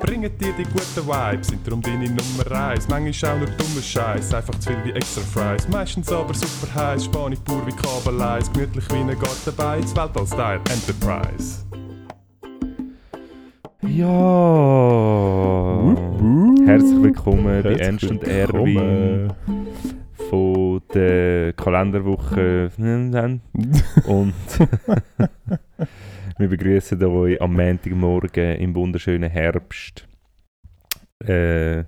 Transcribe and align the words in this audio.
bringen 0.00 0.30
dir 0.38 0.52
die 0.58 0.64
guten 0.64 1.06
Vibes, 1.06 1.48
sind 1.48 1.66
darum 1.66 1.82
deine 1.82 2.06
Nummer 2.06 2.50
1. 2.50 2.88
Manchmal 2.88 3.32
auch 3.32 3.38
nur 3.38 3.48
dummer 3.48 3.82
Scheiß, 3.82 4.34
einfach 4.34 4.58
zu 4.58 4.70
viel 4.70 4.84
wie 4.84 4.92
extra 4.92 5.20
Fries. 5.20 5.68
Meistens 5.68 6.10
aber 6.10 6.34
super 6.34 6.74
heiß, 6.74 7.04
Spanisch 7.04 7.40
pur 7.40 7.64
wie 7.66 7.72
Kabeleis, 7.72 8.50
gemütlich 8.52 8.84
wie 8.90 8.96
ein 8.96 9.08
Gartenbeiz, 9.08 9.94
Weltall-Style 9.94 10.60
Enterprise. 10.70 11.64
Ja. 13.82 14.36
Herzlich 16.66 17.02
willkommen 17.02 17.62
bei 17.62 17.74
Ernst 17.74 18.04
und. 18.04 18.24
Erwin 18.24 19.32
von 20.28 20.80
der 20.94 21.52
Kalenderwoche. 21.54 22.70
und 24.06 24.34
wir 26.40 26.48
begrüßen 26.48 27.02
euch 27.04 27.40
am 27.40 27.54
Montagmorgen 27.54 28.56
im 28.56 28.74
wunderschönen 28.74 29.30
Herbst. 29.30 30.06
Äh, 31.22 31.84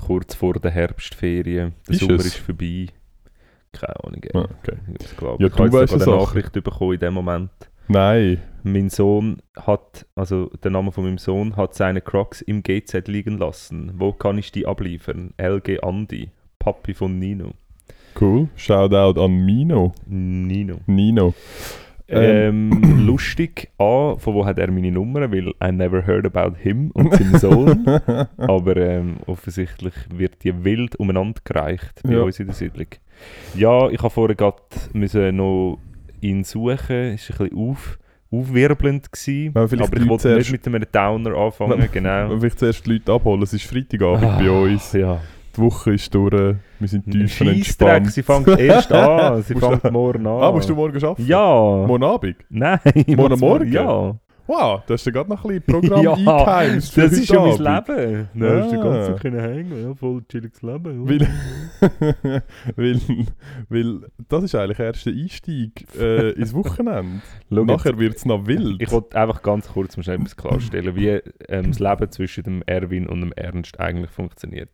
kurz 0.00 0.34
vor 0.34 0.54
der 0.54 0.70
Herbstferien. 0.70 1.74
Der 1.88 1.94
Ist 1.94 2.00
Sommer 2.00 2.14
es? 2.14 2.26
ist 2.26 2.36
vorbei. 2.36 2.86
Keine 3.72 4.04
Ahnung. 4.04 4.22
Ah, 4.34 4.48
okay. 4.60 4.76
Ich 5.00 5.16
glaube, 5.16 5.42
Ja, 5.42 5.48
ich 5.48 5.58
habe 5.58 5.80
jetzt 5.80 5.94
eine. 5.94 6.16
Nachricht 6.16 6.52
bekommen 6.52 6.92
in 6.94 7.00
dem 7.00 7.14
Moment. 7.14 7.50
Nein. 7.88 8.40
Mein 8.62 8.88
Sohn 8.90 9.42
hat, 9.56 10.06
also 10.14 10.46
der 10.62 10.70
Name 10.70 10.92
von 10.92 11.02
meinem 11.04 11.18
Sohn, 11.18 11.56
hat 11.56 11.74
seine 11.74 12.00
Crocs 12.00 12.42
im 12.42 12.62
GZ 12.62 13.08
liegen 13.08 13.38
lassen. 13.38 13.92
Wo 13.96 14.12
kann 14.12 14.38
ich 14.38 14.52
die 14.52 14.66
abliefern? 14.66 15.34
LG 15.38 15.80
Andi, 15.82 16.30
Papi 16.60 16.94
von 16.94 17.18
Nino. 17.18 17.54
Cool. 18.20 18.48
Shoutout 18.54 19.20
an 19.20 19.44
Mino. 19.44 19.92
Nino. 20.06 20.78
Nino. 20.86 21.34
Ähm, 22.12 23.04
lustig, 23.06 23.70
A, 23.78 24.14
von 24.16 24.34
wo 24.34 24.44
hat 24.44 24.58
er 24.58 24.70
meine 24.70 24.90
Nummer? 24.92 25.30
Weil 25.32 25.48
I 25.62 25.72
never 25.72 26.06
heard 26.06 26.26
about 26.26 26.56
him 26.58 26.90
und 26.92 27.12
seinen 27.14 27.38
Sohn. 27.38 27.86
Aber 28.36 28.76
ähm, 28.76 29.16
offensichtlich 29.26 29.94
wird 30.14 30.44
die 30.44 30.64
wild 30.64 30.96
umeinander 30.96 31.40
gereicht 31.44 32.00
bei 32.04 32.12
Ja. 32.14 32.20
uns 32.22 32.38
in 32.40 32.46
der 32.46 32.54
Siedlung. 32.54 32.86
Ja, 33.54 33.88
ich 33.88 33.98
habe 33.98 34.10
vorher 34.10 34.34
gerade 34.36 34.56
noch 35.32 35.78
ihn 36.20 36.44
suchen. 36.44 37.14
Ist 37.14 37.30
ein 37.30 37.48
bisschen 37.48 37.56
auf, 37.56 37.98
aufwirbelnd 38.30 39.12
gewesen. 39.12 39.52
Vielleicht 39.68 39.82
Aber 39.92 40.00
ich 40.02 40.08
wollte 40.08 40.36
nicht 40.36 40.52
mit 40.52 40.66
einem 40.66 40.84
Downer 40.90 41.36
anfangen, 41.36 41.88
genau. 41.92 42.42
Ich 42.42 42.56
zuerst 42.56 42.86
die 42.86 42.92
Leute 42.94 43.12
abholen, 43.12 43.42
es 43.42 43.52
ist 43.52 43.64
Freitagabend 43.66 44.24
Ah, 44.24 44.38
bei 44.38 44.50
uns. 44.50 44.92
Ja. 44.92 45.20
Die 45.56 45.60
Woche 45.60 45.92
ist 45.94 46.14
durch, 46.14 46.32
wir 46.32 46.88
sind 46.88 47.10
tief 47.10 47.40
und 47.40 47.48
entspannt. 47.48 48.10
sie 48.12 48.22
fängt 48.22 48.48
erst 48.58 48.90
an. 48.92 49.42
Sie 49.42 49.54
fängt 49.54 49.90
morgen 49.92 50.26
an. 50.26 50.42
Ah, 50.42 50.50
musst 50.52 50.68
du 50.68 50.74
morgen 50.74 50.96
arbeiten? 51.04 51.26
Ja. 51.26 51.84
Morgen 51.86 52.04
Abend? 52.04 52.36
Nein. 52.48 52.78
Morgen 53.06 53.16
morgen? 53.16 53.40
Morgen? 53.40 53.72
Ja. 53.72 54.16
Wow, 54.52 54.82
da 54.86 54.92
hast 54.92 55.06
du 55.06 55.12
gerade 55.12 55.30
noch 55.30 55.46
ein 55.46 55.60
bisschen 55.60 55.80
Programm 55.80 56.04
Ja, 56.04 56.12
eingeheimst. 56.12 56.98
Das 56.98 57.12
ist 57.12 57.30
ja 57.30 57.40
mein. 57.40 57.52
Leben. 57.52 58.28
Ja. 58.34 58.48
Da 58.48 58.62
hast 58.62 58.72
du 58.72 58.80
ganz 58.82 59.06
so 59.06 59.14
können 59.14 59.40
hängen. 59.40 59.82
Ja, 59.82 59.94
voll 59.94 60.22
chilliges 60.28 60.60
Leben. 60.60 61.08
Weil, 61.08 61.26
weil, 62.76 63.00
weil 63.70 64.00
das 64.28 64.44
ist 64.44 64.54
eigentlich 64.54 64.76
der 64.76 64.86
erste 64.86 65.08
Einstieg 65.10 65.86
äh, 65.98 66.32
ins 66.32 66.52
Wochenende. 66.52 67.22
Nachher 67.48 67.98
wird 67.98 68.16
es 68.16 68.26
noch 68.26 68.46
wild. 68.46 68.82
Ich 68.82 68.90
wollte 68.90 69.18
einfach 69.18 69.42
ganz 69.42 69.68
kurz 69.68 69.96
mal 69.96 70.02
schnell 70.02 70.16
etwas 70.16 70.36
klarstellen, 70.36 70.96
wie 70.96 71.08
ähm, 71.48 71.68
das 71.68 71.78
Leben 71.78 72.10
zwischen 72.10 72.44
dem 72.44 72.62
Erwin 72.66 73.06
und 73.06 73.22
dem 73.22 73.32
Ernst 73.32 73.80
eigentlich 73.80 74.10
funktioniert. 74.10 74.68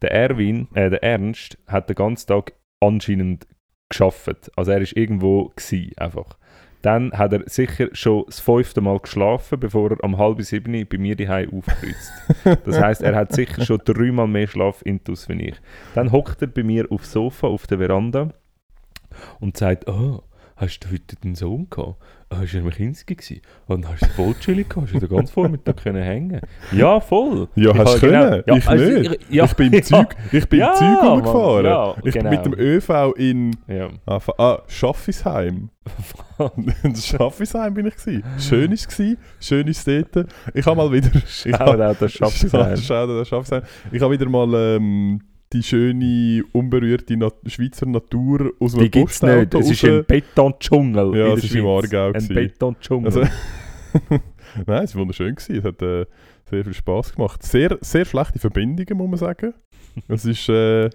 Der 0.00 0.10
Erwin, 0.10 0.68
äh, 0.72 0.88
der 0.88 1.02
Ernst, 1.02 1.58
hat 1.66 1.90
den 1.90 1.96
ganzen 1.96 2.28
Tag 2.28 2.54
anscheinend 2.80 3.46
geschafft. 3.90 4.50
Also 4.56 4.70
er 4.70 4.80
ist 4.80 4.96
irgendwo 4.96 5.52
gsi 5.54 5.92
einfach. 5.98 6.37
Dann 6.82 7.12
hat 7.12 7.32
er 7.32 7.42
sicher 7.48 7.88
schon 7.92 8.24
das 8.26 8.40
fünfte 8.40 8.80
Mal 8.80 9.00
geschlafen, 9.00 9.58
bevor 9.58 9.90
er 9.90 10.04
um 10.04 10.16
halb 10.16 10.40
sieben 10.42 10.86
bei 10.88 10.98
mir 10.98 11.16
daheim 11.16 11.52
aufkreuzt. 11.52 12.12
Das 12.64 12.80
heißt, 12.80 13.02
er 13.02 13.16
hat 13.16 13.32
sicher 13.32 13.64
schon 13.64 13.80
dreimal 13.84 14.28
mehr 14.28 14.46
Schlafintus 14.46 15.28
wie 15.28 15.48
ich. 15.48 15.56
Dann 15.94 16.12
hockt 16.12 16.40
er 16.42 16.48
bei 16.48 16.62
mir 16.62 16.90
aufs 16.90 17.12
Sofa 17.12 17.48
auf 17.48 17.66
der 17.66 17.78
Veranda 17.78 18.28
und 19.40 19.56
sagt, 19.56 19.88
oh, 19.88 20.22
hast 20.56 20.80
du 20.80 20.92
heute 20.92 21.16
den 21.16 21.34
Sohn 21.34 21.68
gehabt? 21.68 21.96
Hast 22.30 22.52
du 22.52 22.58
im 22.58 22.70
Kinski 22.70 23.14
gewesen? 23.14 23.40
Und 23.66 23.88
hast 23.88 24.02
du 24.02 24.06
voll 24.08 24.34
chillig 24.38 24.68
gehabt? 24.68 24.88
Hast 24.88 24.94
du 24.94 25.06
den 25.06 25.16
ganzen 25.16 25.32
Vormittag 25.32 25.78
können 25.82 26.02
hängen? 26.02 26.40
Ja, 26.72 27.00
voll. 27.00 27.48
Ja, 27.54 27.70
Ich 27.70 27.78
hast 27.78 27.88
habe 27.88 28.00
du 28.00 28.06
können? 28.06 28.42
Ja, 28.46 28.56
ich 28.56 28.68
also, 28.68 28.84
nicht. 28.84 29.12
Ich, 29.28 29.34
ja, 29.34 29.44
ich 29.44 29.54
bin 29.54 29.72
im 29.72 29.82
Zeug, 29.82 30.16
ich 30.32 30.48
bin 30.48 30.60
Ja, 30.60 30.74
im 30.78 30.94
Mann, 30.94 31.06
rumgefahren. 31.08 31.64
ja, 31.64 31.94
ich 32.04 32.12
genau. 32.14 32.30
bin 32.30 32.38
mit 32.38 32.44
dem 32.46 32.54
ÖV 32.58 32.90
in 33.16 33.56
Ja. 33.66 33.88
ah, 34.06 34.20
ah, 34.36 34.58
Schaffisheim. 34.68 35.70
In 36.82 36.94
Schaffisheim 36.96 37.72
bin 37.72 37.86
ich 37.86 37.96
gsi. 37.96 38.22
Schön 38.38 38.72
ist 38.72 38.88
gsi, 38.88 39.16
schön 39.40 39.66
ist 39.66 39.88
dort. 39.88 40.26
Ich 40.52 40.66
habe 40.66 40.76
mal 40.76 40.92
wieder. 40.92 41.10
ich 41.14 41.24
Schau 41.56 41.76
da, 41.76 41.94
das 41.94 42.12
schafft 42.12 42.44
es 42.44 42.50
Schau, 42.50 42.76
schau, 42.76 43.24
schaffst 43.24 43.52
du. 43.52 43.62
Ich 43.90 44.02
habe 44.02 44.12
wieder 44.12 44.28
mal 44.28 44.52
ähm, 44.76 45.22
die 45.52 45.62
schöne, 45.62 46.42
unberührte 46.52 47.16
Nat 47.16 47.34
Schweizer 47.46 47.86
Natur 47.86 48.52
aus 48.60 48.72
dem 48.72 48.82
Die 48.82 48.90
gibt 48.90 49.10
es 49.10 49.22
nicht. 49.22 49.54
Es 49.54 49.70
ist 49.70 49.84
ein 49.84 50.04
Betondschungel. 50.06 51.16
Ja, 51.16 51.32
es 51.34 51.44
ist 51.44 51.54
im. 51.54 51.66
Aargau 51.66 52.12
Ein. 52.12 52.28
Betondschungel. 52.28 53.06
Also, 53.06 53.20
Nein, 54.66 54.84
es 54.84 54.94
war 54.94 55.00
wunderschön. 55.00 55.34
Gewesen. 55.34 55.56
Es 55.56 55.64
hat 55.64 55.82
äh, 55.82 56.06
sehr 56.48 56.64
viel 56.64 56.74
Spaß 56.74 57.14
gemacht. 57.14 57.42
Sehr, 57.42 57.78
sehr 57.80 58.04
schlechte 58.04 58.38
Verbindungen, 58.38 58.96
muss 58.96 59.08
man 59.08 59.18
sagen. 59.18 59.54
Es 60.06 60.24
ist, 60.24 60.48
äh, 60.48 60.90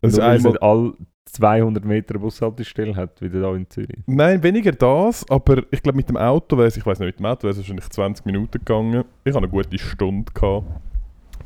es 0.00 0.18
einmal, 0.18 0.58
all 0.58 0.94
200 1.26 1.84
Meter 1.84 2.18
Bushaltestelle 2.18 2.96
hat, 2.96 3.20
wie 3.20 3.28
da 3.28 3.54
in 3.54 3.70
Zürich. 3.70 4.02
Nein, 4.06 4.42
weniger 4.42 4.72
das, 4.72 5.28
aber 5.30 5.62
ich 5.70 5.82
glaube 5.82 5.96
mit 5.96 6.08
dem 6.08 6.16
Auto 6.16 6.56
wäre 6.56 6.66
es, 6.66 6.76
ich 6.76 6.84
weiß 6.84 6.98
nicht, 6.98 7.06
mit 7.06 7.18
dem 7.20 7.26
Auto 7.26 7.44
wäre 7.44 7.52
es 7.52 7.58
wahrscheinlich 7.58 7.88
20 7.88 8.26
Minuten 8.26 8.58
gegangen. 8.58 9.04
Ich 9.24 9.34
hatte 9.34 9.38
eine 9.38 9.48
gute 9.48 9.78
Stunde, 9.78 10.32
gehabt, 10.32 10.66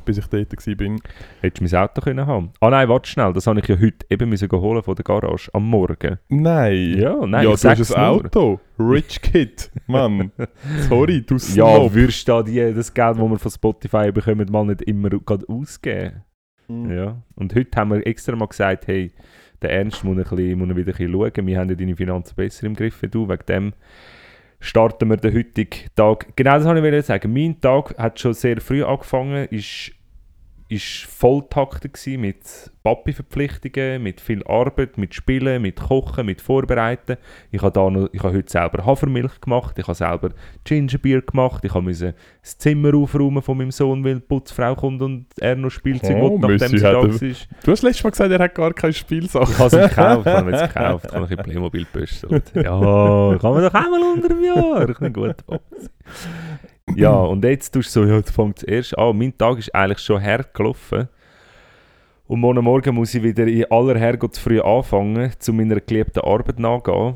bis 0.08 0.16
ich 0.18 0.26
dort 0.26 0.50
war. 0.50 0.96
Hättest 1.42 1.60
du 1.60 1.76
mein 1.76 1.82
Auto 1.82 2.00
können 2.00 2.26
haben 2.26 2.50
Ah 2.60 2.70
nein, 2.70 2.88
warte 2.88 3.10
schnell, 3.10 3.32
das 3.34 3.46
habe 3.46 3.60
ich 3.60 3.68
ja 3.68 3.78
heute 3.78 4.06
eben 4.08 4.30
müssen 4.30 4.50
holen 4.50 4.82
von 4.82 4.94
der 4.94 5.04
Garage 5.04 5.50
am 5.52 5.68
Morgen. 5.68 6.18
Nein. 6.28 6.98
Ja, 6.98 7.14
nein, 7.26 7.44
ja, 7.44 7.50
du 7.54 7.68
hast 7.68 7.94
ein. 7.94 8.04
Auto. 8.04 8.58
Rich 8.78 9.20
Kid. 9.20 9.70
Mann. 9.86 10.32
Sorry, 10.88 11.20
du 11.20 11.34
Ja, 11.34 11.38
Snob. 11.38 11.94
würdest 11.94 12.26
du 12.26 12.32
da 12.32 12.42
die, 12.42 12.72
das 12.74 12.94
Geld, 12.94 13.18
das 13.18 13.30
wir 13.30 13.38
von 13.38 13.50
Spotify 13.50 14.10
bekommen, 14.10 14.48
mal 14.50 14.64
nicht 14.64 14.82
immer 14.82 15.10
gerade 15.10 15.46
ausgeben? 15.48 16.22
Mhm. 16.68 16.90
Ja. 16.90 17.22
Und 17.34 17.54
heute 17.54 17.78
haben 17.78 17.90
wir 17.90 18.06
extra 18.06 18.34
mal 18.34 18.46
gesagt, 18.46 18.86
hey, 18.86 19.12
der 19.60 19.72
Ernst 19.72 20.04
muss, 20.04 20.16
ein 20.16 20.22
bisschen, 20.24 20.58
muss 20.58 20.68
wieder 20.68 20.78
ein 20.78 20.84
bisschen 20.84 21.12
schauen. 21.12 21.46
Wir 21.46 21.58
haben 21.58 21.68
ja 21.68 21.74
deine 21.74 21.96
Finanzen 21.96 22.34
besser 22.34 22.66
im 22.66 22.74
Griff 22.74 23.02
wie 23.02 23.08
du. 23.08 23.28
Wegen 23.28 23.46
dem 23.46 23.72
starten 24.60 25.08
wir 25.08 25.16
den 25.16 25.34
heutigen 25.34 25.88
Tag. 25.94 26.36
Genau 26.36 26.54
das 26.54 26.64
wollte 26.64 26.96
ich 26.96 27.06
sagen. 27.06 27.32
Mein 27.32 27.60
Tag 27.60 27.96
hat 27.98 28.18
schon 28.18 28.34
sehr 28.34 28.60
früh 28.60 28.82
angefangen, 28.82 29.46
ist, 29.50 29.92
ist 30.68 31.04
volltaktet 31.04 31.98
mit 32.18 32.70
Papi-Verpflichtungen, 32.82 34.02
mit 34.02 34.20
viel 34.20 34.44
Arbeit, 34.46 34.98
mit 34.98 35.14
Spielen, 35.14 35.62
mit 35.62 35.76
Kochen, 35.76 36.26
mit 36.26 36.42
Vorbereiten. 36.42 37.16
Ich 37.50 37.62
habe, 37.62 37.72
da 37.72 37.88
noch, 37.88 38.08
ich 38.12 38.22
habe 38.22 38.36
heute 38.36 38.50
selber 38.50 38.84
Hafermilch 38.84 39.40
gemacht, 39.40 39.78
ich 39.78 39.86
habe 39.86 39.94
selber 39.94 40.30
Gingerbeer 40.64 41.22
gemacht, 41.22 41.64
ich 41.64 41.72
musste 41.74 42.14
das 42.42 42.58
Zimmer 42.58 42.94
aufräumen 42.94 43.42
von 43.42 43.56
meinem 43.56 43.70
Sohn, 43.70 44.04
weil 44.04 44.16
die 44.16 44.20
Putzfrau 44.20 44.74
kommt 44.74 45.00
und 45.00 45.26
er 45.38 45.56
noch 45.56 45.70
Spielzeug 45.70 46.16
Oh, 46.20 46.40
will, 46.42 46.56
nachdem 46.56 46.78
sie 46.78 46.82
da 46.82 46.94
war. 46.94 47.08
Du 47.08 47.72
hast 47.72 47.82
letztes 47.82 48.04
Mal 48.04 48.10
gesagt, 48.10 48.30
er 48.30 48.38
hat 48.38 48.54
gar 48.54 48.74
keine 48.74 48.92
Spielsachen. 48.92 49.52
Ich 49.52 49.58
habe 49.58 49.76
es 49.76 49.90
gekauft, 49.90 50.26
ich 50.26 50.32
habe 50.32 50.50
es 50.52 50.62
gekauft, 50.74 51.04
ich 51.06 51.12
habe 51.12 51.24
ein 51.24 51.28
bisschen 51.28 51.44
Playmobil 51.44 51.86
gebüstelt. 51.92 52.52
Ja, 52.54 53.38
kann 53.40 53.52
man 53.52 53.62
doch 53.62 53.74
einmal 53.74 54.02
unter 54.02 54.28
dem 54.28 54.44
Jahr. 54.44 54.88
Ich 54.88 54.98
bin 54.98 55.12
gut. 55.14 55.36
Ja, 56.96 57.14
und 57.14 57.44
jetzt 57.44 57.70
tust 57.70 57.94
du 57.94 58.02
so, 58.02 58.06
ja, 58.06 58.16
jetzt 58.16 58.30
fängt 58.30 58.62
erst 58.64 58.98
an. 58.98 59.16
Mein 59.16 59.36
Tag 59.36 59.58
ist 59.58 59.74
eigentlich 59.74 60.00
schon 60.00 60.22
hart 60.22 60.52
gelaufen. 60.54 61.08
Und 62.26 62.40
morgen 62.40 62.64
Morgen 62.64 62.94
muss 62.94 63.14
ich 63.14 63.22
wieder 63.22 63.46
in 63.46 63.64
aller 63.70 63.98
Herrgott 63.98 64.36
früh 64.36 64.60
anfangen, 64.60 65.32
zu 65.38 65.52
meiner 65.52 65.80
geliebten 65.80 66.20
Arbeit 66.20 66.58
nachgehen. 66.58 67.14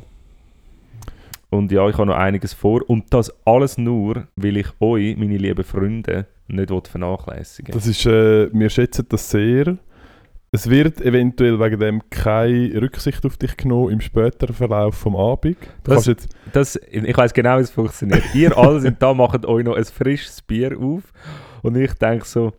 Und 1.51 1.71
ja, 1.71 1.87
ich 1.87 1.99
habe 1.99 2.07
noch 2.07 2.17
einiges 2.17 2.55
vor. 2.55 2.81
Und 2.89 3.13
das 3.13 3.31
alles 3.45 3.77
nur, 3.77 4.27
weil 4.37 4.57
ich 4.57 4.69
euch, 4.81 5.17
meine 5.19 5.37
lieben 5.37 5.65
Freunde, 5.65 6.27
nicht 6.49 6.71
will 6.71 6.81
vernachlässigen 6.83 7.75
Das 7.75 7.87
ist, 7.87 8.07
äh, 8.07 8.49
wir 8.53 8.71
schätzen 8.71 9.07
das 9.09 9.29
sehr. 9.31 9.77
Es 10.55 10.69
wird 10.69 11.01
eventuell 11.01 11.59
wegen 11.59 11.81
dem 11.81 12.03
keine 12.11 12.83
Rücksicht 12.83 13.25
auf 13.25 13.39
dich 13.39 13.57
genommen 13.57 13.91
im 13.91 14.01
späteren 14.03 14.55
Verlauf 14.55 14.95
vom 14.97 15.17
Abend. 15.17 15.57
Du 15.59 15.67
Das- 15.85 15.95
kannst 15.95 16.07
jetzt, 16.09 16.37
Das, 16.53 16.77
ich 16.91 17.17
weiß 17.17 17.33
genau, 17.33 17.57
wie 17.57 17.63
es 17.63 17.71
funktioniert. 17.71 18.23
Ihr 18.35 18.55
alle 18.59 18.81
sind 18.81 19.01
da, 19.03 19.15
macht 19.15 19.47
euch 19.47 19.65
noch 19.65 19.77
ein 19.77 19.85
frisches 19.87 20.43
Bier 20.43 20.79
auf. 20.79 21.05
Und 21.63 21.77
ich 21.79 21.95
denke 21.95 22.27
so. 22.27 22.53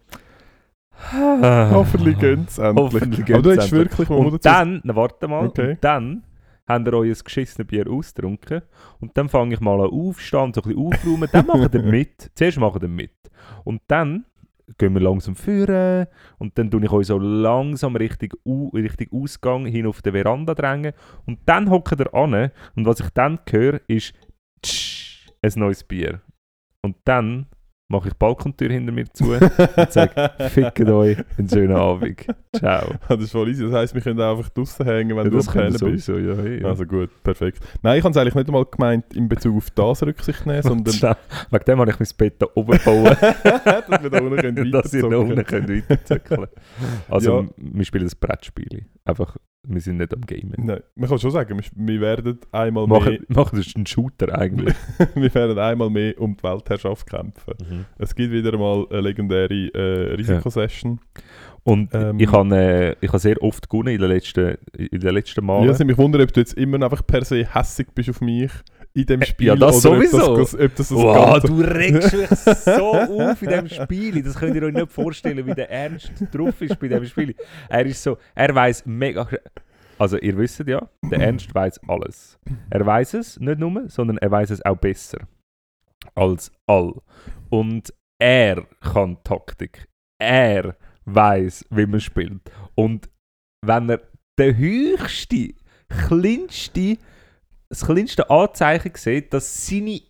hoffentlich 1.13 2.17
gönnt 2.17 2.49
es 2.49 2.57
endlich. 2.57 2.83
Hoffentlich 2.83 3.31
Aber 3.33 3.43
du 3.43 3.57
hast 3.57 3.71
wirklich, 3.71 4.09
muss 4.09 4.33
Und 4.33 4.43
dann, 4.45 4.81
na 4.83 4.95
warte 4.95 5.27
mal, 5.27 5.45
Okay. 5.45 5.77
dann 5.79 6.23
habt 6.67 6.87
ihr 6.87 6.93
euch 6.95 7.11
ein 7.19 7.23
geschissenes 7.23 7.67
Bier 7.67 7.87
ausgetrunken. 7.87 8.63
Und 9.01 9.15
dann 9.15 9.29
fange 9.29 9.53
ich 9.53 9.59
mal 9.59 9.79
an 9.79 9.91
aufstehen, 9.91 10.51
so 10.51 10.61
ein 10.63 10.73
bisschen 10.73 10.77
aufräumen. 10.87 11.29
Dann 11.31 11.45
macht 11.45 11.75
ihr 11.75 11.83
mit. 11.83 12.31
Zuerst 12.35 12.57
macht 12.57 12.81
ihr 12.81 12.87
mit. 12.89 13.11
Und 13.63 13.83
dann 13.87 14.25
gehen 14.77 14.93
wir 14.93 15.01
langsam 15.01 15.35
führen 15.35 16.07
und 16.37 16.57
dann 16.57 16.71
tue 16.71 16.83
ich 16.83 16.91
euch 16.91 17.07
so 17.07 17.19
langsam 17.19 17.95
Richtung, 17.95 18.29
U 18.45 18.69
Richtung 18.69 19.07
Ausgang 19.11 19.65
hin 19.65 19.87
auf 19.87 20.01
die 20.01 20.11
Veranda 20.11 20.53
drängen. 20.53 20.93
Und 21.25 21.39
dann 21.45 21.69
hockt 21.69 21.99
ihr 21.99 22.13
an 22.13 22.51
und 22.75 22.85
was 22.85 22.99
ich 22.99 23.09
dann 23.09 23.39
höre, 23.49 23.81
ist 23.87 24.13
tsch, 24.61 25.27
ein 25.41 25.51
neues 25.55 25.83
Bier. 25.83 26.21
Und 26.81 26.97
dann 27.05 27.47
mache 27.89 28.07
ich 28.07 28.13
die 28.13 28.17
Balkontür 28.19 28.69
hinter 28.69 28.91
mir 28.91 29.05
zu 29.13 29.31
und 29.75 29.91
sage, 29.91 30.31
fickt 30.49 30.79
euch, 30.81 31.17
einen 31.37 31.49
schönen 31.49 31.75
Abend. 31.75 32.25
Ciao. 32.55 32.87
das 33.09 33.19
ist 33.21 33.31
voll 33.31 33.49
easy. 33.49 33.63
Das 33.65 33.73
heisst, 33.73 33.93
wir 33.93 34.01
können 34.01 34.19
einfach 34.19 34.49
draußen 34.49 34.85
hängen, 34.85 35.15
wenn 35.17 35.25
Ja, 35.25 35.29
du 35.39 35.51
Pennen 35.51 35.67
bist. 35.71 35.79
sowieso, 35.79 36.17
ja. 36.17 36.33
ja. 36.43 36.67
Also 36.67 36.85
gut, 36.85 37.09
perfekt. 37.23 37.59
Nein, 37.81 37.99
ich 37.99 38.03
habe 38.03 38.11
es 38.11 38.17
eigentlich 38.17 38.35
nicht 38.35 38.47
einmal 38.47 38.65
gemeint 38.65 39.13
in 39.15 39.27
Bezug 39.29 39.57
auf 39.57 39.69
das 39.71 40.01
Rücksicht 40.03 40.45
nehmen, 40.45 40.63
sondern 40.63 40.93
Schnell. 40.93 41.15
Wegen 41.51 41.65
dem 41.65 41.79
habe 41.79 41.91
ich 41.91 41.99
mein 41.99 42.07
Bett 42.17 42.35
da 42.41 42.47
oben 42.55 42.71
gebaut, 42.77 43.17
dass 43.21 44.03
wir 44.03 44.09
da 44.09 44.19
unten 44.21 44.37
können 44.37 44.71
dass 44.71 44.93
ihr 44.93 45.09
da 45.09 45.17
unten 45.17 45.43
könnt 45.45 45.69
weiterzöckeln 45.69 46.47
Also, 47.09 47.41
Ja. 47.41 47.47
wir 47.57 47.85
spielen 47.85 48.07
ein 48.07 48.11
Brettspiel. 48.19 48.85
Einfach, 49.05 49.37
wir 49.65 49.81
sind 49.81 49.97
nicht 49.97 50.13
am 50.13 50.21
Gamen. 50.21 50.53
Nein, 50.57 50.81
man 50.95 51.09
kann 51.09 51.19
schon 51.19 51.31
sagen, 51.31 51.57
wir- 51.57 52.01
werden 52.01 52.37
einmal 52.51 52.85
Machen, 52.87 53.11
mehr, 53.11 53.19
machen 53.29 53.57
das 53.57 53.67
ist 53.67 53.77
ein 53.77 53.85
Shooter 53.85 54.37
eigentlich. 54.37 54.75
wir 55.15 55.33
werden 55.33 55.57
einmal 55.57 55.89
mehr 55.89 56.19
um 56.19 56.35
die 56.35 56.43
Weltherrschaft 56.43 57.07
kämpfen. 57.09 57.53
Es 57.97 58.13
gibt 58.13 58.33
wieder 58.33 58.57
mal 58.57 58.85
eine 58.89 59.01
legendäre 59.01 59.53
äh, 59.73 60.13
Risikosession. 60.15 60.99
Und 61.63 61.91
Ähm. 61.93 62.19
ich 62.19 62.29
habe 62.29 62.55
äh, 62.57 62.95
ich 62.99 63.07
habe 63.07 63.19
sehr 63.19 63.41
oft 63.41 63.69
gewonnen 63.69 63.93
in 63.95 64.01
den 64.01 64.09
letzten, 64.09 64.57
in 64.77 64.99
den 64.99 65.13
letzten 65.13 65.45
Malen. 65.45 65.65
Ja, 65.65 65.71
es 65.71 65.79
mich 65.79 65.97
wundern, 65.97 66.21
ob 66.23 66.33
du 66.33 66.41
jetzt 66.41 66.55
immer 66.55 66.83
einfach 66.83 67.05
per 67.07 67.23
se 67.23 67.45
hässig 67.55 67.87
bist 67.95 68.09
auf 68.09 68.19
mich 68.19 68.51
in 68.95 69.05
dem 69.05 69.21
Äh, 69.21 69.25
Spiel. 69.25 69.47
ja, 69.47 69.55
das 69.55 69.85
oder 69.85 69.95
sowieso. 69.97 70.31
Ob 70.33 70.37
das, 70.39 70.55
ob 70.55 70.75
das, 70.75 70.91
Wow, 70.91 71.39
du 71.43 71.61
regst 71.61 72.13
dich 72.13 72.29
so 72.65 72.93
auf 72.93 73.41
in 73.41 73.49
diesem 73.49 73.69
Spiel. 73.69 74.21
Das 74.23 74.35
könnt 74.35 74.55
ihr 74.55 74.63
euch 74.63 74.73
nicht 74.73 74.91
vorstellen, 74.91 75.45
wie 75.45 75.53
der 75.53 75.69
Ernst 75.71 76.11
drauf 76.31 76.61
ist 76.61 76.79
bei 76.79 76.87
diesem 76.87 77.05
Spiel. 77.05 77.35
Er 77.69 77.85
ist 77.85 78.01
so, 78.03 78.17
er 78.35 78.53
weiß 78.53 78.85
mega. 78.85 79.27
Also, 79.99 80.17
ihr 80.17 80.37
wisst 80.37 80.59
ja, 80.67 80.87
der 81.03 81.19
Ernst 81.21 81.53
weiß 81.53 81.79
alles. 81.87 82.37
Er 82.69 82.85
weiß 82.85 83.13
es 83.15 83.39
nicht 83.39 83.59
nur, 83.59 83.89
sondern 83.89 84.17
er 84.17 84.31
weiß 84.31 84.49
es 84.49 84.63
auch 84.65 84.77
besser 84.77 85.19
als 86.15 86.51
all. 86.67 86.93
Und 87.49 87.93
er 88.19 88.65
kann 88.81 89.17
Taktik. 89.23 89.87
Er 90.19 90.75
weiß, 91.05 91.65
wie 91.69 91.85
man 91.85 91.99
spielt. 91.99 92.41
Und 92.75 93.09
wenn 93.65 93.89
er 93.89 94.01
der 94.37 94.57
höchste, 94.57 95.53
kleinste, 95.87 96.97
das 97.73 97.85
kleinste 97.85 98.29
Anzeichen 98.29 98.91
sieht, 98.95 99.33
dass 99.33 99.65
seine 99.65 100.01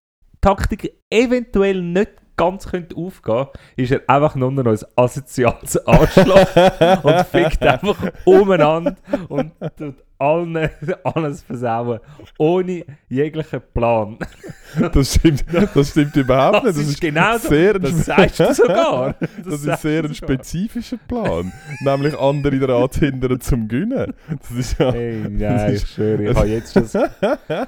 Taktik 0.41 0.93
eventuell 1.09 1.81
nicht 1.81 2.11
ganz 2.35 2.67
könnte 2.67 2.95
aufgehen, 2.97 3.47
ist 3.77 3.91
er 3.91 4.01
einfach 4.07 4.35
nur 4.35 4.51
noch 4.51 4.65
ein 4.65 4.77
asoziales 4.97 5.87
Arschloch 5.87 6.55
und 7.03 7.25
fickt 7.25 7.61
einfach 7.63 8.11
umeinander 8.25 8.95
und 9.29 9.53
tut 9.77 9.95
allen 10.23 10.69
alles 11.03 11.41
versauen, 11.41 11.99
ohne 12.37 12.85
jeglichen 13.09 13.61
Plan. 13.73 14.17
das, 14.93 15.15
stimmt, 15.15 15.43
das 15.73 15.89
stimmt 15.89 16.15
überhaupt 16.15 16.63
nicht. 16.63 16.77
Das 16.77 16.87
ist 16.87 17.01
genau 17.01 17.37
so. 17.37 17.49
sehr 17.49 17.79
Das 17.79 18.05
sagst 18.05 18.39
du 18.39 18.53
sogar. 18.53 19.15
Das, 19.43 19.55
ist 19.55 19.63
sagst 19.63 19.81
sehr 19.81 20.03
ein 20.05 20.15
spezifischer 20.15 20.97
Plan. 21.07 21.51
nämlich 21.81 22.17
andere 22.17 22.57
daran 22.59 22.89
zu 22.89 23.01
hindern 23.01 23.39
zum 23.41 23.67
Gewinnen. 23.67 24.13
Das 24.39 24.51
ist 24.51 24.79
ja. 24.79 24.91
Hey, 24.93 25.25
nein, 25.29 25.73
ich 25.73 25.85
schwöre, 25.87 26.23
ich 26.23 26.35
habe 26.35 26.47
jetzt 26.47 26.73
schon... 26.73 26.83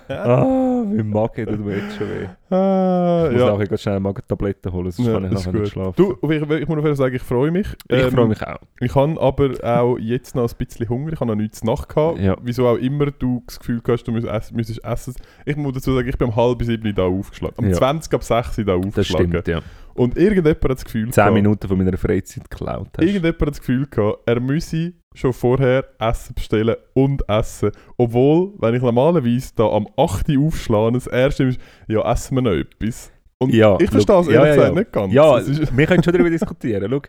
Ah, 0.07 0.83
mein 0.85 1.09
Magen 1.09 1.45
tut 1.45 1.65
mir 1.65 1.77
jetzt 1.77 1.97
schon 1.97 2.09
weh. 2.09 2.27
Ah, 2.49 3.25
Ich 3.27 3.33
muss 3.33 3.41
ja. 3.41 3.51
nachher 3.53 3.67
ganz 3.67 3.81
schnell 3.81 3.99
Magentabletten 3.99 4.71
holen, 4.71 4.91
sonst 4.91 5.07
Ja, 5.07 5.13
kann 5.15 5.25
ich 5.25 5.31
das 5.31 5.45
nachher 5.47 5.59
nicht 5.59 5.71
schlafen. 5.71 5.93
Du, 5.95 6.31
ich, 6.31 6.41
ich 6.41 6.67
muss 6.67 6.83
noch 6.83 6.95
sagen, 6.95 7.15
ich 7.15 7.21
freue 7.21 7.51
mich. 7.51 7.67
ich 7.89 7.97
Ähm, 8.03 8.11
freue 8.11 8.27
mich 8.27 8.41
auch. 8.45 8.59
Ich 8.79 8.93
habe 8.95 9.19
aber 9.19 9.49
auch 9.63 9.97
jetzt 9.97 10.35
noch 10.35 10.49
ein 10.51 10.55
bisschen 10.57 10.87
Hunger. 10.89 11.13
Ich 11.13 11.19
habe 11.19 11.31
noch 11.31 11.35
nichts 11.35 11.63
nach 11.63 11.87
gehabt. 11.87 12.19
Ja. 12.19 12.37
Wieso 12.43 12.67
auch 12.67 12.77
immer 12.77 13.07
du 13.07 13.43
das 13.47 13.59
Gefühl 13.59 13.81
hast, 13.87 14.03
du 14.03 14.11
müsstest 14.11 14.33
essen. 14.35 14.55
Müsstest 14.57 14.83
essen. 14.85 15.15
Ich 15.45 15.55
muss 15.55 15.73
dazu 15.73 15.93
sagen, 15.93 16.07
ich 16.07 16.17
bin 16.17 16.27
um 16.29 16.35
halb 16.35 16.61
sieben 16.63 16.93
da 16.93 17.03
aufgeschlagen. 17.03 17.55
Um 17.57 17.67
Ja. 17.69 17.73
20 17.73 18.13
ab 18.13 18.23
6 18.23 18.55
da 18.57 18.63
Das 18.63 18.75
aufgeschlagen. 18.85 19.29
stimmt, 19.31 19.47
ja. 19.47 19.61
Und 19.95 20.17
irgendjemand 20.17 20.63
hat 20.63 20.71
das 20.71 20.85
Gefühl 20.85 21.05
10 21.09 21.11
gehabt, 21.11 21.33
Minuten 21.33 21.67
von 21.67 21.77
meiner 21.77 21.97
Freizeit 21.97 22.49
geklaut 22.49 22.89
hast. 22.97 23.03
irgendjemand 23.05 23.41
hat 23.41 23.49
das 23.49 23.59
Gefühl 23.59 23.87
gehabt, 23.87 24.19
er 24.25 24.39
müsse 24.41 24.93
schon 25.15 25.33
vorher 25.33 25.85
Essen 25.99 26.35
bestellen 26.35 26.75
und 26.93 27.27
essen. 27.27 27.71
Obwohl, 27.97 28.53
wenn 28.59 28.75
ich 28.75 28.81
normalerweise 28.81 29.51
da 29.55 29.67
am 29.69 29.87
8 29.97 30.29
Uhr 30.29 30.47
aufschlage, 30.47 30.93
das 30.93 31.07
erste 31.07 31.45
ist, 31.45 31.59
ja, 31.87 32.11
essen 32.11 32.35
wir 32.35 32.41
noch 32.41 32.51
etwas. 32.51 33.11
Und 33.39 33.53
Ja, 33.53 33.77
ich 33.79 33.89
verstehe 33.89 34.19
es 34.19 34.27
ehrlich 34.27 34.55
ja, 34.55 34.55
gesagt 34.55 34.75
ja. 34.75 34.79
nicht 34.79 34.91
ganz. 34.91 35.13
Ja, 35.13 35.77
wir 35.77 35.87
können 35.87 36.03
schon 36.03 36.13
darüber 36.13 36.29
diskutieren. 36.29 36.89
Schau, 36.89 37.01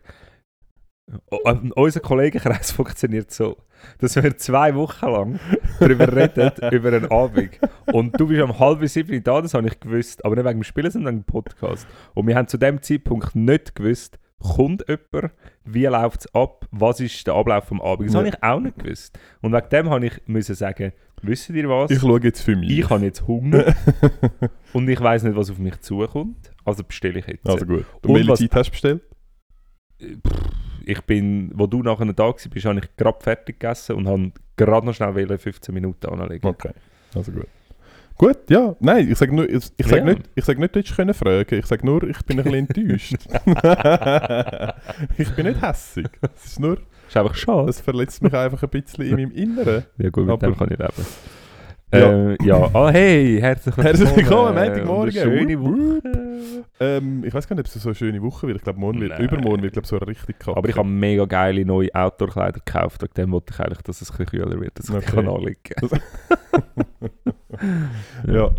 unser 1.77 2.01
Kollegenkreis 2.01 2.73
funktioniert 2.73 3.31
so, 3.31 3.57
dass 3.99 4.17
wir 4.17 4.37
zwei 4.37 4.75
Wochen 4.75 5.07
lang 5.07 5.41
darüber 5.79 6.15
reden, 6.15 6.51
über 6.73 6.89
einen 6.89 7.11
Abend. 7.11 7.61
Und 7.93 8.19
du 8.19 8.27
bist 8.27 8.43
um 8.43 8.59
halb 8.59 8.87
sieben 8.89 9.23
da, 9.23 9.41
das 9.41 9.55
habe 9.55 9.69
ich 9.69 9.79
gewusst. 9.79 10.25
Aber 10.25 10.35
nicht 10.35 10.45
wegen 10.45 10.61
dem 10.61 10.65
Spielen, 10.65 10.91
sondern 10.91 11.15
wegen 11.15 11.23
dem 11.23 11.27
Podcast. 11.27 11.87
Und 12.15 12.27
wir 12.27 12.35
haben 12.35 12.49
zu 12.49 12.59
dem 12.59 12.83
Zeitpunkt 12.83 13.37
nicht 13.37 13.75
gewusst, 13.75 14.19
kommt 14.38 14.85
jemand, 14.88 15.33
wie 15.64 15.87
läuft 15.87 16.21
es 16.21 16.35
ab, 16.35 16.66
was 16.71 17.00
ist 17.00 17.26
der 17.26 17.35
Ablauf 17.35 17.64
vom 17.64 17.81
Abend. 17.81 18.09
Das 18.09 18.14
Ja. 18.14 18.19
habe 18.21 18.28
ich 18.28 18.43
auch 18.43 18.61
nicht 18.61 18.78
gewusst. 18.78 19.19
Und 19.40 19.52
wegen 19.52 19.69
dem 19.71 19.90
habe 19.90 20.07
ich 20.07 20.21
müssen 20.26 20.55
sagen, 20.55 20.93
wisst 21.23 21.50
ihr 21.50 21.69
was? 21.69 21.90
ich 21.90 22.00
schaue 22.00 22.21
jetzt 22.23 22.43
für 22.43 22.55
mich. 22.57 22.78
Ich 22.78 22.88
habe 22.90 23.05
jetzt 23.05 23.26
Hunger 23.26 23.75
und 24.73 24.88
ich 24.88 25.00
weiß 25.00 25.23
nicht, 25.25 25.37
was 25.37 25.50
auf 25.50 25.59
mich 25.59 25.81
zukommt. 25.81 26.52
Also 26.64 26.85
bestelle 26.85 27.19
ich 27.21 27.26
jetzt. 27.26 27.49
also 27.49 27.64
gut. 27.66 27.85
Und, 28.02 28.11
Und 28.11 28.14
welche 28.16 28.28
was- 28.31 28.38
Zeit 28.40 28.55
hast 28.55 28.66
du 28.66 28.71
bestellt? 28.73 29.02
ich 30.85 31.00
bin, 31.02 31.50
wo 31.55 31.66
du 31.66 31.83
nachher 31.83 32.05
da 32.12 32.25
warst, 32.25 32.49
bist, 32.50 32.66
habe 32.66 32.78
ich 32.78 32.97
gerade 32.97 33.19
fertig 33.23 33.59
gegessen 33.59 33.97
und 33.97 34.07
habe 34.07 34.33
gerade 34.57 34.87
noch 34.87 34.95
schnell 34.95 35.14
wollen 35.14 35.38
15 35.38 35.73
Minuten 35.75 36.07
anlegen. 36.07 36.47
Okay, 36.47 36.71
also 37.14 37.33
gut. 37.33 37.47
Gut, 38.19 38.39
ja. 38.49 38.75
Nein, 38.81 39.11
ich 39.11 39.19
sage 39.19 39.35
nur, 39.35 39.47
ich, 39.49 39.71
ich 39.77 39.87
sag 39.87 39.99
Ja. 39.99 40.05
nicht, 40.05 40.23
ich 40.35 40.45
sag 40.45 40.59
nicht, 40.59 40.75
du 40.75 40.79
hättest 40.79 40.97
können 40.97 41.13
fragen. 41.13 41.55
Ich 41.59 41.67
sage 41.67 41.85
nur, 41.85 42.03
ich 42.05 42.19
bin 42.25 42.39
ein 42.41 42.45
bisschen 42.45 42.67
enttäuscht. 42.67 43.13
ich 45.19 45.31
bin 45.35 45.47
nicht 45.47 45.61
hässig. 45.61 46.07
Es 46.35 46.45
ist 46.47 46.61
nur, 46.61 46.79
Ist 47.09 47.17
einfach 47.17 47.35
schade. 47.35 47.69
es 47.69 47.81
verletzt 47.81 48.23
mich 48.23 48.33
einfach 48.33 48.63
ein 48.63 48.69
bisschen 48.71 49.05
in 49.05 49.11
meinem 49.17 49.33
Inneren. 49.33 49.85
Ja 49.99 50.09
gut, 50.09 50.25
mit 50.25 50.33
Aber- 50.33 50.47
dem 50.47 50.57
kann 50.57 50.69
ich 50.71 50.79
leben. 50.79 51.07
Ja. 51.95 52.31
Äh, 52.33 52.37
ja, 52.45 52.69
ah 52.75 52.91
hey, 52.91 53.39
herzlich 53.41 53.77
willkommen. 53.77 53.97
Herzlich 53.97 54.17
willkommen, 54.17 54.57
äh, 54.57 54.69
Montagmorgen. 54.69 55.05
und 55.05 55.13
Schöne 55.13 55.61
Woche. 55.61 56.65
Ähm, 56.81 57.23
ich 57.25 57.33
weiß 57.33 57.47
gar 57.47 57.55
nicht, 57.55 57.69
ob 57.69 57.75
es 57.75 57.81
so 57.81 57.89
eine 57.91 57.95
schöne 57.95 58.21
Woche 58.23 58.49
wird. 58.49 58.57
Ich 58.59 58.65
glaube, 58.65 58.81
morgen 58.81 59.01
wird, 59.01 59.17
übermorgen 59.21 59.63
wird 59.63 59.75
glaube 59.75 59.87
so 59.87 59.97
richtig 59.99 60.39
kacke. 60.41 60.57
Aber 60.57 60.69
ich 60.69 60.77
habe 60.77 60.89
mega 60.89 61.27
geile 61.27 61.65
neue 61.65 61.95
Outdoor-Kleider 61.95 62.61
gekauft. 62.65 63.03
Wegen 63.03 63.15
dem 63.15 63.31
wollte 63.33 63.53
ich 63.55 63.61
eigentlich, 63.61 63.83
dass 63.83 64.03
es 64.03 64.11
ein 64.11 64.17
bisschen 64.17 64.41
kühler 64.43 64.61
wird, 64.61 64.77
dass 64.79 64.89
ich 64.89 64.95
Okay. 64.97 65.05
die 65.07 65.13
kann 65.15 65.29
anlegen 65.29 65.61
Ja, 68.27 68.51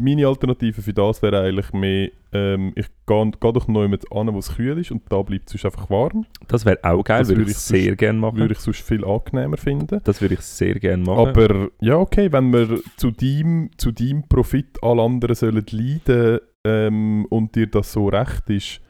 meine 0.00 0.26
Alternative 0.26 0.80
für 0.80 0.92
das 0.92 1.22
wäre 1.22 1.40
eigentlich 1.40 1.72
mehr, 1.72 2.10
ähm, 2.32 2.72
ich 2.76 2.86
gehe 3.06 3.30
geh 3.40 3.52
doch 3.52 3.66
noch 3.66 3.82
jemand 3.82 4.12
an, 4.12 4.32
wo 4.32 4.38
es 4.38 4.54
kühl 4.54 4.78
ist 4.78 4.90
und 4.90 5.02
da 5.08 5.22
bleibt 5.22 5.46
es 5.46 5.52
sonst 5.60 5.64
einfach 5.64 5.90
warm. 5.90 6.26
Das 6.48 6.64
wäre 6.64 6.78
auch 6.82 7.02
geil, 7.02 7.20
Das 7.20 7.28
würde 7.28 7.40
würde 7.40 7.50
ich 7.50 7.56
ich 7.56 7.62
sehr 7.62 7.96
gerne 7.96 8.18
machen. 8.18 8.38
Würde 8.38 8.54
ich 8.54 8.60
sonst 8.60 8.82
viel 8.82 9.04
angenehmer 9.04 9.56
finden. 9.56 10.00
das 10.04 10.20
würde 10.20 10.34
ich 10.34 10.40
sehr 10.40 10.78
gerne 10.78 11.02
machen. 11.02 11.28
Aber 11.28 11.68
ja, 11.80 11.96
okay, 11.96 12.30
wenn 12.30 12.52
wir 12.52 12.80
zu 12.96 13.10
deinem, 13.10 13.70
zu 13.76 13.90
deinem 13.90 14.28
Profit 14.28 14.82
alle 14.82 15.02
anderen 15.02 15.34
sollen 15.34 15.64
leiden 15.70 16.40
ähm, 16.64 17.26
und 17.30 17.54
dir 17.54 17.66
das 17.66 17.92
so 17.92 18.08
recht 18.08 18.48
ist, 18.50 18.80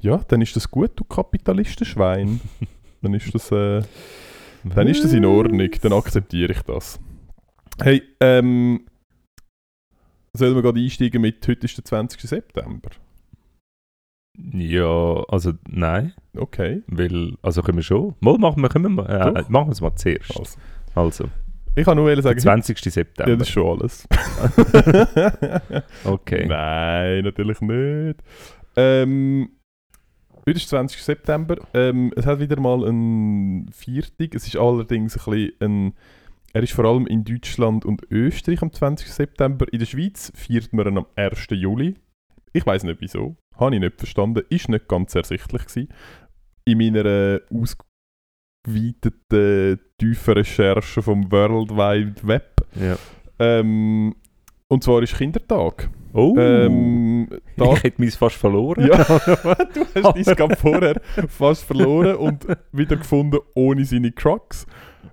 ja, 0.00 0.20
dann 0.28 0.42
ist 0.42 0.54
das 0.56 0.70
gut, 0.70 0.92
du 0.96 1.04
Kapitalistenschwein. 1.04 2.40
dann 3.02 3.14
ist 3.14 3.34
das, 3.34 3.50
äh, 3.50 3.82
dann 4.64 4.86
ist 4.86 5.02
das 5.02 5.12
in 5.12 5.24
Ordnung, 5.24 5.70
dann 5.80 5.92
akzeptiere 5.92 6.52
ich 6.52 6.62
das. 6.62 7.00
Hey, 7.80 8.02
ähm, 8.20 8.86
sollen 10.36 10.54
wir 10.54 10.62
gerade 10.62 10.80
einsteigen 10.80 11.20
mit 11.22 11.46
heute 11.48 11.64
ist 11.66 11.76
der 11.76 11.84
20. 11.84 12.20
September? 12.20 12.90
Ja, 14.52 15.24
also 15.28 15.52
nein, 15.68 16.14
Okay. 16.36 16.82
weil, 16.86 17.36
also 17.42 17.62
können 17.62 17.78
wir 17.78 17.82
schon. 17.82 18.14
Mal 18.20 18.38
machen 18.38 18.62
wir, 18.62 18.68
können 18.68 18.94
wir, 18.94 19.08
äh, 19.08 19.32
Doch. 19.34 19.48
machen 19.48 19.68
wir 19.68 19.72
es 19.72 19.80
mal 19.80 19.94
zuerst. 19.94 20.38
Also, 20.38 20.58
Also, 20.94 21.28
ich 21.74 21.84
kann 21.84 21.96
nur 21.96 22.20
sagen, 22.22 22.38
20. 22.38 22.84
ja, 22.84 22.90
September. 22.90 23.36
das 23.36 23.48
ist 23.48 23.52
schon 23.52 23.78
alles. 23.80 24.06
okay. 26.04 26.46
Nein, 26.46 27.24
natürlich 27.24 27.60
nicht. 27.60 28.20
Ähm, 28.76 29.50
heute 30.46 30.50
ist 30.58 30.68
20. 30.68 31.02
September. 31.02 31.56
Ähm, 31.74 32.12
es 32.16 32.24
hat 32.26 32.40
wieder 32.40 32.58
mal 32.60 32.84
ein 32.88 33.68
Viertig. 33.72 34.34
Es 34.34 34.46
ist 34.46 34.56
allerdings 34.56 35.16
ein 35.18 35.30
bisschen 35.30 35.52
ein... 35.60 35.94
Er 36.54 36.62
ist 36.62 36.72
vor 36.72 36.84
allem 36.84 37.06
in 37.06 37.24
Deutschland 37.24 37.84
und 37.86 38.02
Österreich 38.10 38.60
am 38.62 38.72
20. 38.72 39.10
September. 39.10 39.66
In 39.72 39.78
der 39.78 39.86
Schweiz 39.86 40.30
feiert 40.34 40.72
man 40.72 40.86
ihn 40.86 40.98
am 40.98 41.06
1. 41.16 41.46
Juli. 41.50 41.94
Ich 42.52 42.66
weiß 42.66 42.84
nicht 42.84 43.00
wieso. 43.00 43.36
Habe 43.56 43.74
ich 43.74 43.80
nicht 43.80 43.96
verstanden. 43.96 44.42
Ist 44.50 44.68
nicht 44.68 44.86
ganz 44.86 45.14
ersichtlich 45.14 45.64
gewesen. 45.64 45.88
In 46.64 46.78
meiner 46.78 47.40
ausgeweiteten, 48.66 49.80
tiefen 49.98 50.34
Recherche 50.34 51.02
vom 51.02 51.32
World 51.32 51.70
Wide 51.70 52.26
Web. 52.26 52.66
Ja. 52.74 52.96
Ähm, 53.38 54.14
und 54.68 54.84
zwar 54.84 55.02
ist 55.02 55.16
Kindertag. 55.16 55.88
Oh, 56.12 56.34
Ähm, 56.38 57.28
Tag 57.56 57.72
ich 57.78 57.84
hätte 57.84 58.02
mich 58.02 58.14
fast 58.14 58.36
verloren. 58.36 58.86
ja, 58.86 58.96
du 59.04 59.86
hast 59.94 60.26
dein 60.26 60.36
gerade 60.36 60.56
vorher 60.56 61.00
fast 61.28 61.64
verloren 61.64 62.16
und 62.16 62.46
wieder 62.70 62.96
gefunden 62.96 63.38
ohne 63.54 63.86
seine 63.86 64.12
Crocs. 64.12 64.66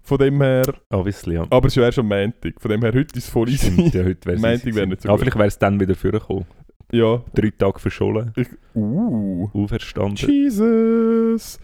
Von 0.10 0.18
dem 0.18 0.42
her, 0.42 0.64
Obviously, 0.90 1.36
ja. 1.36 1.46
aber 1.52 1.68
es 1.68 1.74
ist 1.74 1.76
ja 1.78 1.84
erst 1.84 2.00
am 2.00 2.08
Montag. 2.08 2.60
Von 2.60 2.72
dem 2.72 2.82
her, 2.82 2.92
heute 2.94 3.16
ist 3.16 3.26
es 3.26 3.30
voll 3.30 3.48
easy. 3.50 3.70
Ja, 3.94 4.04
heute 4.04 4.26
wäre 4.26 4.36
es 4.38 4.42
Montag 4.42 4.76
wäre 4.76 4.88
nicht 4.88 5.02
so 5.04 5.10
Aber 5.10 5.18
gut. 5.18 5.24
vielleicht 5.26 5.38
wäre 5.38 5.48
es 5.48 5.60
dann 5.60 5.80
wieder 5.80 5.94
vorgekommen. 5.96 6.46
Ja. 6.92 7.22
Drei 7.36 7.52
Tage 7.56 7.78
verschollen, 7.80 8.34
Ich, 8.36 8.48
uh, 8.76 9.48
auferstanden. 9.54 10.28
Jesus. 10.28 11.60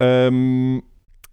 Ähm, 0.00 0.82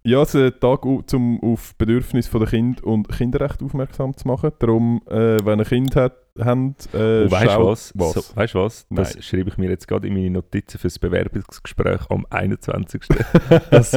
ja, 0.07 0.21
es 0.21 0.33
ist 0.33 0.53
ein 0.55 0.59
Tag, 0.59 0.85
um 0.85 1.39
auf 1.43 1.75
Bedürfnisse 1.75 2.37
der 2.39 2.47
Kind 2.47 2.81
und 2.83 3.09
Kinderrecht 3.09 3.61
aufmerksam 3.61 4.15
zu 4.15 4.27
machen. 4.27 4.51
Darum, 4.59 5.01
äh, 5.07 5.43
wenn 5.45 5.59
ein 5.59 5.65
Kind 5.65 5.95
hat, 5.95 6.13
habt, 6.39 6.93
äh, 6.93 7.23
Und 7.23 7.31
weißt 7.31 7.45
du 7.45 7.49
schaut- 7.49 7.65
was? 7.67 7.91
was? 7.95 8.13
So, 8.13 8.35
weißt 8.35 8.53
du 8.53 8.59
was? 8.59 8.87
Das 8.89 9.13
Nein. 9.15 9.23
schreibe 9.23 9.49
ich 9.49 9.57
mir 9.57 9.69
jetzt 9.69 9.87
gerade 9.87 10.07
in 10.07 10.13
meine 10.13 10.29
Notizen 10.29 10.77
fürs 10.77 10.97
Bewerbungsgespräch 10.99 12.01
am 12.09 12.25
21. 12.29 13.01
das, 13.71 13.95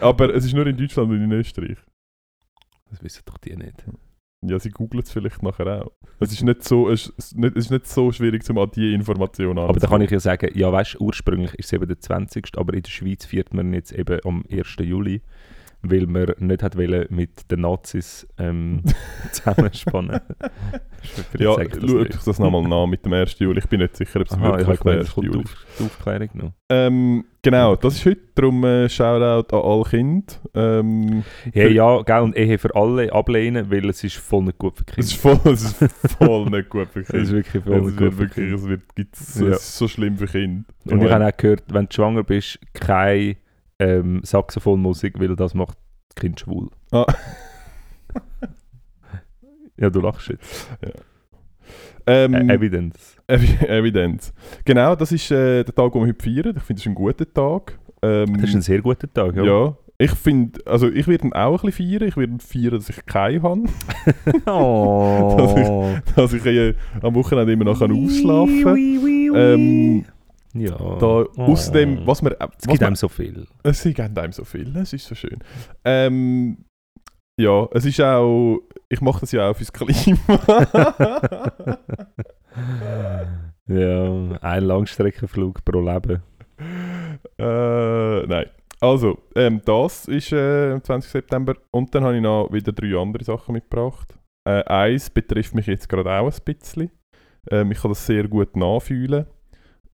Aber 0.00 0.34
es 0.34 0.44
ist 0.44 0.54
nur 0.54 0.66
in 0.66 0.76
Deutschland 0.76 1.10
und 1.10 1.22
in 1.22 1.32
Österreich. 1.32 1.78
das 2.90 3.02
wissen 3.02 3.22
doch 3.24 3.38
die 3.38 3.56
nicht. 3.56 3.84
Ja, 4.44 4.58
sie 4.58 4.70
googeln 4.70 5.02
es 5.02 5.12
vielleicht 5.12 5.42
nachher 5.42 5.84
auch. 5.84 5.92
Es 6.18 6.32
ist 6.32 6.42
nicht 6.42 6.64
so, 6.64 6.88
es 6.88 7.08
ist 7.16 7.36
nicht, 7.36 7.56
es 7.56 7.66
ist 7.66 7.70
nicht 7.70 7.86
so 7.86 8.10
schwierig, 8.10 8.48
um 8.50 8.58
an 8.58 8.70
diese 8.74 8.94
Informationen 8.94 9.58
Aber 9.58 9.78
da 9.78 9.86
kann 9.86 10.00
ich 10.00 10.10
ja 10.10 10.18
sagen, 10.18 10.50
ja 10.54 10.72
weißt 10.72 11.00
ursprünglich 11.00 11.54
ist 11.54 11.66
es 11.66 11.72
eben 11.72 11.86
der 11.86 12.00
20. 12.00 12.48
Aber 12.56 12.74
in 12.74 12.82
der 12.82 12.90
Schweiz 12.90 13.24
feiert 13.24 13.54
man 13.54 13.72
jetzt 13.72 13.92
eben 13.92 14.18
am 14.24 14.44
1. 14.50 14.76
Juli, 14.80 15.22
weil 15.82 16.06
man 16.06 16.32
nicht 16.38 16.62
hat 16.62 16.76
wollen 16.76 17.06
mit 17.10 17.50
den 17.50 17.60
Nazis 17.62 18.26
ähm, 18.38 18.82
zusammenspannen. 19.32 20.20
Ja, 21.36 21.54
sage 21.54 21.66
ich 21.66 21.72
das 21.80 21.90
schau 21.90 21.96
nicht. 21.98 22.14
euch 22.14 22.24
das 22.24 22.38
nochmal 22.38 22.62
nach 22.62 22.86
mit 22.86 23.04
dem 23.04 23.12
1. 23.12 23.36
Juli. 23.40 23.58
Ich 23.58 23.68
bin 23.68 23.80
nicht 23.80 23.96
sicher, 23.96 24.20
ob 24.20 24.26
es 24.28 24.34
Aha, 24.34 24.60
ich 24.60 24.66
wirklich 24.68 24.68
der 24.68 24.76
gemeint, 24.78 24.98
1. 25.00 25.08
es 25.08 25.14
kommt 25.16 25.26
Juli 25.26 25.38
auf 25.40 25.66
die 25.80 25.84
Aufklärung 25.84 26.28
noch. 26.34 26.52
ähm, 26.68 27.24
Genau, 27.42 27.74
das 27.74 27.94
ist 27.94 28.06
heute. 28.06 28.20
Darum 28.36 28.62
äh, 28.64 28.88
Shoutout 28.88 29.56
an 29.56 29.62
alle 29.64 29.82
Kinder. 29.82 30.34
Ähm, 30.54 31.24
Hey, 31.52 31.72
ja, 31.74 32.02
gell, 32.02 32.20
und 32.20 32.36
Ehe 32.36 32.56
für 32.56 32.72
alle 32.76 33.12
ablehnen, 33.12 33.68
weil 33.68 33.90
es 33.90 34.04
ist 34.04 34.14
voll 34.14 34.44
nicht 34.44 34.58
gut 34.58 34.76
für 34.78 34.84
es, 34.96 35.06
ist 35.12 35.20
Kinder. 35.20 35.36
voll, 35.40 35.52
es 35.54 35.64
ist 35.64 36.16
voll 36.18 36.50
nicht 36.50 36.70
gut 36.70 36.88
für 36.92 37.00
Es 37.00 37.08
ist 37.08 37.12
Kinder. 37.12 37.32
wirklich 37.32 37.64
voll 37.64 37.76
Es 37.78 37.84
nicht 37.86 37.96
gut 37.98 38.12
für 38.12 38.18
wirklich, 38.20 38.34
Kinder. 38.48 38.54
es 38.54 38.68
wird, 38.68 38.82
Ja. 38.96 39.56
es 39.56 39.60
ist 39.62 39.76
so 39.78 39.88
schlimm 39.88 40.16
für 40.18 40.26
Kinder. 40.26 40.64
Und 40.84 41.02
ich 41.02 41.10
habe 41.10 41.26
auch 41.26 41.36
gehört, 41.36 41.64
wenn 41.66 41.86
du 41.86 41.92
schwanger 41.92 42.22
bist, 42.22 42.60
keine 42.74 43.34
ähm, 43.82 44.20
Saxophonmusik, 44.22 45.18
weil 45.20 45.34
das 45.36 45.54
macht 45.54 45.76
das 46.08 46.14
Kind 46.20 46.40
schwul. 46.40 46.68
Ah. 46.90 47.06
ja, 49.76 49.90
du 49.90 50.00
lachst 50.00 50.28
jetzt. 50.28 50.68
ähm, 52.06 52.34
Ä- 52.34 52.52
Evidence. 52.54 53.16
Evi- 53.28 53.66
Evidenz. 53.68 54.32
Genau, 54.64 54.94
das 54.96 55.12
ist 55.12 55.30
äh, 55.30 55.64
der 55.64 55.74
Tag, 55.74 55.92
den 55.92 56.02
wir 56.02 56.08
heute 56.08 56.22
feiern. 56.22 56.54
Ich 56.56 56.62
finde, 56.62 56.78
es 56.80 56.82
ist 56.82 56.86
ein 56.86 56.94
guter 56.94 57.32
Tag. 57.32 57.78
Ähm, 58.02 58.34
Das 58.34 58.44
ist 58.50 58.54
ein 58.56 58.62
sehr 58.62 58.80
guter 58.82 59.12
Tag, 59.12 59.34
ja. 59.36 59.44
ja. 59.44 59.76
Ich 59.98 60.10
finde, 60.12 60.60
also 60.66 60.88
ich 60.90 61.06
werde 61.06 61.28
ihn 61.28 61.32
auch 61.32 61.62
ein 61.62 61.66
bisschen 61.70 61.88
feiern. 62.00 62.08
Ich 62.08 62.16
werde 62.16 62.38
feiern, 62.40 62.70
dass 62.72 62.88
ich 62.88 63.06
keinen 63.06 63.42
habe. 63.42 63.62
Oh. 64.46 65.94
dass 66.16 66.32
ich 66.32 66.44
äh, 66.44 66.74
am 67.00 67.14
Wochenende 67.14 67.52
immer 67.52 67.64
noch 67.64 67.80
ausschlafen 67.80 68.64
kann. 68.64 68.76
Ähm, 69.36 70.04
ja. 70.54 70.76
da, 70.76 71.24
Oh. 71.36 71.52
Außerdem, 71.52 72.06
was 72.06 72.22
wir... 72.22 72.36
es 72.58 72.66
gibt 72.66 72.82
einem 72.82 72.96
so 72.96 73.08
viel. 73.08 73.46
sie 73.64 73.94
geben 73.94 74.16
einem 74.16 74.32
so 74.32 74.44
viel, 74.44 74.76
es 74.76 74.92
ist 74.92 75.06
so 75.06 75.14
schön. 75.14 75.38
Ähm, 75.84 76.64
ja, 77.40 77.68
es 77.72 77.84
ist 77.84 78.00
auch... 78.00 78.60
Ich 78.88 79.00
mache 79.00 79.20
das 79.20 79.32
ja 79.32 79.50
auch 79.50 79.56
fürs 79.56 79.72
Klima. 79.72 80.18
ja, 83.68 84.38
ein 84.40 84.64
Langstreckenflug 84.64 85.64
pro 85.64 85.80
Leben. 85.80 86.22
äh, 87.38 88.26
nein. 88.26 88.46
Also, 88.80 89.18
ähm, 89.36 89.62
das 89.64 90.08
ist 90.08 90.32
äh, 90.32 90.72
am 90.72 90.82
20. 90.82 91.10
September. 91.10 91.54
Und 91.70 91.94
dann 91.94 92.02
habe 92.02 92.16
ich 92.16 92.22
noch 92.22 92.52
wieder 92.52 92.72
drei 92.72 93.00
andere 93.00 93.22
Sachen 93.22 93.52
mitgebracht. 93.52 94.18
Äh, 94.44 94.64
eins 94.64 95.08
betrifft 95.08 95.54
mich 95.54 95.66
jetzt 95.68 95.88
gerade 95.88 96.10
auch 96.10 96.30
ein 96.30 96.44
bisschen. 96.44 96.90
Ähm, 97.50 97.70
ich 97.70 97.80
kann 97.80 97.92
das 97.92 98.04
sehr 98.04 98.26
gut 98.26 98.56
nachfühlen. 98.56 99.26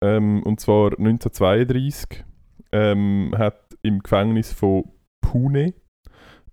Ähm, 0.02 0.42
und 0.42 0.60
zwar 0.60 0.92
1932 0.98 2.24
ähm, 2.72 3.32
hat 3.36 3.60
im 3.82 4.00
Gefängnis 4.02 4.52
von 4.52 4.84
Pune 5.20 5.74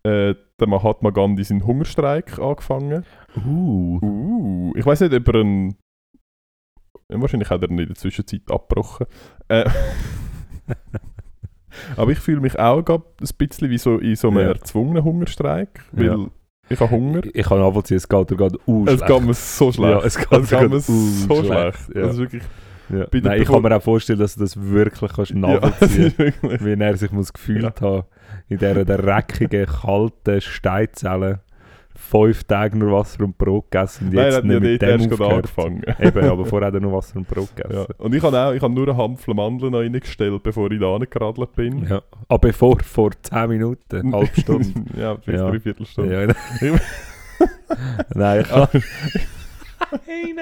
äh, 0.03 0.35
der 0.59 0.67
Mahatma 0.67 1.09
Gandhi 1.09 1.43
seinen 1.43 1.65
Hungerstreik 1.65 2.39
angefangen. 2.39 3.05
Uh. 3.45 3.99
Uh, 4.01 4.73
ich 4.75 4.85
weiß 4.85 5.01
nicht, 5.01 5.13
ob 5.13 5.27
er 5.29 5.41
einen. 5.41 5.75
Wahrscheinlich 7.09 7.49
hat 7.49 7.61
er 7.61 7.69
ihn 7.69 7.79
in 7.79 7.87
der 7.87 7.95
Zwischenzeit 7.95 8.41
abgebrochen. 8.49 9.07
Äh, 9.49 9.69
aber 11.97 12.11
ich 12.11 12.19
fühle 12.19 12.41
mich 12.41 12.57
auch 12.59 12.83
ein 12.87 13.01
bisschen 13.37 13.69
wie 13.69 13.77
so 13.77 13.97
in 13.97 14.15
so 14.15 14.29
einem 14.29 14.39
Ja. 14.39 14.47
erzwungenen 14.49 15.03
Hungerstreik, 15.03 15.83
weil 15.91 16.05
Ja. 16.05 16.17
ich 16.69 16.79
habe 16.79 16.91
Hunger. 16.91 17.21
Ich 17.33 17.45
kann 17.45 17.59
nachvollziehen, 17.59 17.97
es 17.97 18.07
geht 18.07 18.29
dir 18.31 18.35
gerade 18.37 18.57
uh, 18.67 18.85
Es 18.87 18.93
schlecht. 18.97 19.07
geht 19.07 19.21
mir 19.25 19.33
so 19.33 19.71
schlecht. 19.71 19.91
Ja, 19.91 20.05
es 20.05 20.17
geht 20.17 20.31
es 20.31 20.49
geht 20.49 20.61
mir 20.61 20.67
gerade 20.69 20.79
so 20.79 20.93
uh, 21.33 21.43
schlecht. 21.43 21.95
Ja. 21.95 22.01
Das 22.01 22.13
ist 22.13 22.19
wirklich, 22.19 22.43
Ja. 22.89 23.05
Nein, 23.11 23.41
ich 23.41 23.47
kann 23.47 23.61
mir 23.61 23.75
auch 23.75 23.81
vorstellen, 23.81 24.19
dass 24.19 24.35
du 24.35 24.41
das 24.41 24.61
wirklich 24.61 25.11
kannst 25.13 25.31
ja, 25.35 25.37
nachvollziehen 25.37 26.07
ist 26.07 26.17
wirklich. 26.19 26.65
wie 26.65 26.73
er 26.81 26.97
sich 26.97 27.11
muss 27.11 27.31
gefühlt 27.31 27.81
haben 27.81 28.03
in 28.49 28.57
dieser 28.57 28.83
dreckigen, 28.85 29.65
kalten 29.65 30.41
Steinzelle. 30.41 31.39
Fünf 31.95 32.43
Tage 32.43 32.77
nur 32.77 32.91
Wasser 32.91 33.23
und 33.23 33.37
Brot 33.37 33.69
gegessen 33.71 34.07
und 34.07 34.15
Nein, 34.15 34.25
jetzt 34.25 34.35
hat 34.37 34.45
nicht 34.45 34.81
ja 34.81 34.97
mit 34.97 35.11
dem 35.11 35.21
angefangen. 35.21 35.83
Eben, 35.99 36.25
aber 36.25 36.45
vorher 36.45 36.67
hat 36.67 36.73
er 36.73 36.79
nur 36.81 36.91
Wasser 36.91 37.15
und 37.17 37.27
Brot 37.27 37.49
Ja. 37.57 37.63
gegessen. 37.63 37.93
Und 37.99 38.15
ich 38.15 38.21
habe 38.23 38.37
auch 38.39 38.51
ich 38.51 38.61
habe 38.61 38.73
nur 38.73 38.87
einen 38.89 38.97
Hampfel 38.97 39.33
Mandeln 39.33 39.71
noch 39.71 39.79
reingestellt, 39.79 40.41
bevor 40.43 40.71
ich 40.71 40.79
da 40.79 40.97
geradelt 40.97 41.53
bin. 41.55 41.87
Ja. 41.87 42.01
Aber 42.27 42.39
bevor, 42.39 42.79
vor 42.81 43.11
10 43.21 43.47
Minuten, 43.47 43.95
eine 43.95 44.11
halbe 44.17 44.41
Stunde. 44.41 44.73
ja, 44.97 45.15
vielleicht 45.17 45.43
Ja. 45.43 45.59
Viertelstunde. 45.59 46.35
ja. 46.61 46.75
Nein, 48.15 48.41
ich 48.41 48.47
kann... 48.49 48.67
hey, 50.05 50.35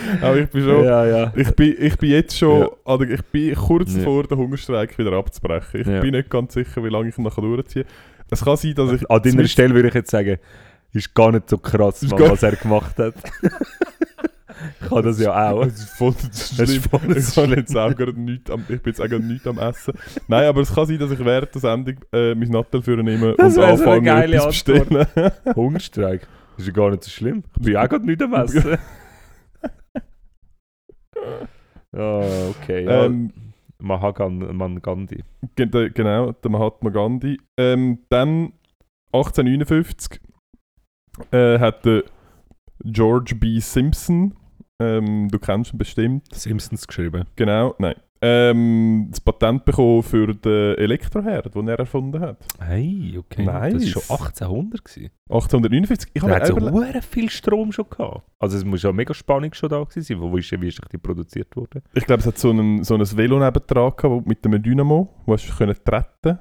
Aber 0.20 0.36
ich 0.36 0.48
bin 0.50 0.62
schon... 0.64 0.84
Ja, 0.84 1.06
ja. 1.06 1.32
Ich 1.36 1.50
bin, 1.54 1.74
ich 1.78 1.96
bin 1.98 2.10
jetzt 2.10 2.36
schon, 2.38 2.60
Ja. 2.62 2.70
also 2.84 3.04
ich 3.04 3.22
bin 3.26 3.54
kurz 3.54 3.96
vor 3.98 4.24
den 4.24 4.38
Hungerstreik 4.38 4.96
wieder 4.98 5.12
abzubrechen. 5.12 5.80
Ich 5.80 6.00
bin 6.00 6.10
nicht 6.12 6.30
ganz 6.30 6.54
sicher, 6.54 6.82
wie 6.84 6.88
lange 6.88 7.08
ich 7.08 7.18
noch 7.18 7.34
durchziehen 7.36 7.84
kann. 7.84 8.26
Es 8.30 8.44
kann 8.44 8.56
sein, 8.56 8.74
dass 8.74 8.92
ich... 8.92 9.10
An 9.10 9.22
deiner 9.22 9.46
Stelle 9.46 9.74
würde 9.74 9.88
ich 9.88 9.94
jetzt 9.94 10.10
sagen, 10.10 10.38
ist 10.92 11.14
gar 11.14 11.30
nicht 11.32 11.48
so 11.50 11.58
krass, 11.58 12.04
gar- 12.10 12.30
was 12.30 12.42
er 12.42 12.56
gemacht 12.56 12.98
hat. 12.98 13.14
ich 14.82 14.88
kann 14.88 15.02
das 15.02 15.20
ja 15.20 15.50
auch. 15.50 15.64
Das 15.64 15.74
ist 15.78 15.90
voll 15.90 16.14
das 16.14 16.24
ist 16.50 16.58
Das 16.60 16.70
ist 16.70 16.88
voll 16.88 17.00
ich, 17.16 17.34
kann 17.34 17.50
jetzt 17.50 17.76
auch 17.76 17.94
gerade 17.94 18.18
nichts 18.18 18.50
am, 18.50 18.60
ich 18.62 18.80
bin 18.80 18.92
jetzt 18.92 19.00
auch 19.00 19.08
gerade 19.08 19.24
nichts 19.24 19.46
am 19.46 19.58
Essen. 19.58 19.92
Nein, 20.26 20.46
aber 20.46 20.62
es 20.62 20.74
kann 20.74 20.86
sein, 20.86 20.98
dass 20.98 21.10
ich 21.10 21.22
während 21.24 21.54
der 21.54 21.60
Sendung 21.60 21.96
äh, 22.12 22.34
mein 22.34 22.48
Nattel 22.48 22.82
für 22.82 22.96
nehme 22.96 23.34
und 23.36 23.50
so 23.50 23.62
anfange, 23.62 24.10
etwas 24.24 24.42
zu 24.64 24.72
bestellen. 24.72 25.06
Hungerstreik. 25.54 26.22
Das 26.56 26.66
ist 26.66 26.68
ja 26.68 26.72
gar 26.72 26.90
nicht 26.90 27.04
so 27.04 27.10
schlimm. 27.10 27.44
Ich 27.58 27.62
bin 27.62 27.76
auch 27.76 27.88
gerade 27.88 28.06
nicht 28.06 28.22
am 28.22 28.32
Essen. 28.34 28.78
Ja, 31.92 32.48
okay. 32.50 32.84
Ja. 32.84 33.04
ähm, 33.04 33.32
Mahatma 33.78 34.78
Gandhi. 34.80 35.22
Genau, 35.54 36.32
der 36.32 36.50
Mahatma 36.50 36.90
Gandhi. 36.90 37.38
Ähm, 37.56 38.00
dann 38.08 38.52
1859 39.12 40.20
äh, 41.30 41.58
hat 41.58 41.84
der 41.84 42.04
George 42.84 43.34
B. 43.34 43.58
Simpson, 43.60 44.34
ähm, 44.80 45.28
du 45.30 45.38
kennst 45.38 45.72
ihn 45.72 45.78
bestimmt, 45.78 46.34
Simpsons 46.34 46.86
geschrieben. 46.86 47.24
genau, 47.36 47.74
nein, 47.78 47.96
ähm, 48.20 49.08
das 49.10 49.20
Patent 49.20 49.64
bekommen 49.64 50.02
für 50.02 50.34
den 50.34 50.76
Elektroherd, 50.76 51.54
den 51.54 51.68
er 51.68 51.78
erfunden 51.78 52.20
hat. 52.20 52.38
Hey, 52.58 53.16
okay. 53.18 53.44
Nice. 53.44 53.74
Das 53.74 53.82
war 53.82 54.02
schon 54.02 54.16
1800. 54.16 54.84
Gewesen. 54.84 55.10
1849. 55.28 56.10
Ich 56.14 56.22
habe 56.22 56.46
so 56.46 57.00
viel 57.02 57.30
Strom 57.30 57.72
schon 57.72 57.88
gehabt. 57.90 58.22
Also 58.38 58.56
es 58.56 58.64
muss 58.64 58.82
ja 58.82 58.92
mega 58.92 59.14
Spannung 59.14 59.52
schon 59.54 59.68
da 59.68 59.82
gewesen 59.82 60.02
sein. 60.02 60.20
Wo 60.20 60.36
ist, 60.36 60.60
wie 60.60 60.68
ist 60.68 60.80
die 60.92 60.98
produziert 60.98 61.54
worden? 61.56 61.82
ich 61.94 62.04
glaube, 62.04 62.20
es 62.20 62.26
hat 62.26 62.38
so, 62.38 62.50
einen, 62.50 62.84
so 62.84 62.94
ein 62.94 63.16
Velo 63.16 63.38
nebendran 63.38 63.92
gehabt, 63.96 64.26
mit 64.26 64.44
einem 64.44 64.62
Dynamo, 64.62 65.08
wo 65.26 65.36
du 65.36 65.42
können 65.56 65.76
treten. 65.84 66.38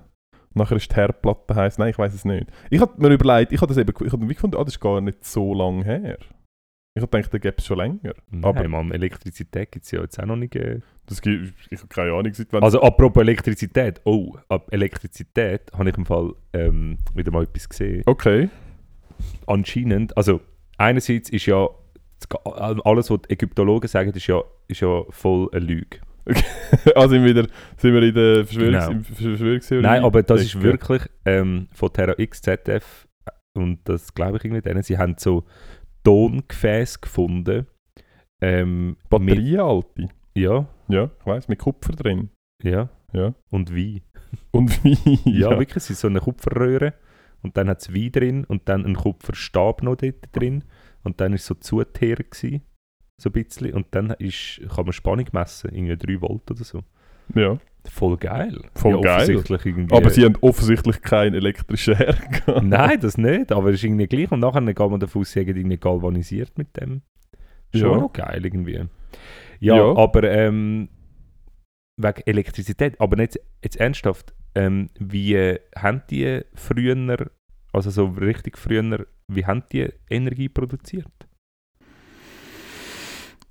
Nachher 0.54 0.78
ist 0.78 0.90
die 0.90 0.96
Herdplatte 0.96 1.54
heiß. 1.54 1.78
Nein, 1.78 1.90
ich 1.90 1.98
weiß 1.98 2.14
es 2.14 2.24
nicht. 2.24 2.48
Ich 2.70 2.80
habe 2.80 2.94
mir 2.98 3.14
überlegt, 3.14 3.52
ich 3.52 3.60
habe 3.62 3.68
das 3.68 3.78
eben, 3.78 3.94
ich 4.06 4.14
wie 4.14 4.34
gefunden, 4.34 4.56
ah, 4.56 4.64
das 4.64 4.76
ist 4.76 4.80
gar 4.80 5.02
nicht 5.02 5.26
so 5.26 5.54
lang 5.54 5.84
her. 5.84 6.18
Ich 6.98 7.02
habe 7.02 7.12
gedacht, 7.12 7.34
da 7.34 7.38
gäbe 7.40 7.56
es 7.58 7.66
schon 7.66 7.78
länger. 7.78 8.14
Nein, 8.32 8.44
Aber- 8.46 8.68
Mann, 8.70 8.92
Elektrizität 8.92 9.70
gibt 9.72 9.84
es 9.86 9.92
ja 9.92 10.00
jetzt 10.02 10.18
auch 10.18 10.26
noch 10.26 10.38
nicht. 10.38 10.56
Äh. 10.56 10.80
Das 11.08 11.22
gibt, 11.22 11.54
ich 11.70 11.78
habe 11.80 11.90
keine 11.90 12.14
Ahnung, 12.14 12.34
seit 12.34 12.48
wann. 12.54 12.64
Also 12.64 12.82
apropos 12.82 13.22
Elektrizität. 13.22 14.00
Oh, 14.06 14.34
ab 14.48 14.68
Elektrizität 14.72 15.72
habe 15.78 15.90
ich 15.90 15.98
im 15.98 16.06
Fall 16.06 16.34
ähm, 16.54 16.98
wieder 17.14 17.32
mal 17.32 17.44
etwas 17.44 17.68
gesehen. 17.68 18.04
okay. 18.06 18.50
Anscheinend, 19.46 20.16
also 20.18 20.40
einerseits 20.78 21.30
ist 21.30 21.46
ja 21.46 21.68
alles, 22.86 23.10
was 23.10 23.22
die 23.28 23.34
Ägyptologen 23.34 23.88
sagen, 23.88 24.12
ist 24.12 24.28
ja, 24.28 24.42
ist 24.68 24.82
ja 24.82 25.04
voll 25.10 25.50
eine 25.52 25.66
Lüge. 25.66 26.00
also 26.96 27.10
sind 27.10 27.24
wir, 27.24 27.36
wieder, 27.36 27.48
sind 27.78 27.94
wir 27.94 28.02
in 28.02 28.14
der 28.16 28.44
Genau. 28.46 29.04
Verschwörungstheorie. 29.04 29.84
Nein, 29.84 30.04
aber 30.04 30.24
das 30.24 30.42
ist 30.42 30.62
wirklich 30.62 31.04
ähm, 31.26 31.68
von 31.74 31.92
Terra 31.94 32.14
X 32.18 32.42
ZF 32.42 33.08
und 33.54 33.80
das 33.84 34.14
glaube 34.14 34.38
ich 34.38 34.46
irgendwie 34.46 34.62
denen. 34.62 34.82
Sie 34.82 34.98
haben 34.98 35.16
so 35.20 35.44
Tongefäße 36.06 37.00
gefunden. 37.02 37.68
Ähm, 38.42 38.96
Batterien, 39.10 39.60
alte. 39.60 40.10
ja, 40.36 40.68
Ja, 40.88 41.10
ich 41.20 41.26
weiß, 41.26 41.48
mit 41.50 41.60
Kupfer 41.60 41.94
drin. 41.94 42.30
ja. 42.64 42.90
Ja. 43.14 43.34
Und 43.50 43.74
Wein. 43.74 44.02
Und 44.52 44.84
wie? 44.84 45.20
Ja, 45.40 45.52
wirklich, 45.52 45.78
es 45.78 45.90
ist 45.90 46.02
so 46.02 46.08
eine 46.10 46.20
Kupferröhre 46.20 46.94
und 47.44 47.56
dann 47.56 47.70
hat 47.70 47.82
es 47.82 47.94
Wein 47.94 48.12
drin 48.12 48.44
und 48.44 48.68
dann 48.68 48.86
ein 48.86 48.96
Kupferstab 48.96 49.84
noch 49.84 49.96
dort 49.96 50.16
drin 50.34 50.66
und 51.04 51.22
dann 51.22 51.32
ist 51.32 51.46
so 51.46 51.54
zuteer 51.56 52.18
gsi 52.30 52.62
so 53.22 53.30
ein 53.30 53.32
bisschen 53.34 53.74
und 53.74 53.88
dann 53.92 54.10
ist, 54.20 54.60
kann 54.76 54.84
man 54.86 54.92
Spannung 54.92 55.28
messen, 55.32 55.74
irgendwie 55.74 55.96
3 55.96 56.22
Volt 56.22 56.52
oder 56.52 56.64
so. 56.66 56.82
ja. 57.34 57.58
Voll 57.88 58.18
geil. 58.18 58.60
Voll 58.76 58.96
ja, 58.96 59.18
geil. 59.18 59.30
Irgendwie, 59.30 59.96
Aber 59.96 60.10
sie 60.10 60.26
haben 60.26 60.36
offensichtlich 60.42 61.02
keinen 61.02 61.34
elektrischen 61.36 61.96
Herd 61.96 62.46
gehabt. 62.46 62.64
Nein, 62.64 63.00
das 63.00 63.18
nicht, 63.18 63.52
aber 63.52 63.70
es 63.70 63.76
ist 63.76 63.84
irgendwie 63.84 64.08
gleich 64.08 64.32
und 64.32 64.40
nachher 64.40 64.62
geht 64.62 64.80
man 64.80 65.00
davon 65.00 65.22
aus, 65.22 65.32
sie 65.32 65.40
irgendwie 65.42 65.78
galvanisiert 65.78 66.58
mit 66.58 66.76
dem. 66.78 67.02
Schon 67.74 67.92
Ja. 67.92 67.98
noch 67.98 68.14
geil 68.14 68.46
irgendwie. 68.46 68.86
Ja, 69.60 69.76
Ja. 69.78 69.96
aber 69.96 70.24
ähm, 70.24 70.90
wegen 71.98 72.22
Elektrizität, 72.26 73.00
aber 73.00 73.16
nicht 73.16 73.40
jetzt 73.64 73.78
ernsthaft, 73.78 74.34
ähm, 74.56 74.90
wie 75.00 75.36
äh, 75.36 75.60
haben 75.78 76.02
die 76.10 76.42
früher, 76.54 77.30
also 77.74 77.90
so 77.90 78.06
richtig 78.08 78.58
früher, 78.58 79.06
wie 79.28 79.46
haben 79.46 79.64
die 79.72 79.90
Energie 80.10 80.50
produziert? 80.50 81.08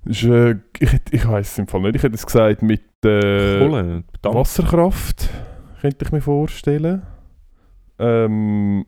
Ist, 0.05 0.23
äh, 0.23 0.55
ich 0.79 0.89
ich 1.11 1.27
weiß 1.27 1.51
es 1.51 1.57
im 1.57 1.67
Fall 1.67 1.81
nicht. 1.81 1.95
Ich 1.95 2.03
hätte 2.03 2.15
es 2.15 2.25
gesagt 2.25 2.61
mit 2.61 2.81
äh, 3.05 3.59
Kohle, 3.59 4.03
Dampf. 4.21 4.35
Wasserkraft, 4.35 5.29
könnte 5.81 6.05
ich 6.05 6.11
mir 6.11 6.21
vorstellen. 6.21 7.03
Ähm, 7.99 8.85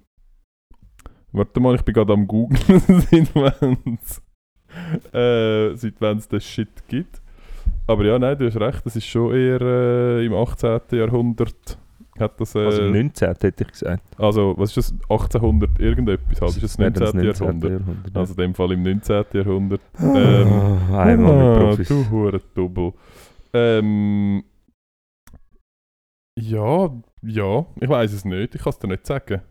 warte 1.31 1.59
mal, 1.59 1.75
ich 1.75 1.83
bin 1.83 1.93
gerade 1.93 2.13
am 2.13 2.27
googlen, 2.27 2.59
seit 3.09 3.33
wann 3.35 3.77
es 4.01 4.21
äh, 5.13 5.75
seit 5.75 6.31
den 6.31 6.41
Shit 6.41 6.87
gibt. 6.87 7.21
Aber 7.85 8.05
ja, 8.05 8.19
nein, 8.19 8.37
du 8.37 8.45
hast 8.47 8.59
recht, 8.59 8.85
das 8.85 8.95
ist 8.95 9.05
schon 9.05 9.33
eher 9.33 9.61
äh, 9.61 10.25
im 10.25 10.33
18. 10.33 10.79
Jahrhundert 10.91 11.77
hat 12.19 12.39
das... 12.41 12.55
Äh, 12.55 12.65
Also 12.65 12.81
19. 12.83 13.27
hätte 13.27 13.63
ich 13.63 13.71
gesagt. 13.71 14.03
also, 14.17 14.55
was 14.57 14.75
ist 14.75 14.91
das? 14.91 14.93
1800 15.09 15.79
irgendetwas 15.79 16.41
halt? 16.41 16.51
Ist 16.51 16.63
das 16.63 16.79
Wäre 16.79 16.91
das 16.91 17.13
19. 17.13 17.29
Jahrhundert? 17.41 17.71
Jahrhundert. 17.71 18.13
ja. 18.13 18.19
Also 18.19 18.33
in 18.33 18.37
dem 18.37 18.55
Fall 18.55 18.71
im 18.71 18.83
19. 18.83 19.25
Jahrhundert. 19.33 19.81
Ah, 19.99 21.03
einmal 21.03 21.33
mit 21.35 21.43
Ah, 21.57 21.59
Profis. 21.67 21.87
Du 21.87 22.09
hure 22.09 22.41
Double. 22.55 22.93
Ähm, 23.53 24.43
ja, 26.39 26.91
ja, 27.23 27.65
ich 27.81 27.89
weiß 27.89 28.13
es 28.13 28.25
nicht. 28.25 28.55
Ich 28.55 28.61
kann 28.61 28.69
es 28.71 28.79
dir 28.79 28.87
nicht 28.87 29.07
sagen. 29.07 29.41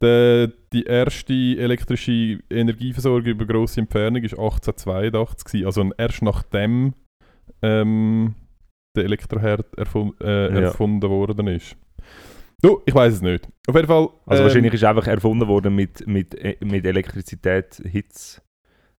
Der, 0.00 0.48
die 0.72 0.84
erste 0.84 1.32
elektrische 1.32 2.40
Energieversorgung 2.50 3.26
über 3.26 3.46
grosse 3.46 3.80
Entfernung 3.80 4.22
war 4.22 4.52
1882. 4.52 5.44
gewesen. 5.44 5.66
Also 5.66 5.90
erst 5.96 6.22
nachdem 6.22 6.94
ähm, 7.62 8.34
der 8.96 9.04
Elektroherd 9.04 9.76
erfun 9.78 10.14
äh, 10.20 10.52
Ja. 10.54 10.60
erfunden 10.62 11.08
worden 11.08 11.46
ist. 11.48 11.76
Du, 12.62 12.80
ich 12.86 12.94
weiß 12.94 13.14
es 13.14 13.22
nicht. 13.22 13.46
Auf 13.66 13.74
jeden 13.74 13.88
Fall. 13.88 14.08
Also 14.26 14.42
ähm, 14.42 14.46
wahrscheinlich 14.46 14.74
ist 14.74 14.84
einfach 14.84 15.06
erfunden 15.06 15.46
worden 15.46 15.74
mit, 15.74 16.06
mit, 16.06 16.34
äh, 16.34 16.56
mit 16.64 16.86
Elektrizität, 16.86 17.82
Hitze. 17.84 18.40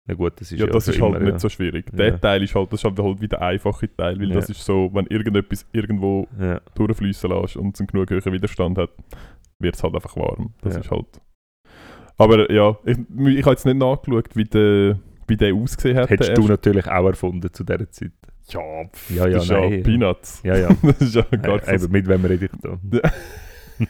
Na 0.07 0.13
gut, 0.13 0.33
das 0.39 0.51
ist 0.51 0.59
Ja, 0.59 0.67
ja, 0.67 0.71
das 0.73 0.87
ist 0.87 1.01
halt 1.01 1.15
immer, 1.15 1.19
nicht 1.23 1.33
ja. 1.33 1.39
so 1.39 1.49
schwierig. 1.49 1.85
Ja. 1.91 1.97
Der 1.97 2.21
Teil 2.21 2.43
ist 2.43 2.53
halt, 2.53 2.71
das 2.71 2.79
ist 2.79 2.83
halt, 2.83 2.99
halt 2.99 3.21
wieder 3.21 3.37
der 3.37 3.47
einfache 3.47 3.89
Teil, 3.95 4.19
weil 4.19 4.29
Ja. 4.29 4.35
das 4.35 4.49
ist 4.49 4.63
so, 4.63 4.89
wenn 4.93 5.07
irgendetwas 5.07 5.65
irgendwo 5.73 6.27
Ja. 6.39 6.61
durchfließen 6.75 7.29
lässt 7.29 7.57
und 7.57 7.73
es 7.75 7.81
einen 7.81 7.87
genug 7.87 8.11
hohen 8.11 8.33
Widerstand 8.33 8.77
hat, 8.77 8.91
wird 9.59 9.75
es 9.75 9.81
halt 9.83 9.95
einfach 9.95 10.15
warm. 10.15 10.53
Das 10.61 10.75
Ja. 10.75 10.81
ist 10.81 10.91
halt... 10.91 11.07
Aber 12.17 12.51
ja, 12.51 12.77
ich, 12.85 12.97
ich 12.97 13.41
habe 13.43 13.51
jetzt 13.51 13.65
nicht 13.65 13.77
nachgeschaut, 13.77 14.35
wie 14.35 14.43
der, 14.45 14.99
wie 15.27 15.37
der 15.37 15.53
ausgesehen 15.55 15.97
hat. 15.97 16.09
Hättest 16.09 16.37
du 16.37 16.47
natürlich 16.47 16.87
auch 16.87 17.07
erfunden 17.07 17.51
zu 17.51 17.63
dieser 17.63 17.89
Zeit. 17.91 18.11
Ja, 18.49 18.61
pff, 18.93 19.09
Ja, 19.09 19.25
ja, 19.25 19.33
das 19.33 19.43
ist 19.45 19.49
ja 19.49 19.59
nein. 19.59 19.81
Peanuts. 19.83 20.41
Ja, 20.43 20.55
ja. 20.55 20.69
das 20.83 21.01
ist 21.01 21.15
ja 21.15 21.23
gar 21.23 21.67
Äh, 21.67 21.75
eben, 21.75 21.91
mit 21.91 22.07
wem 22.07 22.23
rede 22.25 22.45
ich 22.45 22.51
da? 22.61 22.77
Ja. 22.91 23.11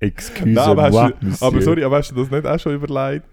Excuse 0.00 0.48
Nein, 0.50 0.58
aber, 0.58 0.90
moi, 0.90 1.12
du, 1.18 1.28
aber 1.46 1.62
sorry, 1.62 1.82
aber 1.82 1.96
hast 1.96 2.10
du 2.10 2.16
das 2.16 2.30
nicht 2.30 2.46
auch 2.46 2.58
schon 2.58 2.74
überlegt, 2.74 3.26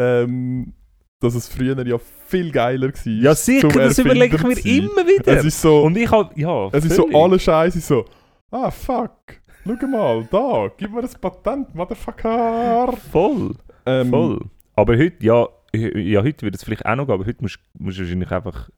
ähm, 0.00 0.72
dass 1.20 1.34
es 1.34 1.48
früher 1.48 1.86
ja 1.86 1.98
viel 2.26 2.50
geiler 2.50 2.88
war? 2.88 3.12
Ja 3.12 3.34
sicher, 3.34 3.68
das 3.68 3.98
überlege 3.98 4.36
ich 4.36 4.42
mir 4.42 4.56
sein? 4.56 4.64
immer 4.64 5.06
wieder. 5.06 5.38
Es 5.38 5.44
ist 5.44 5.60
so... 5.60 5.82
Und 5.82 5.96
ich 5.96 6.10
habe, 6.10 6.38
ja, 6.38 6.68
Es 6.72 6.84
ist 6.84 6.96
so, 6.96 7.08
alle 7.12 7.38
Scheiße 7.38 7.80
so, 7.80 8.04
ah 8.50 8.70
fuck, 8.70 9.40
schau 9.64 9.86
mal, 9.86 10.28
da, 10.30 10.70
gib 10.76 10.92
mir 10.92 11.02
das 11.02 11.16
Patent, 11.16 11.74
Motherfucker. 11.74 12.92
Voll, 13.10 13.54
Ähm, 13.86 14.10
voll. 14.10 14.40
Aber 14.74 14.96
heute, 14.96 15.24
ja, 15.24 15.48
ja 15.74 16.22
heute 16.22 16.42
wird 16.42 16.54
es 16.54 16.64
vielleicht 16.64 16.84
auch 16.84 16.96
noch 16.96 17.06
gehen, 17.06 17.14
aber 17.14 17.26
heute 17.26 17.42
musst 17.42 17.58
du 17.74 17.84
wahrscheinlich 17.84 18.30
einfach 18.30 18.68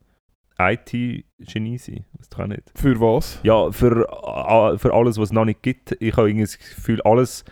IT-Genie 0.59 1.77
sein. 1.77 2.05
Das 2.17 2.29
kann 2.29 2.49
nicht. 2.49 2.71
Für 2.75 2.99
was? 2.99 3.39
Ja, 3.43 3.71
für, 3.71 4.05
für 4.77 4.93
alles, 4.93 5.17
was 5.17 5.29
es 5.29 5.31
noch 5.31 5.45
nicht 5.45 5.61
gibt. 5.61 5.95
Ich 5.99 6.15
habe 6.17 6.29
irgendwie 6.29 6.45
das 6.45 6.57
Gefühl, 6.57 7.01
alles, 7.03 7.45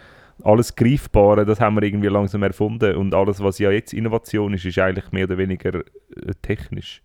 alles 0.44 0.76
Greifbare, 0.76 1.46
das 1.46 1.60
haben 1.60 1.76
wir 1.76 1.84
irgendwie 1.84 2.08
langsam 2.08 2.44
erfunden. 2.44 2.96
Und 2.96 3.14
alles, 3.14 3.42
was 3.42 3.60
ja 3.60 3.72
jetzt 3.72 3.94
Innovation 3.94 4.54
ist, 4.54 4.66
ist 4.66 4.78
eigentlich 4.80 5.12
mehr 5.12 5.26
oder 5.26 5.38
weniger 5.38 5.76
äh, 5.76 5.82
technisch. 6.42 7.02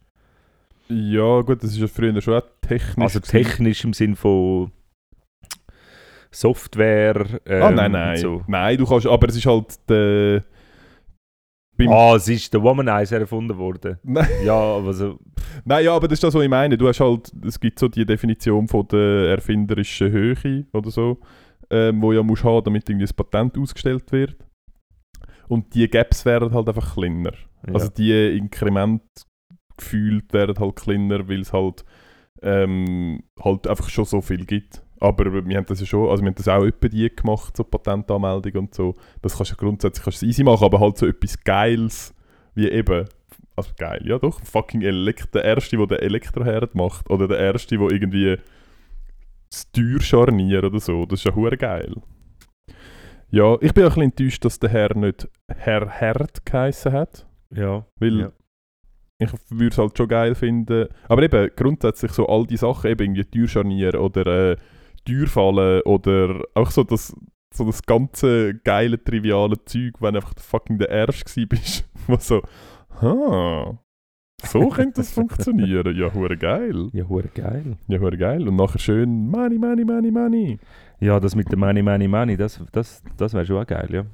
Ja 0.88 1.40
gut, 1.40 1.62
das 1.62 1.70
ist 1.72 1.78
ja 1.78 1.86
früher 1.86 2.20
schon 2.20 2.34
auch 2.34 2.42
technisch. 2.60 2.98
Also 3.02 3.20
gewesen. 3.20 3.32
technisch 3.44 3.84
im 3.84 3.92
Sinn 3.92 4.14
von 4.16 4.70
Software. 6.30 7.26
Ähm, 7.46 7.62
Ah 7.62 7.70
nein, 7.70 7.92
nein. 7.92 8.16
So. 8.16 8.42
Nein, 8.46 8.78
du 8.78 8.86
kannst, 8.86 9.06
aber 9.06 9.28
es 9.28 9.36
ist 9.36 9.46
halt 9.46 9.78
der... 9.88 10.42
Beim- 11.76 11.88
Ah, 11.88 12.14
es 12.16 12.28
ist 12.28 12.52
der 12.52 12.62
Womanizer 12.62 13.18
erfunden 13.20 13.56
worden. 13.56 13.98
Nein. 14.02 14.28
Ja, 14.44 14.54
aber 14.54 14.92
so, 14.92 15.18
Nein, 15.64 15.84
ja, 15.86 15.94
aber 15.96 16.06
das 16.06 16.16
ist 16.16 16.22
das, 16.24 16.34
was 16.34 16.42
ich 16.42 16.48
meine. 16.50 16.76
Du 16.76 16.86
hast 16.86 17.00
halt, 17.00 17.32
es 17.46 17.58
gibt 17.58 17.78
so 17.78 17.88
die 17.88 18.04
Definition 18.04 18.68
von 18.68 18.86
der 18.88 19.30
erfinderischen 19.30 20.10
Höhe 20.12 20.66
oder 20.74 20.90
so, 20.90 21.18
ähm, 21.72 22.02
wo 22.02 22.12
ja 22.12 22.22
musst 22.22 22.44
haben, 22.44 22.62
damit 22.62 22.88
irgendwie 22.88 23.04
das 23.04 23.14
Patent 23.14 23.56
ausgestellt 23.58 24.12
wird. 24.12 24.36
Und 25.48 25.74
die 25.74 25.88
Gaps 25.88 26.24
werden 26.24 26.52
halt 26.52 26.68
einfach 26.68 26.94
kleiner. 26.94 27.32
ja. 27.66 27.74
Also 27.74 27.88
die 27.88 28.36
Inkremente 28.36 29.06
gefühlt 29.76 30.32
werden 30.32 30.58
halt 30.58 30.76
kleiner, 30.76 31.28
weil 31.28 31.40
es 31.40 31.52
halt, 31.52 31.84
ähm, 32.42 33.22
halt 33.42 33.66
einfach 33.66 33.88
schon 33.88 34.04
so 34.04 34.20
viel 34.20 34.44
gibt. 34.44 34.82
Aber 35.00 35.32
wir 35.46 35.56
haben 35.56 35.66
das 35.66 35.80
ja 35.80 35.86
schon, 35.86 36.08
also 36.10 36.22
wir 36.22 36.28
haben 36.28 36.36
das 36.36 36.46
auch 36.46 36.64
etwa 36.64 36.88
die 36.88 37.08
gemacht, 37.08 37.56
so 37.56 37.64
Patentanmeldung 37.64 38.52
und 38.62 38.74
so. 38.74 38.94
Das 39.22 39.36
kannst 39.36 39.52
du 39.52 39.56
grundsätzlich 39.56 40.04
kannst 40.04 40.22
du 40.22 40.26
easy 40.26 40.44
machen, 40.44 40.64
aber 40.64 40.78
halt 40.78 40.98
so 40.98 41.06
etwas 41.06 41.42
Geiles, 41.42 42.14
wie 42.54 42.68
eben, 42.68 43.08
also 43.56 43.72
geil, 43.78 44.02
ja 44.04 44.18
doch, 44.18 44.40
fucking 44.44 44.82
Elekt 44.82 45.34
der 45.34 45.44
Erste, 45.44 45.76
der 45.76 45.86
den 45.86 45.98
Elektroherd 45.98 46.74
macht, 46.74 47.10
oder 47.10 47.26
der 47.26 47.38
Erste, 47.38 47.78
der 47.78 47.90
irgendwie 47.90 48.36
das 49.52 49.70
Türscharnier 49.72 50.64
oder 50.64 50.80
so, 50.80 51.04
das 51.06 51.20
ist 51.20 51.24
ja 51.26 51.34
hure 51.34 51.56
geil. 51.56 51.94
Ja, 53.30 53.56
ich 53.60 53.72
bin 53.72 53.84
auch 53.84 53.88
ein 53.88 53.94
bisschen 53.94 54.02
enttäuscht, 54.02 54.44
dass 54.44 54.58
der 54.58 54.70
Herr 54.70 54.94
nicht 54.96 55.28
Herr 55.48 55.88
Herd 55.88 56.44
geheissen 56.44 56.92
hat. 56.92 57.26
ja. 57.54 57.86
Weil 57.98 58.20
Ja. 58.20 58.32
ich 59.18 59.30
würde 59.50 59.68
es 59.68 59.78
halt 59.78 59.96
schon 59.96 60.08
geil 60.08 60.34
finden. 60.34 60.88
Aber 61.08 61.22
eben 61.22 61.50
grundsätzlich 61.56 62.12
so 62.12 62.26
all 62.26 62.46
die 62.46 62.56
Sachen, 62.56 62.90
eben 62.90 63.02
irgendwie 63.04 63.24
Türscharnier 63.24 64.00
oder 64.00 64.52
äh, 64.52 64.56
Türfallen 65.04 65.82
oder 65.82 66.42
auch 66.54 66.70
so 66.70 66.84
das, 66.84 67.14
so 67.54 67.64
das 67.64 67.82
ganze 67.82 68.54
geile, 68.64 69.02
triviale 69.02 69.62
Zeug, 69.64 69.94
wenn 70.00 70.16
einfach 70.16 70.34
der 70.34 70.42
fucking 70.42 70.78
der 70.78 70.90
Erste 70.90 71.46
bist, 71.46 71.88
was 72.06 72.26
so, 72.28 72.42
ha, 73.00 73.78
so 74.44 74.68
könnte 74.68 75.00
das 75.00 75.12
funktionieren. 75.12 75.96
Ja, 75.96 76.12
hure 76.12 76.36
geil. 76.36 76.88
Ja, 76.92 77.04
hure 77.08 77.28
geil. 77.34 77.76
Ja, 77.88 77.98
hure 77.98 78.16
geil. 78.16 78.46
Und 78.46 78.56
nachher 78.56 78.78
schön 78.78 79.28
Money, 79.28 79.58
Money, 79.58 79.84
Money, 79.84 80.10
Money. 80.10 80.58
Ja, 81.00 81.18
das 81.18 81.34
mit 81.34 81.50
dem 81.50 81.60
Money, 81.60 81.82
Money, 81.82 82.06
Money, 82.06 82.36
das, 82.36 82.60
das, 82.70 83.02
das 83.16 83.34
wäre 83.34 83.44
schon 83.44 83.62
auch 83.62 83.66
geil, 83.66 83.88
ja. 83.90 84.04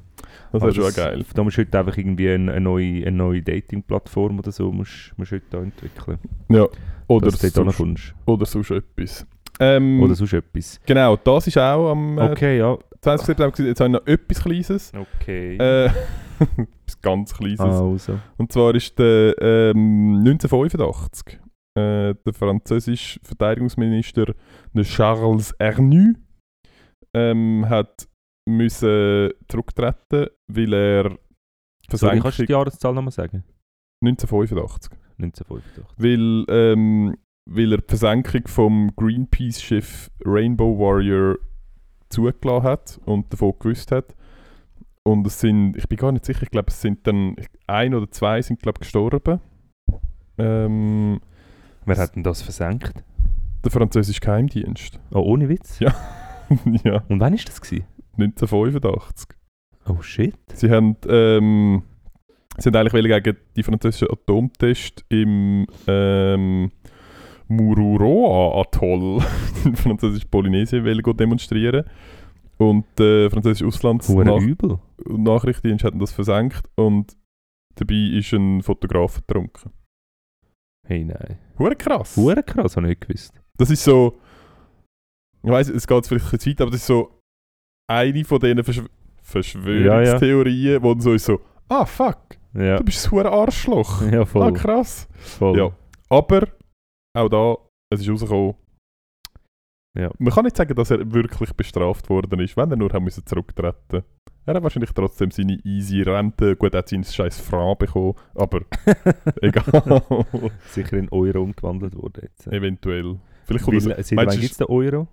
Das 0.53 0.63
wäre 0.63 0.75
schon 0.75 0.93
geil. 0.95 1.25
Da 1.35 1.45
musst 1.45 1.59
du 1.59 1.61
heute 1.61 1.79
einfach 1.79 1.97
irgendwie 1.97 2.31
eine, 2.31 2.53
eine 2.53 2.61
neue, 2.63 3.07
eine 3.07 3.17
neue 3.17 3.43
Dating-Plattform 3.43 4.39
oder 4.39 4.53
so 4.53 4.73
musst, 4.73 5.13
musst 5.17 5.33
heute 5.33 5.45
da 5.51 5.59
entwickeln. 5.59 6.19
Ja. 6.49 6.67
Oder, 7.07 7.31
sonst, 7.31 8.15
oder 8.27 8.47
sonst 8.47 8.71
etwas. 8.71 9.27
Ähm, 9.61 10.01
Oder 10.03 10.15
sonst 10.15 10.33
etwas. 10.35 10.81
Genau, 10.87 11.17
das 11.17 11.47
ist 11.47 11.59
auch 11.59 11.91
am 11.91 12.17
äh, 12.19 12.31
Okay, 12.31 12.59
ja. 12.59 12.79
20. 13.01 13.27
September. 13.27 13.63
Jetzt 13.65 13.81
habe 13.81 13.91
ich 13.91 13.93
noch 13.93 14.07
etwas 14.07 14.43
Kleines. 14.43 14.93
Okay. 15.21 15.57
Äh, 15.57 15.91
ganz 17.03 17.35
Kleines. 17.35 17.61
also. 17.61 18.19
Und 18.37 18.53
zwar 18.53 18.75
ist 18.75 18.99
der 18.99 19.35
ähm, 19.41 20.19
1985 20.21 21.41
äh, 21.75 22.15
der 22.15 22.33
französische 22.33 23.21
Verteidigungsminister 23.23 24.35
der 24.73 24.85
Charles 24.85 25.53
Ernu 25.53 26.15
ähm, 27.15 27.69
hat 27.69 28.09
müssen 28.49 29.31
zurücktreten, 29.49 30.29
weil 30.47 30.73
er 30.73 31.19
Versenkung 31.89 32.21
kannst 32.21 32.39
du 32.39 32.47
die 32.47 32.53
Jahreszahl 32.53 32.95
nochmal 32.95 33.13
sagen? 33.13 33.45
1985, 34.05 34.93
1985. 35.19 35.85
weil, 35.97 36.45
ähm, 36.49 37.17
weil 37.51 37.73
er 37.73 37.79
die 37.79 37.89
Versenkung 37.89 38.47
vom 38.47 38.95
Greenpeace-Schiff 38.97 40.11
Rainbow 40.25 40.79
Warrior 40.79 41.39
zugelassen 42.11 42.63
hat 42.63 43.01
und 43.05 43.33
davon 43.33 43.55
gewusst 43.59 43.93
hat. 43.93 44.15
Und 45.03 45.27
es 45.27 45.41
sind, 45.41 45.77
ich 45.77 45.89
bin 45.89 45.97
gar 45.99 46.13
nicht 46.13 46.25
sicher, 46.25 46.43
ich 46.43 46.51
glaube 46.51 46.69
es 46.69 46.81
sind 46.81 47.07
dann 47.07 47.37
ein 47.67 47.95
oder 47.95 48.11
zwei 48.11 48.43
sind 48.43 48.61
glaube 48.61 48.81
gestorben. 48.81 49.41
Ähm, 50.39 51.21
Wer 51.87 51.97
hat 51.97 52.15
denn 52.15 52.23
das 52.23 52.43
versenkt? 52.43 53.05
der 53.65 53.71
französische 53.71 54.21
Geheimdienst. 54.21 55.01
Oh, 55.13 55.21
ohne 55.21 55.49
Witz? 55.49 55.79
Ja. 55.79 55.95
ja, 56.85 57.03
Und 57.09 57.21
wann 57.21 57.33
war 57.33 57.45
das? 57.45 57.61
Gewesen? 57.61 57.85
1985. 58.19 59.29
Oh 59.89 60.03
shit. 60.03 60.35
Sie 60.55 60.71
haben, 60.71 60.97
ähm, 61.09 61.83
sie 62.59 62.69
haben 62.69 62.77
eigentlich 62.77 63.23
gegen 63.23 63.39
die 63.57 63.63
französischen 63.63 64.09
Atomtest 64.11 65.05
im 65.09 65.67
ähm, 65.87 66.71
Mururoa-Atoll 67.49 69.23
in 69.65 69.77
französisch 69.77 70.25
Polynesien 70.25 70.85
wollen 70.85 71.03
gehen 71.03 71.17
demonstrieren. 71.17 71.85
Und 72.59 72.87
der 72.99 73.31
französische 73.31 73.65
Hure 73.65 73.75
Auslandsnachrichtendienst 73.75 74.49
übel. 74.63 74.79
Nachrichtendienst 75.09 75.85
hat 75.85 75.95
das 76.01 76.13
versenkt 76.13 76.69
und 76.77 77.17
dabei 77.77 77.95
ist 78.19 78.33
ein 78.33 78.63
Fotograf 78.63 79.17
ertrunken. 79.19 79.73
Hey, 80.87 81.05
nein. 81.05 81.39
Hure 81.59 81.77
krass. 81.77 82.17
Hure 82.17 82.43
krass, 82.43 82.77
habe 82.77 82.87
ich 82.87 82.99
nicht 82.99 83.07
gewusst. 83.09 83.41
Das 83.57 83.71
ist 83.71 83.85
so. 83.85 84.19
Ich 85.43 85.51
weiß, 85.51 85.69
es 85.71 85.87
geht 85.87 86.07
vielleicht 86.07 86.27
ein 86.27 86.31
bisschen 86.33 86.53
weit, 86.53 86.61
aber 86.63 86.71
das 86.71 86.81
ist 86.81 86.87
so 86.87 87.21
eine 87.91 88.25
von 88.25 88.41
diesen 88.41 88.65
Verschw 88.65 88.87
Verschwörungstheorien, 89.23 90.83
wo 90.83 90.93
dann 90.95 91.01
so 91.03 91.13
ist 91.13 91.27
so, 91.27 91.41
ah 91.69 91.85
fuck, 91.85 92.39
Ja. 92.55 92.77
du 92.79 92.85
bist 92.85 93.07
ein 93.07 93.11
hure 93.13 93.31
Arschloch. 93.31 94.03
Ja, 94.11 94.23
Ah 94.23 94.27
voll. 94.27 94.53
krass. 94.55 95.07
voll. 95.13 95.59
Ja. 95.59 95.71
Aber 96.09 96.49
auch 97.15 97.29
da, 97.29 97.57
es 97.93 98.01
ist 98.01 98.09
rausgekommen. 98.09 98.55
Ja. 99.99 100.11
Man 100.19 100.33
kann 100.33 100.45
nicht 100.45 100.57
sagen, 100.57 100.75
dass 100.75 100.91
er 100.91 101.13
wirklich 101.13 101.53
bestraft 101.55 102.09
worden 102.09 102.41
ist, 102.41 102.57
wenn 102.57 102.71
er 102.71 102.77
nur 102.77 102.91
haben 102.93 103.05
müssen 103.05 103.27
zurücktreten. 103.27 104.03
Er 104.49 104.55
hat 104.55 104.63
wahrscheinlich 104.63 104.93
trotzdem 104.93 105.31
seine 105.31 105.59
easy 105.63 106.01
Rente, 106.01 106.57
gut, 106.57 106.73
er 106.73 106.79
hat 106.79 106.89
seinen 106.89 107.05
scheiß 107.05 107.39
Franc 107.39 107.81
bekommen, 107.81 108.15
aber 108.35 108.63
egal. 109.43 110.03
Sicher 110.69 110.97
in 110.97 111.11
Euro 111.11 111.43
umgewandelt 111.43 111.95
worden 111.95 112.23
jetzt. 112.23 112.47
Eventuell. 112.47 113.19
Vielleicht 113.45 113.65
kommt 113.67 113.85
Weil, 113.85 113.95
das, 113.95 114.09
seit 114.09 114.17
wann 114.17 114.31
gibt 114.41 114.51
es 114.53 114.57
den 114.57 114.67
Euro? 114.69 115.07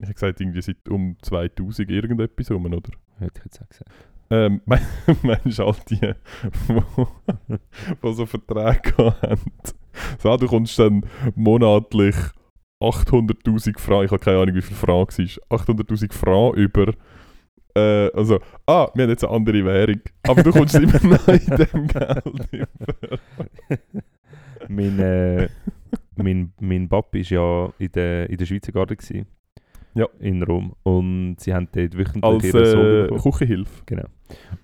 ich 0.00 0.04
habe 0.04 0.12
gesagt, 0.12 0.40
irgendwie 0.42 0.60
seit 0.60 0.86
um 0.90 1.16
2000 1.22 1.90
irgendetwas 1.90 2.50
rum, 2.50 2.66
oder? 2.66 2.90
Hätte 3.18 3.38
ich 3.38 3.44
jetzt 3.46 3.62
auch 3.62 3.68
gesagt. 3.70 3.90
Ähm, 4.28 4.60
mein- 4.66 4.82
meinst 5.22 5.58
du 5.58 5.64
all 5.64 5.76
die, 5.88 5.98
die, 5.98 7.56
die 8.04 8.12
so 8.12 8.26
Verträge 8.26 9.16
haben? 9.22 9.52
So, 10.18 10.36
du 10.36 10.46
kommst 10.46 10.78
dann 10.78 11.06
monatlich 11.34 12.14
800'000 12.82 13.78
Franken, 13.78 14.04
ich 14.04 14.10
habe 14.10 14.18
keine 14.22 14.40
Ahnung, 14.40 14.54
wie 14.54 14.60
viel 14.60 14.76
Franken 14.76 15.08
es 15.08 15.18
ist, 15.20 15.40
800'000 15.50 16.12
Franken 16.12 16.58
über, 16.60 16.92
äh, 17.76 18.10
also, 18.14 18.40
ah, 18.66 18.88
wir 18.94 19.04
haben 19.04 19.10
jetzt 19.10 19.24
eine 19.24 19.32
andere 19.34 19.64
Währung, 19.64 20.00
aber 20.22 20.42
du 20.42 20.50
kommst 20.50 20.74
immer 20.74 21.00
noch 21.04 21.28
in 21.28 21.56
dem 21.56 21.86
Geld 21.86 22.48
über. 22.52 23.18
mein, 24.68 24.98
äh, 24.98 25.48
mein, 26.16 26.52
mein 26.60 26.88
Papi 26.88 27.22
war 27.30 27.30
ja 27.30 27.72
in 27.78 27.92
der, 27.92 28.30
in 28.30 28.36
der 28.36 28.46
Schweizer 28.46 28.72
Garde. 28.72 28.96
Gewesen, 28.96 29.26
Ja. 29.94 30.08
In 30.20 30.42
Rom. 30.42 30.74
Und 30.82 31.36
sie 31.38 31.52
haben 31.52 31.68
dort 31.72 31.96
wöchentlich 31.96 32.54
Als 32.54 32.70
Sohn 32.72 33.08
äh. 33.10 33.18
Küchenhilfe. 33.18 33.82
Genau. 33.86 34.06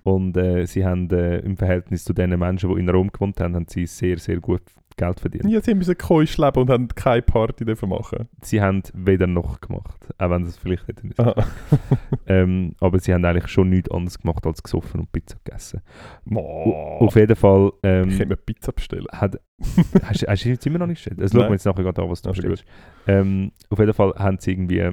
Und 0.03 0.35
äh, 0.35 0.65
sie 0.65 0.83
haben 0.83 1.09
äh, 1.11 1.39
im 1.39 1.55
Verhältnis 1.55 2.03
zu 2.03 2.13
den 2.13 2.37
Menschen, 2.37 2.73
die 2.73 2.79
in 2.79 2.89
Rom 2.89 3.11
gewohnt 3.11 3.39
haben, 3.39 3.55
haben 3.55 3.67
sie 3.67 3.85
sehr, 3.85 4.17
sehr 4.17 4.39
gut 4.39 4.63
Geld 4.95 5.19
verdient. 5.19 5.45
Ja, 5.49 5.61
sie 5.61 5.73
müssen 5.73 5.97
keusch 5.97 6.37
leben 6.37 6.61
und 6.61 6.69
haben 6.69 6.87
keine 6.89 7.21
Party 7.21 7.65
dürfen 7.65 7.89
machen. 7.89 8.27
Sie 8.41 8.61
haben 8.61 8.83
weder 8.93 9.27
noch 9.27 9.61
gemacht, 9.61 10.07
auch 10.17 10.29
wenn 10.29 10.43
sie 10.43 10.49
es 10.49 10.57
vielleicht 10.57 10.87
hätten 10.87 11.07
müssen. 11.09 11.21
Aha. 11.21 11.45
Ähm, 12.25 12.75
aber 12.79 12.99
sie 12.99 13.13
haben 13.13 13.25
eigentlich 13.25 13.49
schon 13.49 13.69
nichts 13.69 13.91
anderes 13.91 14.17
gemacht 14.17 14.45
als 14.45 14.63
gesoffen 14.63 15.01
und 15.01 15.11
Pizza 15.11 15.35
gegessen. 15.43 15.81
Boah. 16.23 17.01
Auf 17.01 17.15
jeden 17.17 17.35
Fall 17.35 17.73
ähm, 17.83 18.07
ich 18.07 18.17
könnte 18.17 18.29
mir 18.29 18.37
Pizza 18.37 18.71
bestellen. 18.71 19.07
hat, 19.11 19.37
hast, 20.03 20.25
hast 20.25 20.45
du 20.45 20.49
jetzt 20.49 20.65
immer 20.65 20.79
noch 20.79 20.87
nicht 20.87 20.99
gestellt? 20.99 21.19
Also 21.19 21.37
schauen 21.37 21.49
wir 21.49 21.53
jetzt 21.53 21.65
nachher 21.65 21.83
gerade 21.83 22.01
an, 22.01 22.09
was 22.09 22.21
du 22.21 22.29
Also 22.29 22.41
bestellst. 22.41 22.65
Ähm, 23.07 23.51
auf 23.69 23.77
jeden 23.77 23.93
Fall 23.93 24.13
haben 24.17 24.37
sie 24.39 24.51
irgendwie 24.51 24.89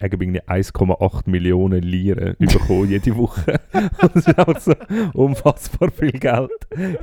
irgendwie 0.00 0.40
1,8 0.40 1.28
Millionen 1.30 1.82
Liren 1.82 2.36
bekommen 2.38 2.88
jede 2.88 3.16
Woche. 3.16 3.60
Das 4.00 4.14
ist 4.14 4.38
auch 4.38 4.58
so 4.58 4.74
unfassbar 5.14 5.90
viel 5.90 6.12
Geld 6.12 6.50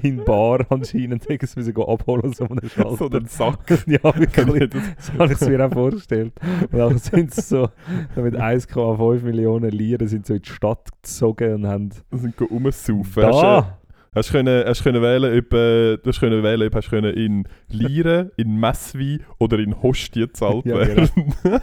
in 0.01 0.23
Bar 0.23 0.65
anscheinend. 0.69 1.29
Irgendwas 1.29 1.55
müssen 1.55 1.73
gehen 1.73 1.87
abholen, 1.87 2.33
so 2.33 2.45
einen 2.47 2.69
Schalter. 2.69 2.95
So 2.95 3.09
den 3.09 3.25
Sack. 3.25 3.59
ja, 3.87 4.03
wirklich. 4.03 4.69
das 4.69 4.83
So 4.99 5.13
habe 5.13 5.33
ich 5.33 5.41
es 5.41 5.47
mir 5.47 5.65
auch 5.65 5.73
vorgestellt. 5.73 6.33
Und 6.71 6.77
dann 6.77 6.97
sind 6.97 7.33
sie 7.33 7.41
so, 7.41 7.69
mit 8.15 8.35
1,5 8.35 9.21
Millionen 9.23 9.71
Liren 9.71 10.07
sind 10.07 10.25
so 10.25 10.33
in 10.33 10.41
die 10.41 10.49
Stadt 10.49 10.89
gezogen 11.01 11.53
und 11.53 11.67
haben 11.67 11.89
sind 12.11 12.35
rumsaufen. 12.41 13.23
Da, 13.23 13.79
hast 14.13 14.31
können, 14.31 14.65
hast 14.65 14.83
können 14.83 15.01
wählen, 15.01 15.37
ob, 15.37 15.53
äh, 15.53 15.97
du 15.97 16.01
hast 16.05 16.19
können 16.19 16.43
wählen, 16.43 16.67
ob 16.67 16.75
hast 16.75 16.89
können 16.89 17.13
in 17.13 17.47
Liren, 17.69 18.31
in 18.37 18.59
Messwein 18.59 19.23
oder 19.37 19.59
in 19.59 19.81
Hostie 19.81 20.21
gezahlt 20.21 20.65
Ja, 20.65 20.77
werden. 20.77 21.09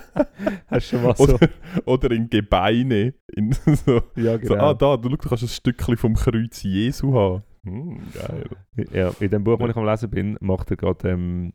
hast 0.68 0.92
du 0.92 0.96
schon 0.96 1.02
mal 1.02 1.16
so, 1.16 1.24
oder, 1.24 1.48
oder 1.85 2.11
in 2.12 2.30
Gebeine. 2.30 3.14
In 3.35 3.52
so, 3.87 4.02
ja 4.16 4.38
so, 4.38 4.54
genau. 4.54 4.70
ah, 4.70 4.74
da, 4.74 4.96
du, 4.96 5.09
schau, 5.09 5.16
du 5.16 5.28
kannst 5.28 5.44
ein 5.44 5.48
Stückchen 5.48 5.96
vom 5.96 6.14
Kreuz 6.14 6.62
Jesu 6.62 7.14
haben. 7.14 7.42
Hm, 7.64 7.98
geil. 8.14 8.46
Ja, 8.92 9.11
in 9.18 9.30
dem 9.30 9.42
Buch, 9.44 9.59
das 9.59 9.70
ich 9.70 9.76
am 9.76 9.85
Lesen 9.85 10.11
bin, 10.11 10.37
macht 10.40 10.70
er 10.70 10.76
gerade, 10.76 11.09
ähm, 11.09 11.52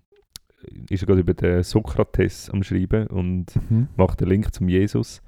ist 0.89 1.03
er 1.03 1.07
gerade 1.07 1.21
über 1.21 1.33
den 1.33 1.63
Sokrates 1.63 2.49
am 2.49 2.63
Schreiben 2.63 3.07
und 3.07 3.53
macht 3.95 4.19
den 4.21 4.27
Link 4.27 4.53
zum 4.53 4.67
Jesus. 4.67 5.21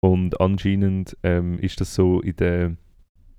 Und 0.00 0.40
anscheinend 0.40 1.16
ähm, 1.22 1.58
ist 1.58 1.80
das 1.80 1.94
so 1.94 2.20
in 2.20 2.36
der. 2.36 2.76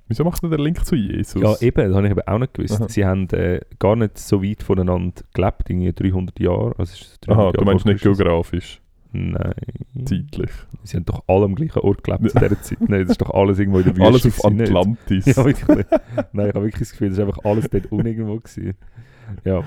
Wieso 0.08 0.24
macht 0.24 0.42
er 0.44 0.50
den 0.50 0.60
Link 0.60 0.86
zu 0.86 0.96
Jesus? 0.96 1.42
Ja, 1.42 1.56
eben, 1.60 1.88
das 1.88 1.96
habe 1.96 2.08
ich 2.08 2.12
eben 2.12 2.22
auch 2.22 2.40
nicht 2.40 2.54
gewusst. 2.54 2.80
Aha. 2.80 2.90
Sie 2.90 3.06
haben 3.06 3.30
äh, 3.32 3.60
gar 3.78 3.96
nicht 3.96 4.18
so 4.18 4.42
weit 4.42 4.64
voneinander 4.64 5.22
gelebt, 5.34 5.70
irgendwie 5.70 5.92
300 5.92 6.40
Jahre. 6.40 6.76
Also 6.78 6.94
ist 6.94 7.20
300 7.28 7.30
Aha, 7.30 7.44
Jahre 7.44 7.58
du 7.58 7.66
meinst 7.66 7.86
nicht 7.86 8.02
geografisch, 8.02 8.82
Nein. 9.12 9.54
zeitlich. 10.06 10.52
Sie 10.84 10.96
haben 10.96 11.06
doch 11.06 11.24
alle 11.28 11.46
am 11.46 11.56
gleichen 11.56 11.80
Ort 11.80 12.04
gelebt 12.04 12.30
zu 12.32 12.40
dieser 12.40 12.62
Zeit. 12.62 12.90
Nein, 12.90 13.02
das 13.02 13.12
ist 13.12 13.22
doch 13.22 13.32
alles 13.32 13.60
irgendwo 13.60 13.80
in 13.80 13.86
der 13.86 13.98
Wüste. 13.98 14.08
Alles 14.08 14.26
auf? 14.26 14.46
Atlantis. 14.46 15.26
Ja, 15.36 15.46
wirklich. 15.46 15.86
Nein, 16.32 16.50
ich 16.50 16.56
habe 16.56 16.66
wirklich 16.66 16.80
das 16.80 16.92
Gefühl, 16.92 17.10
das 17.10 17.18
ist 17.18 17.24
einfach 17.26 17.44
alles 17.44 17.70
dort 17.70 17.92
unten 17.92 18.08
irgendwo 18.08 18.38
gewesen. 18.38 18.76
Ja. 19.44 19.64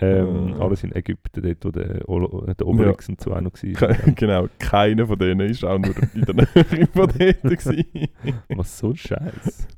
Ähm, 0.00 0.54
Äh. 0.54 0.60
alles 0.62 0.84
in 0.84 0.94
Ägypten, 0.94 1.42
dort, 1.42 1.64
wo 1.64 1.70
der, 1.70 2.08
Olo- 2.08 2.46
der 2.54 2.66
Obelix 2.66 3.08
und 3.08 3.20
so 3.20 3.32
auch 3.34 3.40
noch 3.40 3.52
war. 3.54 3.94
Genau, 4.14 4.46
keiner 4.58 5.06
von 5.06 5.18
denen 5.18 5.48
ist 5.48 5.64
auch 5.64 5.78
nur 5.78 5.94
in 6.14 6.22
der 6.22 6.34
Nähe 6.34 6.86
von 6.92 7.08
dort. 7.18 7.42
Was 8.58 8.78
so 8.78 8.90
ein 8.90 8.96
Scheiß. 8.96 9.68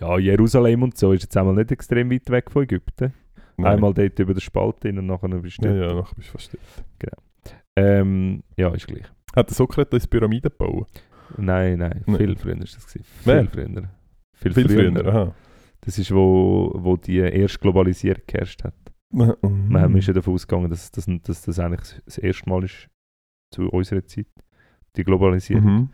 Ja, 0.00 0.18
Jerusalem 0.18 0.82
und 0.84 0.96
so 0.96 1.12
ist 1.12 1.22
jetzt 1.24 1.36
einmal 1.36 1.54
nicht 1.54 1.72
extrem 1.72 2.10
weit 2.10 2.30
weg 2.30 2.50
von 2.50 2.62
Ägypten. 2.62 3.12
Nein. 3.56 3.72
Einmal 3.74 3.92
dort 3.92 4.18
über 4.18 4.32
den 4.32 4.40
Spalt 4.40 4.76
hin 4.82 4.98
und 4.98 5.06
nachher 5.06 5.28
bist 5.28 5.62
du 5.62 5.68
Ja, 5.68 5.74
ja, 5.74 5.94
nachher 5.94 6.14
bist 6.16 6.28
du 6.28 6.32
fast 6.32 6.56
dort. 7.00 7.14
Ähm, 7.76 8.42
ja, 8.56 8.68
ist 8.74 8.86
gleich. 8.86 9.04
Hat 9.34 9.48
der 9.50 9.54
Sokrates 9.54 10.06
Pyramiden 10.06 10.50
gebaut? 10.50 10.88
Nein, 11.36 11.78
nein, 11.78 12.02
Nein. 12.06 12.16
viel 12.16 12.36
früher 12.36 12.60
ist 12.62 12.76
das 12.76 12.86
gewesen. 12.92 13.06
Wer? 13.24 13.40
Viel 13.44 13.50
früher. 13.50 13.88
Viel, 14.34 14.52
Viel 14.54 14.68
früher. 14.68 14.92
früher, 14.92 15.06
aha. 15.06 15.34
Das 15.82 15.98
ist, 15.98 16.12
wo, 16.12 16.72
wo 16.74 16.96
die 16.96 17.18
erste 17.18 17.58
Globalisierung 17.58 18.22
geherrscht 18.26 18.64
hat. 18.64 18.74
Mhm. 19.12 19.70
Wir 19.70 19.96
ist 19.96 20.06
ja 20.06 20.14
davon 20.14 20.34
ausgegangen, 20.34 20.70
dass, 20.70 20.90
dass, 20.90 21.06
dass 21.22 21.42
das 21.42 21.58
eigentlich 21.58 22.00
das 22.04 22.18
erste 22.18 22.48
Mal 22.48 22.64
ist 22.64 22.88
zu 23.50 23.68
unserer 23.68 24.04
Zeit, 24.04 24.26
die 24.96 25.04
Globalisierung. 25.04 25.64
Mhm. 25.64 25.88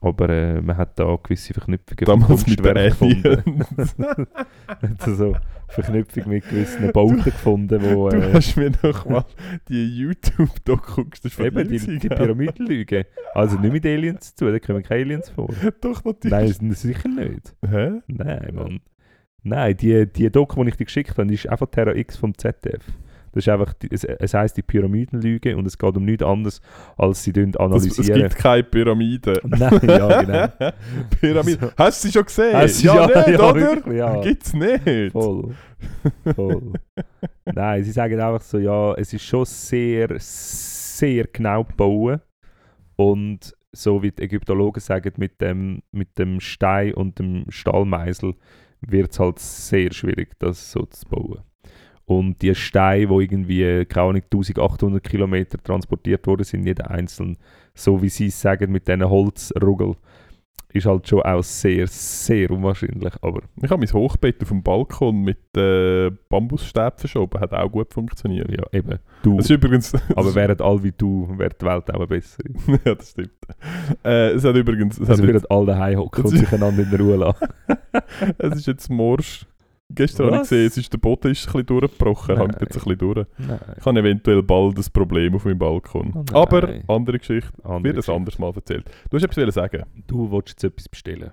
Aber 0.00 0.28
äh, 0.28 0.60
man 0.60 0.76
hat 0.76 0.98
da 0.98 1.16
gewisse 1.22 1.54
Verknüpfungen 1.54 2.04
Damals 2.04 2.46
mit 2.46 2.64
der 2.64 2.92
Kunstwerken 2.92 3.44
gefunden. 3.76 4.26
also 4.98 5.36
Verknüpfung 5.68 6.28
mit 6.28 6.48
gewissen 6.48 6.92
Bauten 6.92 7.24
gefunden, 7.24 7.82
wo 7.82 8.10
Du 8.10 8.18
äh, 8.18 8.32
hast 8.34 8.56
mir 8.56 8.72
noch 8.82 9.06
mal 9.06 9.24
die 9.68 9.96
YouTube-Doku 9.96 11.04
geguckt. 11.04 11.40
eben 11.40 11.68
die, 11.68 11.98
die 11.98 12.08
Pyramidenlüge. 12.08 13.06
Also 13.34 13.58
nicht 13.58 13.72
mit 13.72 13.86
Aliens 13.86 14.34
zu 14.34 14.44
tun, 14.44 14.52
da 14.52 14.58
kommen 14.58 14.82
keine 14.82 15.02
Aliens 15.02 15.30
vor. 15.30 15.48
Doch, 15.80 16.04
natürlich. 16.04 16.60
Nein, 16.60 16.72
sicher 16.72 17.08
nicht. 17.08 17.56
Hä? 17.66 18.02
Nein, 18.06 18.54
Mann. 18.54 18.80
Nein, 19.48 19.76
die, 19.76 20.06
die 20.06 20.30
Doku, 20.30 20.62
die 20.64 20.70
ich 20.70 20.76
dir 20.76 20.84
geschickt 20.86 21.16
habe, 21.16 21.32
ist 21.32 21.48
einfach 21.48 21.66
Terra 21.70 21.94
X 21.94 22.16
vom 22.16 22.36
ZDF. 22.36 22.82
Das 23.32 23.44
ist 23.46 23.48
einfach, 23.50 23.74
die, 23.74 23.88
es, 23.92 24.02
es 24.02 24.32
heisst 24.32 24.56
die 24.56 24.62
Pyramidenlüge 24.62 25.56
und 25.58 25.66
es 25.66 25.76
geht 25.76 25.94
um 25.96 26.04
nichts 26.06 26.24
anderes, 26.24 26.60
als 26.96 27.22
sie 27.22 27.32
dünn 27.34 27.52
Das, 27.52 27.60
es 27.60 27.66
analysieren. 27.98 28.22
gibt 28.22 28.36
keine 28.36 28.62
Pyramide. 28.64 29.40
Nein, 29.44 29.80
ja, 29.86 30.22
genau. 30.22 30.72
Pyramide. 31.20 31.72
Hast 31.76 32.02
du 32.02 32.08
sie 32.08 32.12
schon 32.14 32.24
gesehen? 32.24 32.56
Hast 32.56 32.82
du- 32.82 32.86
ja, 32.86 33.06
nicht, 33.06 33.18
oder? 33.38 33.54
wirklich, 33.54 33.98
ja. 33.98 34.20
Gibt's 34.22 34.52
nicht. 34.54 35.12
Voll. 35.12 35.54
Voll. 36.34 36.72
Nein, 37.44 37.84
sie 37.84 37.92
sagen 37.92 38.18
einfach 38.18 38.40
so, 38.40 38.58
ja, 38.58 38.94
es 38.94 39.12
ist 39.12 39.22
schon 39.24 39.44
sehr, 39.44 40.08
sehr 40.18 41.26
genau 41.30 41.62
gebaut. 41.64 42.20
Und 42.96 43.54
so 43.72 44.02
wie 44.02 44.10
die 44.12 44.22
Ägyptologen 44.22 44.80
sagen, 44.80 45.12
mit 45.18 45.40
dem, 45.42 45.82
mit 45.92 46.18
dem 46.18 46.40
Stein 46.40 46.94
und 46.94 47.18
dem 47.18 47.44
Stahlmeisel 47.50 48.34
wird 48.80 49.12
es 49.12 49.18
halt 49.18 49.38
sehr 49.38 49.92
schwierig, 49.92 50.38
das 50.38 50.72
so 50.72 50.82
zu 50.86 51.06
bauen. 51.08 51.40
Und 52.04 52.40
die 52.40 52.54
Steine, 52.54 53.08
die 53.08 53.24
irgendwie, 53.24 53.84
keine 53.84 54.10
Ahnung, 54.10 54.22
1800 54.22 55.02
Kilometer 55.02 55.58
transportiert 55.58 56.26
worden 56.26 56.44
sind, 56.44 56.64
jeder 56.64 56.90
einzeln, 56.90 57.36
so 57.74 58.00
wie 58.00 58.08
sie 58.08 58.26
es 58.26 58.40
sagen, 58.40 58.70
mit 58.70 58.86
diesen 58.86 59.08
Holzruggel, 59.08 59.96
ist 60.76 60.86
halt 60.86 61.08
schon 61.08 61.22
auch 61.22 61.42
sehr, 61.42 61.86
sehr 61.86 62.50
unwahrscheinlich. 62.50 63.14
Aber 63.22 63.42
Ich 63.62 63.70
habe 63.70 63.78
mein 63.78 63.92
Hochbett 63.92 64.42
auf 64.42 64.48
dem 64.48 64.62
Balkon 64.62 65.22
mit 65.22 65.38
äh, 65.56 66.10
Bambusstäben 66.28 66.98
verschoben. 66.98 67.40
Hat 67.40 67.52
auch 67.52 67.70
gut 67.70 67.92
funktioniert. 67.92 68.50
ja, 68.50 68.64
eben. 68.72 68.98
Du, 69.22 69.36
Das 69.36 69.46
ist 69.46 69.50
übrigens... 69.50 69.94
aber 70.14 70.34
wären 70.34 70.60
alle 70.60 70.82
wie 70.82 70.92
du, 70.92 71.28
wäre 71.36 71.54
die 71.60 71.64
Welt 71.64 71.92
auch 71.92 72.06
besser. 72.06 72.42
ja, 72.84 72.94
das 72.94 73.10
stimmt. 73.10 73.30
Äh, 74.04 74.32
es 74.32 74.44
hat 74.44 74.56
übrigens... 74.56 74.98
Es, 74.98 75.08
Also 75.08 75.22
hat 75.22 75.28
würden 75.28 75.46
alle 75.48 75.66
daheim 75.66 75.98
hocken 75.98 76.24
und 76.24 76.30
sich 76.30 76.52
einander 76.52 76.82
in 76.82 77.00
Ruhe 77.00 77.16
lassen. 77.16 77.48
es 78.38 78.56
ist 78.56 78.66
jetzt 78.66 78.90
morsch. 78.90 79.46
Gestern 79.88 80.26
habe 80.26 80.36
ich 80.36 80.42
gesehen, 80.42 80.66
es 80.66 80.76
ist, 80.76 80.92
der 80.92 80.98
Boden 80.98 81.30
ist 81.30 81.46
ein 81.46 81.52
bisschen 81.52 81.66
durchgebrochen. 81.66 82.36
Hängt 82.36 82.60
jetzt 82.60 82.76
ein 82.76 82.82
bisschen 82.82 82.98
durch. 82.98 83.26
Nein. 83.38 83.58
Ich 83.78 83.84
habe 83.86 84.00
eventuell 84.00 84.42
bald 84.42 84.76
ein 84.76 84.84
Problem 84.92 85.34
auf 85.34 85.44
meinem 85.44 85.58
Balkon. 85.58 86.12
Oh. 86.32 86.36
Aber 86.36 86.68
andere 86.88 87.18
Geschichte. 87.18 87.52
Andere 87.62 87.84
Wird 87.84 87.98
es 87.98 88.06
Geschichte. 88.06 88.12
anders 88.12 88.38
mal 88.38 88.52
erzählt. 88.54 88.90
Du 89.10 89.16
hast 89.16 89.24
etwas 89.24 89.54
sagen. 89.54 89.84
Du 90.06 90.30
willst 90.30 90.50
jetzt 90.50 90.64
etwas 90.64 90.88
bestellen. 90.88 91.30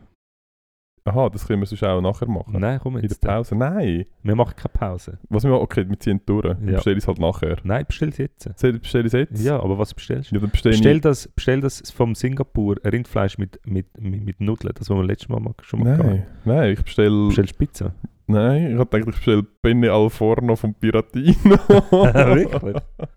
Aha, 1.06 1.30
das 1.30 1.46
können 1.46 1.62
wir 1.62 1.66
sonst 1.66 1.84
auch 1.84 2.00
nachher 2.00 2.30
machen. 2.30 2.54
Nein, 2.58 2.80
komm 2.82 2.96
In 2.96 3.02
der 3.02 3.10
jetzt. 3.10 3.22
Pause. 3.22 3.56
Nein. 3.56 4.06
Wir 4.22 4.36
machen 4.36 4.54
keine 4.56 4.72
Pause. 4.72 5.18
Was 5.28 5.44
wir 5.44 5.52
machen, 5.52 5.64
okay, 5.64 5.86
wir 5.90 6.00
ziehen 6.00 6.22
durch. 6.26 6.46
Ja. 6.46 6.54
bestelle 6.76 6.96
ich 6.96 7.04
es 7.04 7.08
halt 7.08 7.20
nachher. 7.20 7.58
Nein, 7.64 7.86
bestell 7.86 8.10
es 8.10 8.18
jetzt. 8.20 8.46
Ich 8.46 8.96
es 8.96 9.12
jetzt? 9.12 9.44
Ja, 9.44 9.62
aber 9.62 9.78
was 9.78 9.94
bestellst 9.94 10.32
du? 10.32 10.36
Ja, 10.38 10.48
Bestell 10.48 10.96
ich... 10.96 11.02
das, 11.02 11.28
bestell 11.28 11.60
das 11.60 11.92
vom 11.92 12.16
Singapur 12.16 12.78
Rindfleisch 12.86 13.38
mit, 13.38 13.60
mit, 13.66 13.88
mit, 14.00 14.24
mit 14.24 14.40
Nudeln, 14.40 14.74
das, 14.76 14.90
was 14.90 14.96
wir 14.96 15.04
letztes 15.04 15.28
Mal 15.28 15.42
schon 15.64 15.82
mal. 15.82 15.98
Nein, 15.98 16.26
nein, 16.46 16.72
ich 16.72 16.82
bestelle... 16.82 17.28
Bestellst 17.28 17.56
du 17.56 17.58
Pizza? 17.58 17.94
Nein, 18.28 18.72
ich 18.74 18.78
habe 18.80 18.86
gedacht, 18.86 19.10
ich 19.10 19.16
bestelle 19.16 19.44
Penne 19.62 19.92
al 19.92 20.10
Forno 20.10 20.56
vom 20.56 20.74
Piratino. 20.74 21.34
Wirklich? 21.68 22.76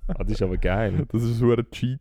Ah, 0.08 0.14
das 0.24 0.32
ist 0.32 0.42
aber 0.42 0.56
geil. 0.56 1.06
Das 1.12 1.22
ist 1.22 1.38
so 1.38 1.52
ein 1.52 1.64
Cheat. 1.70 2.00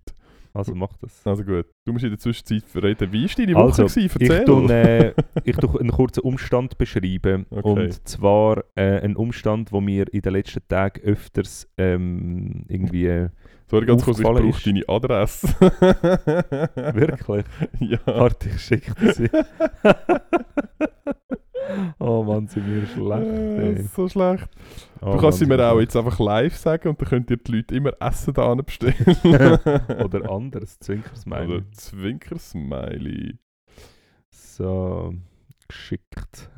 Also 0.54 0.74
mach 0.74 0.96
das. 1.02 1.22
Also 1.28 1.44
gut, 1.44 1.66
du 1.86 1.92
musst 1.92 2.06
in 2.06 2.12
der 2.12 2.20
Zwischenzeit 2.20 2.64
reden. 2.82 3.12
Wie 3.12 3.26
war 3.28 3.36
deine 3.38 3.54
Woche? 3.56 3.64
Also, 3.66 3.84
gewesen? 3.84 4.10
Ich 4.22 4.30
Erzähl. 4.30 4.46
tue, 4.46 4.74
äh, 4.74 5.14
ich 5.44 5.58
tue 5.58 5.80
einen 5.82 5.92
kurzen 5.92 6.22
Umstand 6.22 6.78
beschreiben. 6.78 7.46
Okay. 7.50 7.68
Und 7.70 8.08
zwar 8.08 8.64
äh, 8.76 9.02
ein 9.02 9.18
Umstand, 9.18 9.74
wo 9.74 9.82
mir 9.82 10.06
in 10.14 10.22
den 10.22 10.32
letzten 10.32 10.66
Tagen 10.68 11.02
öfters 11.02 11.68
ähm, 11.78 12.64
irgendwie. 12.70 13.06
Äh, 13.06 13.30
Sorry, 13.68 13.86
ganz 13.86 14.04
kurz, 14.06 14.20
ich 14.20 14.24
brauche 14.24 14.48
ist- 14.48 14.66
deine 14.66 14.84
Adresse. 14.88 15.48
wirklich? 16.94 17.46
ja. 17.80 17.98
Warte, 18.06 18.50
ich 18.50 18.62
schicke 18.62 18.94
das. 19.04 19.22
Oh 22.00 22.24
Mann, 22.24 22.48
sind 22.48 22.68
wir 22.68 22.86
schlecht. 22.86 23.28
Äh, 23.28 23.76
Ey. 23.76 23.84
so 23.84 24.08
schlecht. 24.08 24.48
Oh 25.02 25.12
du 25.14 25.18
kannst 25.18 25.40
sie 25.40 25.46
mir 25.46 25.60
auch 25.72 25.80
jetzt 25.80 25.96
einfach 25.96 26.20
live 26.20 26.56
sagen 26.56 26.90
und 26.90 27.02
dann 27.02 27.08
könnt 27.08 27.32
ihr 27.32 27.38
die 27.38 27.52
Leute 27.52 27.76
immer 27.76 27.94
Essen 28.00 28.34
da 28.34 28.54
bestellen. 28.56 28.96
Oder 30.04 30.30
anderes, 30.32 30.80
Zwinkersmiley. 30.80 31.46
Oder 31.58 31.72
Zwinkersmiley. 31.72 33.38
So, 34.32 35.14
geschickt. 35.68 36.50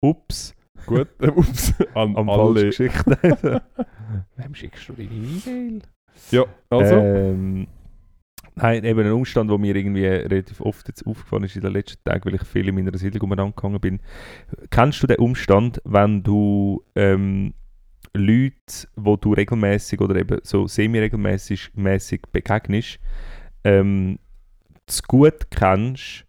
Ups, 0.00 0.54
Gut, 0.86 1.08
äh, 1.20 1.28
ups, 1.28 1.74
an 1.94 2.16
am 2.16 2.30
alle. 2.30 2.66
geschickt. 2.66 3.04
Wem 4.36 4.54
schickst 4.54 4.88
du 4.88 4.92
deine 4.94 5.10
E-Mail? 5.10 5.82
Ja, 6.30 6.44
also. 6.70 6.94
Ähm, 6.94 7.66
nein, 8.62 8.84
eben 8.84 9.00
ein 9.00 9.12
Umstand, 9.12 9.50
der 9.50 9.58
mir 9.58 9.74
irgendwie 9.74 10.06
relativ 10.06 10.60
oft 10.60 10.88
jetzt 10.88 11.06
aufgefallen 11.06 11.44
ist 11.44 11.56
in 11.56 11.62
den 11.62 11.72
letzten 11.72 12.02
Tagen, 12.04 12.24
weil 12.24 12.34
ich 12.34 12.44
viel 12.44 12.68
in 12.68 12.74
meiner 12.74 12.96
Siedlung 12.96 13.22
umeinander 13.22 13.54
gegangen 13.54 13.80
bin. 13.80 14.00
Kennst 14.70 15.02
du 15.02 15.06
den 15.06 15.18
Umstand, 15.18 15.80
wenn 15.84 16.22
du 16.22 16.84
ähm, 16.94 17.54
Leute, 18.14 18.88
wo 18.96 19.16
du 19.16 19.32
regelmäßig 19.32 20.00
oder 20.00 20.16
eben 20.16 20.40
so 20.42 20.66
semi-regelmäßig 20.66 21.74
mäßig 21.74 22.22
begegnest, 22.32 22.98
ähm, 23.64 24.18
zu 24.86 25.02
gut 25.06 25.50
kennst, 25.50 26.26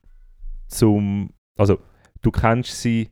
zum, 0.68 1.34
also 1.58 1.80
du 2.22 2.32
kennst 2.32 2.82
sie 2.82 3.12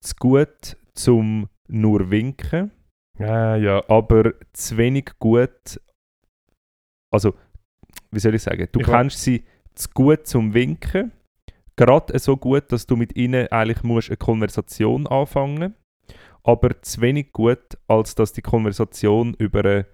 zu 0.00 0.14
gut 0.18 0.76
zum 0.94 1.48
nur 1.68 2.10
winken, 2.10 2.70
ja, 3.18 3.56
ja. 3.56 3.82
aber 3.88 4.34
zu 4.52 4.76
wenig 4.76 5.10
gut. 5.18 5.80
Also, 7.10 7.34
wie 8.12 8.20
soll 8.20 8.34
ich 8.34 8.42
sagen? 8.42 8.68
Du 8.70 8.80
Ich 8.80 8.86
kennst 8.86 9.22
sie 9.22 9.44
zu 9.74 9.88
gut 9.92 10.26
zum 10.26 10.54
Winken. 10.54 11.12
Gerade 11.74 12.16
so 12.18 12.36
gut, 12.36 12.70
dass 12.70 12.86
du 12.86 12.96
mit 12.96 13.16
ihnen 13.16 13.48
eigentlich 13.48 13.82
musst 13.82 14.10
eine 14.10 14.18
Konversation 14.18 15.06
anfangen 15.06 15.74
aber 16.44 16.82
zu 16.82 17.00
wenig 17.00 17.32
gut, 17.32 17.78
als 17.86 18.14
dass 18.14 18.32
die 18.32 18.42
Konversation 18.42 19.34
über 19.38 19.60
eine, 19.60 19.86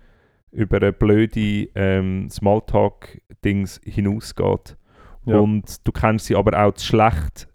über 0.50 0.78
eine 0.78 0.92
blöde 0.92 1.68
ähm, 1.74 2.28
Smalltalk-Dings 2.31 3.81
hinausgeht. 3.85 4.76
Ja. 5.26 5.38
Und 5.38 5.87
du 5.87 5.92
kennst 5.92 6.26
sie 6.26 6.37
aber 6.37 6.59
auch 6.59 6.72
zu 6.72 6.87
schlecht. 6.87 7.48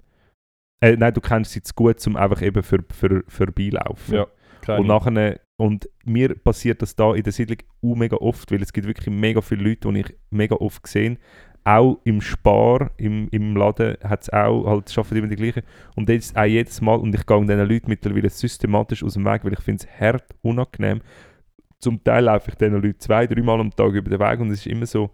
Äh, 0.80 0.96
nein, 0.98 1.14
du 1.14 1.22
kennst 1.22 1.52
sie 1.52 1.64
zu 1.64 1.74
gut, 1.74 2.06
um 2.06 2.16
einfach 2.16 2.42
eben 2.42 2.62
für, 2.62 2.84
für, 2.92 3.24
vorbeilaufen. 3.28 4.16
Ja. 4.16 4.78
Und 4.78 4.88
nachher, 4.88 5.40
und 5.58 5.90
mir 6.04 6.36
passiert 6.36 6.82
das 6.82 6.96
da 6.96 7.14
in 7.14 7.24
der 7.24 7.34
Siedlung 7.34 7.60
auch 7.84 7.96
mega 7.96 8.18
oft, 8.18 8.52
weil 8.52 8.62
es 8.62 8.74
gibt 8.74 8.88
wirklich 8.88 9.14
mega 9.14 9.42
viele 9.42 9.70
Leute, 9.70 9.92
die 9.92 10.00
ich 10.00 10.16
mega 10.30 10.56
oft 10.56 10.84
gesehen 10.84 11.18
auch 11.66 12.00
im 12.04 12.22
Spar, 12.22 12.92
im, 12.98 13.28
im 13.32 13.56
Laden, 13.56 13.98
hat 14.04 14.24
es 14.24 14.30
auch, 14.32 14.66
halt, 14.66 14.98
arbeiten 14.98 15.16
immer 15.18 15.28
die 15.28 15.36
gleichen. 15.36 15.64
Und 15.96 16.10
jetzt 16.10 16.36
auch 16.36 16.44
jedes 16.44 16.82
Mal, 16.82 16.96
und 16.96 17.16
ich 17.16 17.26
gehe 17.26 17.42
diesen 17.42 17.68
Leuten 17.68 17.90
mittlerweile 17.90 18.30
systematisch 18.30 19.04
aus 19.04 19.14
dem 19.14 19.26
Weg, 19.26 19.46
weil 19.46 19.54
ich 19.54 19.62
finde 19.62 19.86
es 19.86 20.00
hart 20.00 20.26
unangenehm. 20.42 21.02
Zum 21.80 22.04
Teil 22.04 22.26
laufe 22.26 22.50
ich 22.50 22.56
diesen 22.56 22.82
Leuten 22.82 23.00
zwei, 23.00 23.28
dreimal 23.28 23.60
am 23.60 23.72
Tag 23.72 23.94
über 23.94 24.10
den 24.10 24.20
Weg 24.20 24.40
und 24.40 24.52
es 24.52 24.60
ist 24.60 24.68
immer 24.68 24.86
so, 24.86 25.12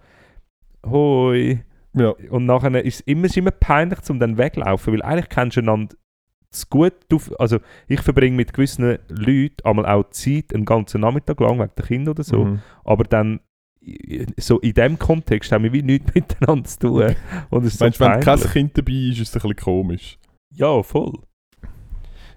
hoi. 0.86 1.60
ja. 1.94 2.14
Und 2.30 2.46
nachher 2.46 2.84
ist 2.84 2.96
es 2.96 3.02
immer, 3.02 3.26
ist 3.26 3.38
immer 3.38 3.52
peinlich, 3.52 4.02
zum 4.02 4.20
dann 4.20 4.38
weglaufen, 4.38 4.94
weil 4.94 5.04
eigentlich 5.04 5.30
kennst 5.30 5.58
du 5.58 5.62
einander 5.62 5.96
zu 6.52 6.68
gut. 6.70 6.94
Also 7.38 7.60
ich 7.88 8.02
verbringe 8.02 8.36
mit 8.36 8.54
gewissen 8.54 8.98
Leuten 9.08 9.64
einmal 9.64 9.86
auch 9.86 10.10
Zeit, 10.10 10.54
einen 10.54 10.66
ganzen 10.66 11.02
Nachmittag 11.02 11.40
lang, 11.40 11.60
wegen 11.60 11.72
der 11.78 11.86
Kinder 11.86 12.12
oder 12.12 12.24
so. 12.24 12.46
Mhm. 12.46 12.60
Aber 12.84 13.04
dann, 13.04 13.40
so 14.38 14.60
in 14.60 14.74
dem 14.74 15.00
Kontext 15.00 15.52
haben 15.52 15.64
wir 15.64 15.74
wie 15.74 15.84
nichts 15.84 16.12
miteinander 16.16 16.68
zu 16.68 16.80
tun. 16.80 17.16
Und 17.50 17.66
es 17.66 17.74
ist 17.74 17.80
so 17.80 17.86
Meinst 17.86 18.00
du, 18.00 18.06
wenn 18.06 18.20
kein. 18.20 18.40
Kind 18.40 18.78
dabei 18.78 18.92
ist, 18.92 19.20
ist 19.20 19.30
es 19.30 19.36
ein 19.36 19.42
bisschen 19.42 19.56
komisch? 19.56 20.20
Ja, 20.54 20.82
voll. 20.84 21.14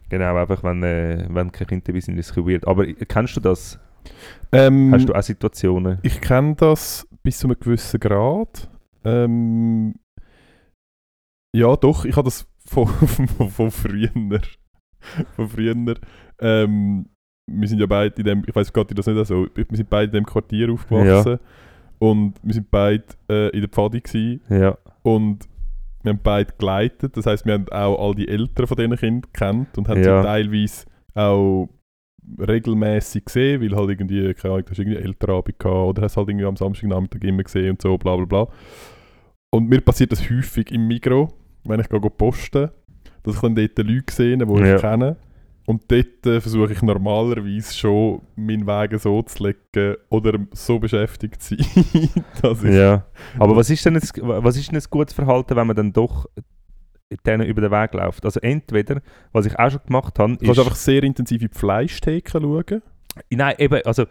Genau, 0.08 0.36
einfach 0.36 0.62
wenn, 0.62 0.82
äh, 0.82 1.26
wenn 1.30 1.50
keine 1.50 1.68
Kinder 1.68 1.84
dabei 1.86 2.00
sind, 2.00 2.18
ist 2.18 2.30
es 2.30 2.36
ein 2.36 2.44
bisschen 2.44 2.52
weird. 2.52 2.68
Aber 2.68 2.86
äh, 2.86 2.94
kennst 3.06 3.36
du 3.36 3.40
das? 3.40 3.80
Ähm, 4.52 4.92
Hast 4.92 5.08
du 5.08 5.14
auch 5.14 5.22
Situationen? 5.22 5.98
Ich 6.02 6.20
kenne 6.20 6.54
das 6.56 7.08
bis 7.22 7.38
zu 7.38 7.46
einem 7.46 7.58
gewissen 7.58 7.98
Grad. 7.98 8.68
Ähm, 9.04 9.94
ja, 11.54 11.76
doch, 11.76 12.04
ich 12.04 12.16
habe 12.16 12.26
das 12.26 12.46
von, 12.72 12.86
von, 13.36 13.48
von 13.50 13.70
früher. 13.70 14.10
Von 15.36 15.48
früher. 15.48 15.74
Ähm, 16.40 17.06
wir 17.46 17.68
sind 17.68 17.80
ja 17.80 17.86
beide 17.86 18.14
in 18.16 18.24
dem, 18.24 18.42
ich 18.46 18.54
weiß 18.54 18.72
Gott, 18.72 18.96
das 18.96 19.06
nicht 19.06 19.26
so, 19.26 19.46
wir 19.54 19.66
sind 19.72 19.90
beide 19.90 20.16
in 20.16 20.24
dem 20.24 20.26
Quartier 20.26 20.70
aufgewachsen. 20.72 21.38
Und 21.98 22.34
wir 22.42 22.54
sind 22.54 22.70
beide 22.70 23.04
äh, 23.28 23.48
in 23.50 23.60
der 23.60 23.68
Pfadi 23.68 24.00
gewesen. 24.00 24.40
Ja. 24.48 24.76
Und 25.02 25.48
wir 26.02 26.10
haben 26.10 26.20
beide 26.22 26.52
geleitet. 26.58 27.16
Das 27.16 27.26
heisst, 27.26 27.46
wir 27.46 27.54
haben 27.54 27.68
auch 27.68 27.96
all 28.08 28.14
die 28.14 28.26
Eltern 28.26 28.66
von 28.66 28.76
diesen 28.76 28.96
Kindern 28.96 29.32
kennt 29.32 29.78
und 29.78 29.88
haben 29.88 30.02
Ja. 30.02 30.20
sie 30.22 30.26
teilweise 30.26 30.86
auch 31.14 31.68
regelmäßig 32.40 33.24
gesehen, 33.24 33.60
weil 33.60 33.76
halt 33.76 33.90
irgendwie, 33.90 34.32
keine 34.34 34.54
Ahnung, 34.54 34.64
du 34.66 34.70
hast 34.70 34.78
irgendwie 34.78 34.98
Elternabend 34.98 35.58
gehabt 35.58 35.76
oder 35.88 36.02
hast 36.02 36.16
halt 36.16 36.28
irgendwie 36.28 36.46
am 36.46 36.56
Samstagnachmittag 36.56 37.22
immer 37.24 37.42
gesehen 37.42 37.70
und 37.70 37.82
so, 37.82 37.96
bla 37.98 38.16
bla 38.16 38.24
bla. 38.24 38.48
Und 39.50 39.68
mir 39.68 39.80
passiert 39.80 40.12
das 40.12 40.28
häufig 40.30 40.70
im 40.72 40.86
Migro, 40.88 41.28
wenn 41.64 41.80
ich 41.80 41.88
gehe 41.88 42.00
posten, 42.00 42.70
dass 43.22 43.34
ich 43.36 43.40
dann 43.40 43.54
dort 43.54 43.78
Leute 43.78 44.12
sehe, 44.12 44.36
die 44.36 44.60
Ja. 44.60 44.74
ich 44.76 44.80
kenne. 44.80 45.16
Und 45.64 45.84
dort 45.92 46.26
äh, 46.26 46.40
versuche 46.40 46.72
ich 46.72 46.82
normalerweise 46.82 47.72
schon, 47.76 48.22
meinen 48.34 48.66
Weg 48.66 48.98
so 49.00 49.22
zu 49.22 49.44
legen 49.44 49.96
oder 50.08 50.38
so 50.52 50.80
beschäftigt 50.80 51.40
zu 51.40 51.54
sein, 51.56 52.10
dass 52.42 52.64
ich... 52.64 52.74
Ja. 52.74 53.04
Aber 53.38 53.54
was 53.54 53.70
ist 53.70 53.84
denn 53.86 53.94
jetzt, 53.94 54.12
was 54.20 54.56
ist 54.56 54.70
denn 54.72 54.78
ein 54.78 54.84
gutes 54.90 55.14
Verhalten, 55.14 55.54
wenn 55.54 55.66
man 55.68 55.76
dann 55.76 55.92
doch 55.92 56.26
denen 57.24 57.46
über 57.46 57.60
den 57.60 57.70
Weg 57.70 57.94
läuft? 57.94 58.24
Also 58.24 58.40
entweder, 58.40 59.00
was 59.30 59.46
ich 59.46 59.56
auch 59.56 59.70
schon 59.70 59.80
gemacht 59.86 60.18
habe, 60.18 60.32
Du 60.32 60.38
kannst 60.46 60.58
ist... 60.58 60.64
einfach 60.64 60.76
sehr 60.76 61.02
intensiv 61.04 61.42
in 61.42 61.48
die 61.52 61.58
Fleischtheke 61.58 62.30
schauen. 62.30 62.82
Nein, 63.30 63.54
eben, 63.58 63.82
also 63.84 64.06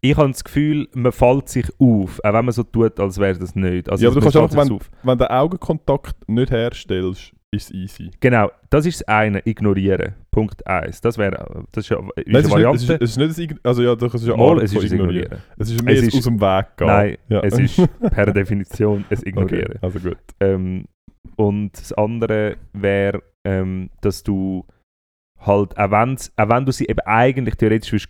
ich 0.00 0.16
habe 0.16 0.28
das 0.28 0.42
Gefühl, 0.44 0.88
man 0.94 1.12
fällt 1.12 1.48
sich 1.48 1.66
auf, 1.78 2.20
auch 2.24 2.32
wenn 2.32 2.44
man 2.44 2.52
so 2.52 2.62
tut, 2.62 2.98
als 3.00 3.18
wäre 3.18 3.38
das 3.38 3.54
nicht. 3.54 3.88
Also 3.90 4.04
Ja, 4.04 4.10
aber 4.10 4.20
du 4.20 4.24
kannst 4.26 4.36
einfach, 4.36 4.62
sich 4.64 4.72
auf. 4.72 4.90
Wenn 5.02 5.18
du 5.18 5.30
Augenkontakt 5.30 6.28
nicht 6.28 6.50
herstellst, 6.50 7.32
ist 7.50 7.70
es 7.70 7.74
easy. 7.74 8.10
Genau, 8.20 8.50
das 8.70 8.84
ist 8.86 9.00
das 9.00 9.08
eine, 9.08 9.40
ignorieren. 9.46 10.14
Punkt 10.30 10.66
1. 10.66 11.00
Das 11.00 11.16
wäre, 11.16 11.64
das 11.72 11.84
ist 11.84 11.90
ja 11.90 11.96
Nein, 12.00 12.10
eine 12.26 12.38
es, 12.38 12.44
ist 12.44 12.50
Variante. 12.52 12.78
nicht, 12.78 12.90
es, 12.90 12.90
ist, 12.90 13.02
es 13.02 13.10
ist 13.28 13.38
nicht 13.38 13.50
Ign- 13.52 13.58
Also 13.62 13.82
ja, 13.82 13.94
doch, 13.94 14.12
es 14.14 14.22
ist 14.22 14.28
eine 14.28 14.36
Mal, 14.36 14.58
es 14.62 14.72
ist 14.72 14.78
ein 14.80 14.86
ignorieren. 14.86 15.24
Ignorieren. 15.24 15.42
Es 15.56 15.70
ist 15.70 15.82
mehr 15.82 15.94
Es 15.94 16.00
es 16.02 16.08
ist- 16.08 16.14
aus 16.18 16.24
dem 16.24 16.40
Weg 16.40 16.66
gehen. 16.76 16.86
Nein, 16.86 17.16
ja. 17.28 17.40
es 17.40 17.58
ist 17.58 17.88
per 18.10 18.26
Definition 18.32 19.04
ein 19.08 19.18
Ignorieren. 19.24 19.72
Okay, 19.76 19.78
also 19.80 19.98
gut. 20.00 20.18
Ähm, 20.40 20.84
und 21.36 21.72
das 21.72 21.92
andere 21.94 22.56
wäre, 22.74 23.22
ähm, 23.46 23.90
dass 24.02 24.22
du 24.22 24.66
halt, 25.38 25.78
auch, 25.78 25.90
auch 25.90 26.48
wenn 26.50 26.66
du 26.66 26.72
sie 26.72 26.84
eben 26.86 27.00
eigentlich 27.06 27.54
theoretisch 27.56 28.08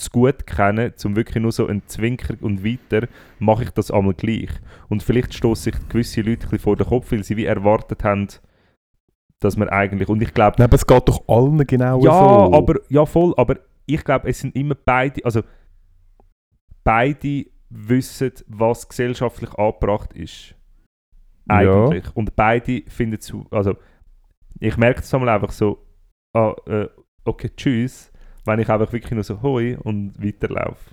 zu 0.00 0.10
gut 0.10 0.46
kennen, 0.46 0.92
zum 0.96 1.14
wirklich 1.14 1.42
nur 1.42 1.52
so 1.52 1.66
ein 1.66 1.82
Zwinker 1.86 2.34
und 2.40 2.64
weiter, 2.64 3.06
mache 3.38 3.64
ich 3.64 3.70
das 3.70 3.90
einmal 3.90 4.14
gleich. 4.14 4.50
Und 4.88 5.02
vielleicht 5.02 5.34
stoßen 5.34 5.72
sich 5.72 5.88
gewisse 5.88 6.22
Leute 6.22 6.46
ein 6.46 6.50
bisschen 6.50 6.58
vor 6.58 6.76
den 6.76 6.86
Kopf, 6.86 7.12
weil 7.12 7.22
sie 7.22 7.36
wie 7.36 7.44
erwartet 7.44 8.02
haben, 8.02 8.28
dass 9.40 9.56
man 9.56 9.68
eigentlich, 9.68 10.08
und 10.08 10.22
ich 10.22 10.32
glaube, 10.34 10.62
aber 10.62 10.74
es 10.74 10.86
geht 10.86 11.08
doch 11.08 11.22
allen 11.28 11.66
genau 11.66 12.02
ja, 12.02 12.12
so. 12.12 12.54
aber 12.54 12.80
ja 12.88 13.04
voll, 13.06 13.34
aber 13.36 13.56
ich 13.86 14.02
glaube, 14.04 14.28
es 14.28 14.40
sind 14.40 14.54
immer 14.56 14.74
beide, 14.74 15.24
also 15.24 15.42
beide 16.84 17.46
wissen, 17.68 18.32
was 18.46 18.88
gesellschaftlich 18.88 19.52
angebracht 19.54 20.12
ist. 20.12 20.54
Eigentlich. 21.48 22.04
Und 22.14 22.36
beide 22.36 22.82
finden 22.88 23.18
es, 23.18 23.32
also 23.50 23.76
ich 24.60 24.76
merke 24.76 25.00
es 25.00 25.12
einmal 25.12 25.30
einfach 25.30 25.52
so, 25.52 25.84
ah, 26.34 26.54
äh, 26.66 26.88
okay, 27.24 27.50
tschüss, 27.56 28.09
wenn 28.44 28.58
ich 28.60 28.68
einfach 28.68 28.92
wirklich 28.92 29.12
nur 29.12 29.24
so 29.24 29.42
hoi 29.42 29.76
und 29.76 30.12
weiterlaufe. 30.22 30.90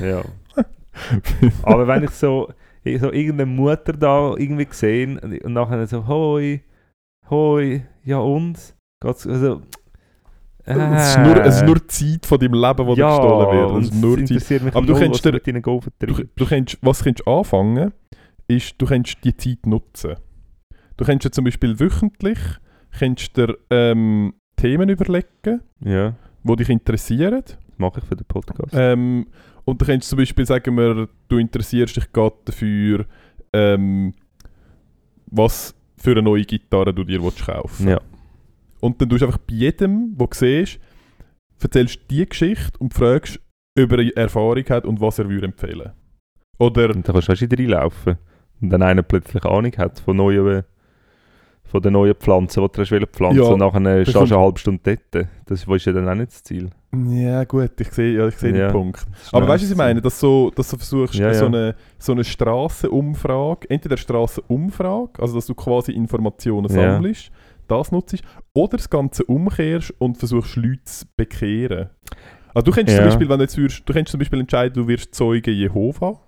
ja. 0.00 0.22
Aber 1.62 1.86
wenn 1.86 2.04
ich 2.04 2.10
so, 2.10 2.48
so 2.84 3.12
irgendeine 3.12 3.46
Mutter 3.46 3.92
da 3.92 4.34
irgendwie 4.36 4.64
gesehen 4.66 5.18
und 5.18 5.52
nachher 5.52 5.86
so 5.86 6.06
hoi, 6.06 6.60
hoi, 7.30 7.82
ja 8.04 8.18
und? 8.18 8.74
Geht's, 9.02 9.26
also, 9.26 9.60
es, 10.64 10.76
ist 10.76 11.18
nur, 11.18 11.36
es 11.44 11.56
ist 11.56 11.64
nur 11.66 11.76
die 11.76 11.86
Zeit 11.86 12.26
von 12.26 12.38
deinem 12.40 12.54
Leben, 12.54 12.86
die 12.88 12.94
dir 12.94 13.06
gestohlen 13.06 13.58
wird. 13.58 13.82
Es 13.82 13.90
ist 13.90 13.94
nur 14.00 14.10
es 14.18 14.20
Zeit. 14.24 14.30
interessiert 14.30 14.62
mich 14.64 14.74
Aber 14.74 14.86
du 14.86 14.94
du 14.94 14.98
dir- 14.98 15.32
mit 15.32 15.46
deinen 15.46 15.62
Golfen 15.62 15.92
Du, 15.98 16.24
du 16.34 16.46
könntest, 16.46 16.78
was 16.82 17.04
könntest 17.04 17.28
anfangen, 17.28 17.92
ist, 18.48 18.74
du 18.78 18.86
könntest 18.86 19.18
die 19.22 19.36
Zeit 19.36 19.66
nutzen. 19.66 20.14
Du 20.96 21.04
könntest 21.04 21.26
dir 21.26 21.30
zum 21.36 21.44
Beispiel 21.44 21.78
wöchentlich 21.78 22.38
könntest 22.98 23.36
dir, 23.36 23.54
ähm, 23.70 24.32
Themen 24.56 24.88
überlegen, 24.88 25.60
Ja, 25.80 26.14
die 26.46 26.56
dich 26.56 26.70
interessieren. 26.70 27.42
das 27.44 27.58
mache 27.78 28.00
ich 28.00 28.04
für 28.04 28.16
den 28.16 28.26
Podcast. 28.26 28.72
Ähm, 28.72 29.26
und 29.64 29.80
dann 29.80 29.86
könntest 29.86 30.12
du 30.12 30.16
zum 30.16 30.22
Beispiel 30.22 30.46
sagen 30.46 30.76
wir, 30.76 31.08
du 31.28 31.38
interessierst 31.38 31.96
dich 31.96 32.12
gerade 32.12 32.36
dafür, 32.44 33.06
ähm, 33.52 34.14
was 35.26 35.74
für 35.96 36.12
eine 36.12 36.22
neue 36.22 36.44
Gitarre 36.44 36.94
du 36.94 37.04
dir 37.04 37.22
willst 37.22 37.44
kaufen 37.44 37.88
ja. 37.88 38.00
Und 38.80 39.00
dann 39.00 39.08
tust 39.08 39.22
du 39.22 39.26
einfach 39.26 39.38
bei 39.38 39.54
jedem, 39.54 40.14
wo 40.16 40.26
du 40.26 40.36
siehst, 40.36 40.78
erzählst 41.60 42.00
die 42.10 42.26
Geschichte 42.26 42.78
und 42.78 42.94
fragst, 42.94 43.40
ob 43.78 43.92
er 43.92 44.16
Erfahrung 44.16 44.64
hat 44.68 44.84
und 44.84 45.00
was 45.00 45.18
er 45.18 45.28
würde 45.28 45.46
empfehlen. 45.46 45.92
Oder 46.58 46.90
Und 46.90 47.06
dann 47.08 47.14
kannst 47.14 47.28
du 47.28 47.32
auch 47.32 47.40
wieder 47.40 47.58
reinlaufen. 47.58 48.16
Und 48.60 48.70
dann 48.70 48.82
einer 48.82 49.02
plötzlich 49.02 49.44
Ahnung 49.44 49.72
hat 49.76 50.00
von 50.00 50.16
neuen, 50.16 50.64
von 51.66 51.82
den 51.82 51.92
neuen 51.94 52.14
Pflanzen, 52.14 52.62
die 52.62 52.68
du 52.72 52.80
hast 52.80 53.10
pflanzen 53.12 53.42
Ja, 53.42 53.48
und 53.48 53.58
nachher 53.58 54.04
stehst 54.04 54.16
du 54.16 54.20
eine 54.20 54.38
halbe 54.38 54.58
Stunde 54.58 54.80
dort. 55.12 55.28
Das 55.46 55.64
ist 55.66 55.84
ja 55.86 55.92
dann 55.92 56.08
auch 56.08 56.14
nicht 56.14 56.32
das 56.32 56.42
Ziel. 56.42 56.70
Ja, 57.08 57.44
gut, 57.44 57.72
ich 57.80 57.88
sehe 57.92 58.16
ja, 58.16 58.28
ich 58.28 58.36
sehe 58.36 58.56
Ja. 58.56 58.68
den 58.68 58.72
Punkt. 58.72 59.06
Aber 59.32 59.48
weißt 59.48 59.62
du, 59.62 59.66
was 59.66 59.72
ich 59.72 59.76
meine? 59.76 60.00
Dass, 60.00 60.18
so, 60.18 60.50
dass 60.54 60.70
du 60.70 60.76
versuchst, 60.76 61.14
Ja, 61.16 61.34
so 61.34 61.46
eine, 61.46 61.74
so 61.98 62.12
eine 62.12 62.24
Strassenumfrage, 62.24 63.68
entweder 63.68 63.96
Strassenumfrage, 63.96 65.20
also 65.20 65.34
dass 65.34 65.46
du 65.46 65.54
quasi 65.54 65.92
Informationen 65.92 66.68
sammelst, 66.68 67.30
das 67.68 67.92
nutzt, 67.92 68.22
oder 68.54 68.76
das 68.76 68.88
Ganze 68.88 69.24
umkehrst 69.24 69.92
und 69.98 70.16
versuchst, 70.16 70.56
Leute 70.56 70.84
zu 70.84 71.04
bekehren. 71.16 71.90
Also 72.54 72.64
du 72.66 72.72
könntest 72.72 72.96
zum 72.96 73.06
Beispiel, 73.06 73.28
wenn 73.28 73.38
du 73.38 73.44
jetzt 73.44 73.58
würdest, 73.58 73.82
du 73.86 73.92
könntest 73.92 74.12
zum 74.12 74.18
Beispiel 74.18 74.40
entscheiden, 74.40 74.74
du 74.82 74.88
wirst 74.88 75.14
Zeuge 75.14 75.50
Jehova. 75.50 76.20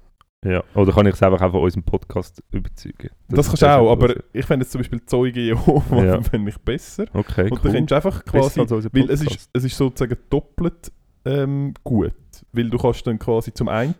Ja. 0.44 0.62
Oder 0.74 0.92
kann 0.92 1.07
ich 1.07 1.14
es 1.14 1.22
einfach 1.22 1.40
auch 1.42 1.51
von 1.51 1.62
unserem 1.62 1.83
Podcast 1.83 2.42
überzeugen? 2.53 3.11
Das, 3.29 3.48
kannst 3.48 3.62
du 3.62 3.66
auch, 3.66 3.90
aber 3.90 4.14
ich 4.33 4.46
fände 4.46 4.62
jetzt 4.64 4.70
zum 4.72 4.81
Beispiel 4.81 5.05
Zeuge 5.05 5.40
Jehova 5.46 6.05
Ja. 6.05 6.22
fände 6.22 6.51
ich 6.51 6.59
besser. 6.59 7.07
Okay, 7.12 7.51
Und 7.51 7.53
cool. 7.64 7.72
dann 7.72 7.72
du 7.90 7.94
einfach 7.96 8.24
quasi 8.24 8.61
Weil 8.61 9.11
es 9.11 9.22
ist, 9.22 9.51
es 9.53 9.64
ist 9.64 9.77
sozusagen 9.77 10.16
doppelt 10.31 10.92
ähm, 11.24 11.74
gut. 11.83 12.12
Weil 12.53 12.70
du 12.70 12.79
kannst 12.79 13.07
dann 13.07 13.18
quasi 13.18 13.53
zum 13.53 13.68
einen 13.68 13.94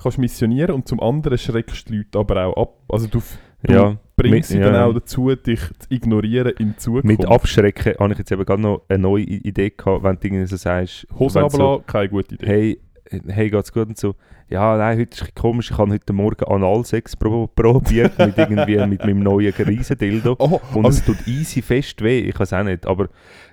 kannst 0.00 0.18
missionieren 0.18 0.74
und 0.74 0.86
zum 0.88 1.00
anderen 1.00 1.38
schreckst 1.38 1.88
die 1.88 1.96
Leute 1.98 2.18
aber 2.18 2.44
auch 2.46 2.56
ab. 2.62 2.74
Also 2.88 3.06
du, 3.06 3.22
du 3.62 3.72
ja, 3.72 3.96
bringst 4.16 4.50
sie 4.50 4.58
mit- 4.58 4.66
dann 4.66 4.74
ja. 4.74 4.84
auch 4.84 4.92
dazu, 4.92 5.34
dich 5.34 5.60
zu 5.78 5.88
ignorieren 5.88 6.52
in 6.58 6.76
Zukunft. 6.76 7.06
mit 7.06 7.24
Abschrecken 7.24 7.94
habe 7.98 8.12
ich 8.12 8.18
jetzt 8.18 8.30
eben 8.32 8.44
gerade 8.44 8.60
noch 8.60 8.82
eine 8.88 8.98
neue 8.98 9.22
Idee 9.22 9.70
gehabt, 9.70 10.02
wenn 10.04 10.16
du 10.16 10.26
irgendwie 10.26 10.46
so 10.46 10.56
sagst, 10.56 11.06
wenn 11.10 11.28
du 11.44 11.48
so, 11.48 11.82
keine 11.86 12.08
gute 12.10 12.34
Idee. 12.34 12.46
hey, 12.46 12.80
hey, 13.26 13.50
geht's 13.50 13.72
gut 13.72 13.88
und 13.88 13.98
so. 13.98 14.14
Ja, 14.48 14.76
nein, 14.76 14.98
heute 14.98 15.10
ist 15.12 15.20
bisschen 15.20 15.34
komisch, 15.34 15.70
ich 15.70 15.78
habe 15.78 15.90
heute 15.92 16.12
Morgen 16.12 16.44
Analsex 16.44 17.16
pro 17.16 17.46
probiert 17.46 18.18
mit 18.26 18.36
irgendwie 18.36 18.76
mit 18.86 19.00
meinem 19.00 19.20
neuen 19.20 19.52
Riesendildo. 19.52 20.36
Oh, 20.38 20.60
Und 20.74 20.84
also, 20.84 20.98
es 20.98 21.04
tut 21.04 21.26
easy 21.26 21.62
fest 21.62 22.02
weh, 22.02 22.20
ich 22.20 22.38
weiß 22.38 22.52
auch 22.52 22.62
nicht. 22.62 22.86
Aber 22.86 23.08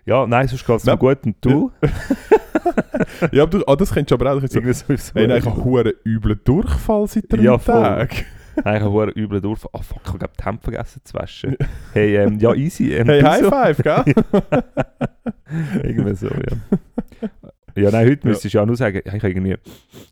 ja, 0.06 0.28
nein, 0.28 0.48
sonst 0.48 0.66
geht 0.66 0.78
es 0.78 0.86
mir 0.86 0.98
gut. 0.98 1.20
Und 1.26 1.36
du? 1.42 1.72
ja, 3.32 3.44
aber 3.44 3.60
du, 3.60 3.66
ah, 3.68 3.76
das 3.76 3.94
könntest 3.94 4.12
du 4.12 4.16
aber 4.16 4.34
auch. 4.34 4.40
Könntest 4.40 4.86
so, 4.88 4.94
hey, 5.20 5.28
nein, 5.28 5.38
ich 5.40 5.46
habe 5.46 5.80
einen 5.80 5.94
üblen 6.06 6.40
Durchfall 6.44 7.08
seit 7.08 7.32
drei 7.32 7.42
Ja. 7.42 7.58
Tagen. 7.58 8.10
Ich 8.58 8.66
habe 8.66 9.02
einen 9.04 9.12
üblen 9.16 9.42
Durchfall. 9.42 9.70
Ah 9.74 9.82
fuck, 9.82 10.02
ich 10.06 10.12
habe 10.14 10.30
die 10.40 10.44
Hemd 10.44 10.62
vergessen 10.62 11.02
zu 11.06 11.14
waschen. 11.14 11.56
Hey, 11.94 12.18
ähm, 12.18 12.38
ja, 12.40 12.54
easy. 12.54 12.94
Ähm, 12.94 13.08
Hey, 13.08 13.22
High 13.24 13.44
so? 13.44 13.50
Five, 13.50 13.78
gell? 13.78 14.04
Irgendwie 15.84 16.16
so, 16.16 16.28
ja. 16.28 17.30
Ja, 17.76 17.92
nein, 17.92 18.08
heute 18.08 18.28
müsstest 18.28 18.54
du 18.54 18.58
ja 18.58 18.66
nur 18.66 18.76
sagen, 18.76 19.02
ich 19.04 19.24
irgendwie, 19.24 19.56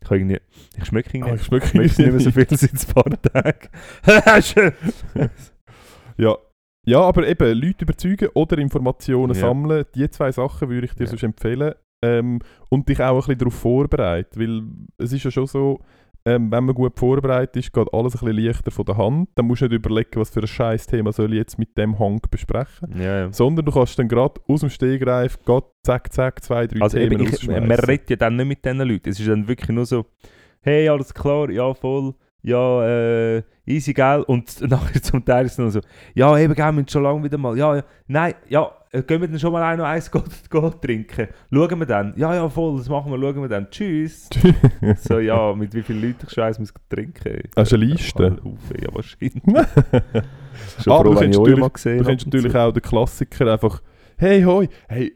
ich 0.02 0.10
irgendwie, 0.10 0.38
ich 0.76 0.84
schmecke 0.84 1.10
Ah, 1.10 1.14
irgendwie, 1.14 1.34
ich 1.34 1.42
schmecke 1.44 1.64
ich 1.66 1.70
schmecke 1.92 2.02
nicht 2.02 2.12
mehr 2.12 2.20
so 2.20 2.30
viel 2.30 2.46
seit 2.56 2.72
ein 2.72 2.94
paar 2.94 3.22
Tagen. 3.22 3.68
Ja. 6.16 6.36
ja, 6.84 7.00
aber 7.00 7.26
eben, 7.26 7.58
Leute 7.58 7.84
überzeugen 7.84 8.28
oder 8.34 8.58
Informationen 8.58 9.34
Ja. 9.34 9.40
sammeln, 9.40 9.86
die 9.94 10.08
zwei 10.10 10.30
Sachen 10.32 10.68
würde 10.68 10.86
ich 10.86 10.92
dir 10.94 11.04
Ja. 11.04 11.08
sonst 11.10 11.22
empfehlen. 11.22 11.74
Ähm, 12.02 12.38
und 12.70 12.88
dich 12.88 13.00
auch 13.02 13.12
ein 13.14 13.16
bisschen 13.18 13.38
darauf 13.38 13.54
vorbereiten, 13.54 14.40
weil 14.40 14.62
es 14.98 15.12
ist 15.12 15.22
ja 15.24 15.30
schon 15.30 15.46
so, 15.46 15.80
ähm, 16.24 16.50
wenn 16.50 16.64
man 16.64 16.74
gut 16.74 16.98
vorbereitet 16.98 17.56
ist, 17.56 17.72
geht 17.72 17.92
alles 17.92 18.14
ein 18.14 18.26
bisschen 18.26 18.44
leichter 18.44 18.70
von 18.70 18.84
der 18.84 18.96
Hand. 18.96 19.30
Dann 19.34 19.46
musst 19.46 19.62
du 19.62 19.66
nicht 19.66 19.74
überlegen, 19.74 20.20
was 20.20 20.30
für 20.30 20.40
ein 20.40 20.46
scheiß 20.46 20.86
Thema 20.86 21.12
soll 21.12 21.32
ich 21.32 21.38
jetzt 21.38 21.58
mit 21.58 21.76
dem 21.78 21.98
Hang 21.98 22.20
besprechen. 22.30 22.94
ja, 22.98 23.20
ja. 23.20 23.32
Sondern 23.32 23.64
du 23.64 23.72
kannst 23.72 23.98
dann 23.98 24.08
gerade 24.08 24.40
aus 24.46 24.60
dem 24.60 24.70
Stegreif, 24.70 25.38
grad 25.44 25.64
zack, 25.82 26.12
zack, 26.12 26.42
zwei, 26.44 26.66
drei 26.66 26.80
Also 26.82 26.98
Themen 26.98 27.20
ich, 27.20 27.48
man 27.48 27.70
redet 27.70 28.10
ja 28.10 28.16
dann 28.16 28.36
nicht 28.36 28.46
mit 28.46 28.64
diesen 28.64 28.80
Leuten. 28.80 29.08
Es 29.08 29.18
ist 29.18 29.28
dann 29.28 29.48
wirklich 29.48 29.70
nur 29.70 29.86
so, 29.86 30.04
hey, 30.60 30.88
alles 30.88 31.14
klar, 31.14 31.50
ja, 31.50 31.72
voll, 31.72 32.14
ja, 32.42 32.86
äh, 32.86 33.42
easy, 33.64 33.94
gell? 33.94 34.22
Und 34.26 34.60
nachher 34.68 35.02
zum 35.02 35.24
Teil 35.24 35.46
ist 35.46 35.52
es 35.52 35.56
dann 35.56 35.70
so, 35.70 35.80
ja, 36.14 36.36
eben, 36.38 36.54
gell, 36.54 36.72
wir 36.72 36.84
schon 36.88 37.02
lange 37.02 37.24
wieder 37.24 37.38
mal, 37.38 37.56
ja, 37.56 37.76
ja, 37.76 37.82
nein, 38.06 38.34
ja, 38.48 38.70
gehen 38.92 39.20
wir 39.20 39.28
dann 39.28 39.38
schon 39.38 39.52
mal 39.52 39.62
ein 39.62 39.78
noch 39.78 39.84
eins 39.84 40.10
go, 40.10 40.22
go 40.48 40.70
trinken? 40.70 41.28
Schauen 41.52 41.78
wir 41.78 41.86
dann? 41.86 42.12
Ja, 42.16 42.34
ja, 42.34 42.48
voll, 42.48 42.78
das 42.78 42.88
machen 42.88 43.10
wir, 43.12 43.18
schauen 43.20 43.42
wir 43.42 43.48
dann, 43.48 43.70
tschüss. 43.70 44.28
so, 45.02 45.18
ja, 45.18 45.54
mit 45.54 45.72
wie 45.74 45.82
vielen 45.82 46.02
Leuten 46.02 46.26
ich 46.26 46.32
schon 46.32 46.44
eins 46.44 46.58
muss 46.58 46.72
trinken? 46.88 47.42
Hast 47.56 47.72
du 47.72 47.76
eine 47.76 47.84
Liste? 47.84 48.36
Haufen, 48.44 48.82
Ja, 48.82 48.88
wahrscheinlich. 48.94 49.32
Schon 50.82 50.92
Aber 50.92 51.04
froh, 51.04 51.14
du 51.14 51.18
euch 51.20 51.28
natürlich- 51.30 51.72
Du 51.98 52.04
kennst 52.04 52.26
natürlich 52.26 52.54
auch 52.56 52.72
den 52.72 52.82
Klassiker 52.82 53.52
einfach, 53.52 53.80
hey, 54.18 54.42
hoi, 54.42 54.68
hey, 54.88 55.12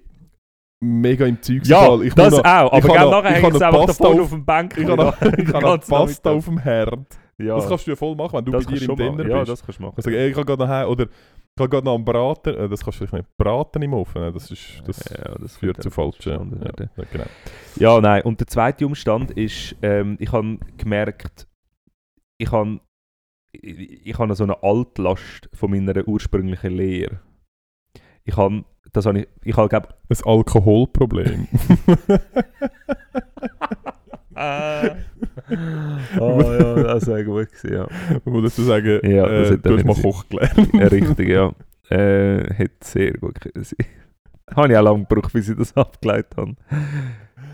mega 0.81 1.27
im 1.27 1.41
Zeug. 1.43 1.63
Ja, 1.67 2.01
ich 2.01 2.15
das 2.15 2.33
noch- 2.33 2.41
auch, 2.45 2.73
aber 2.73 2.89
noch- 2.89 3.11
nachher 3.11 3.31
hängt 3.43 3.55
es 3.55 3.63
einfach 3.63 3.81
da 3.81 3.87
Pasta 3.87 4.05
vorne 4.05 4.23
auf- 4.23 4.31
dem 4.31 4.45
Bänkel. 4.45 4.83
Ich 4.85 4.89
habe 4.91 5.05
noch, 5.67 5.81
Pasta 5.89 6.31
auf 6.31 6.45
dem 6.45 6.59
Herd. 6.59 6.99
Ja, 7.39 7.57
Das 7.57 7.69
kannst 7.69 7.87
du 7.87 7.91
ja 7.91 7.97
voll 7.97 8.15
machen, 8.15 8.35
wenn 8.35 8.45
du 8.45 8.53
das 8.53 8.65
bei 8.65 8.75
dir 8.75 8.89
im 8.89 8.97
Dinner 8.97 9.11
machen. 9.13 9.29
Ja, 9.31 9.39
bist. 9.41 9.51
das 9.51 9.65
kannst 9.65 9.79
du 9.81 9.83
machen. 9.83 9.95
Also, 9.97 10.11
ey, 10.11 10.29
ich 10.29 10.35
kann 10.37 10.45
gerade 10.47 10.63
noch 10.63 10.69
heim, 10.69 10.89
oder 10.89 11.05
ich 11.05 11.57
kann 11.59 11.69
gerade 11.71 11.85
noch 11.85 11.95
am 11.97 12.05
Braten, 12.05 12.55
äh, 12.55 12.69
das 12.69 12.85
kannst 12.85 13.01
du 13.01 13.07
vielleicht 13.07 13.25
nicht, 13.25 13.37
Braten 13.37 13.83
im 13.83 13.93
Ofen, 13.95 14.33
das, 14.33 14.51
ist, 14.53 14.83
das 14.87 15.05
ja, 15.11 15.35
das 15.41 15.57
führt 15.57 15.83
zu 15.83 15.91
falschen. 15.91 16.61
Ja, 16.63 16.71
ja, 16.97 17.05
genau. 17.11 17.25
Ja, 17.77 18.01
nein. 18.01 18.23
Und 18.23 18.39
der 18.39 18.47
zweite 18.47 18.87
Umstand 18.87 19.33
ist, 19.33 19.75
ähm, 19.83 20.17
ich 20.21 20.31
habe 20.31 20.59
gemerkt, 20.77 21.49
ich 22.39 22.53
habe 22.53 22.79
ich, 23.53 24.17
noch 24.19 24.35
so 24.35 24.45
eine 24.45 24.63
Altlast 24.63 25.49
von 25.55 25.71
meiner 25.73 26.07
ursprünglichen 26.07 26.73
Lehre. 26.77 27.21
Ich 28.25 28.37
habe, 28.37 28.65
das 28.95 29.05
habe 29.07 29.21
ich, 29.21 29.29
ich 29.45 29.57
habe, 29.57 29.69
glaube 29.69 29.89
Ein 30.09 30.17
Alkoholproblem. 30.25 31.49
Ah. 34.37 34.97
oh 36.19 36.41
ja, 36.43 36.75
das 36.83 37.07
wäre 37.07 37.25
gut 37.25 37.53
gewesen, 37.53 37.73
ja. 37.73 37.87
Man 38.25 38.35
muss 38.35 38.51
dazu 38.51 38.63
sagen, 38.65 38.99
Ja, 39.09 39.29
das 39.29 39.51
äh, 39.51 39.53
hat 39.55 39.65
du 39.67 39.77
hast 39.77 39.85
mal 39.85 39.95
Koch 39.95 40.29
gelernt. 40.29 40.75
Richtig, 40.93 41.29
ja. 41.29 41.53
Äh, 41.89 42.53
hätte 42.53 42.75
sehr 42.85 43.13
gut 43.13 43.41
können 43.41 43.63
sein. 43.65 43.87
habe 44.57 44.73
ich 44.73 44.77
auch 44.79 44.83
lange 44.83 45.05
gebraucht, 45.05 45.33
bis 45.33 45.49
ich 45.49 45.57
das 45.57 45.77
abgeleitet 45.77 46.37
habe. 46.37 46.57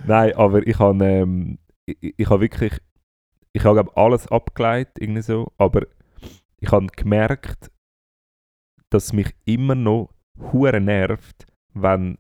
Nein, 0.06 0.32
aber 0.36 0.66
ich 0.66 0.78
habe, 0.78 1.04
ähm, 1.04 1.58
ich, 1.84 1.96
ich- 2.00 2.14
ich 2.16 2.30
habe 2.30 2.40
wirklich, 2.40 2.72
ich 3.52 3.64
habe 3.64 3.74
glaube 3.82 3.94
alles 3.96 4.26
abgeleitet, 4.28 4.94
irgendwie 5.00 5.22
so, 5.22 5.52
aber 5.58 5.82
ich 6.60 6.70
habe 6.72 6.86
gemerkt, 6.86 7.70
dass 8.88 9.12
mich 9.12 9.34
immer 9.44 9.74
noch 9.74 10.08
hure 10.52 10.80
nervt, 10.80 11.46
wenn 11.74 12.18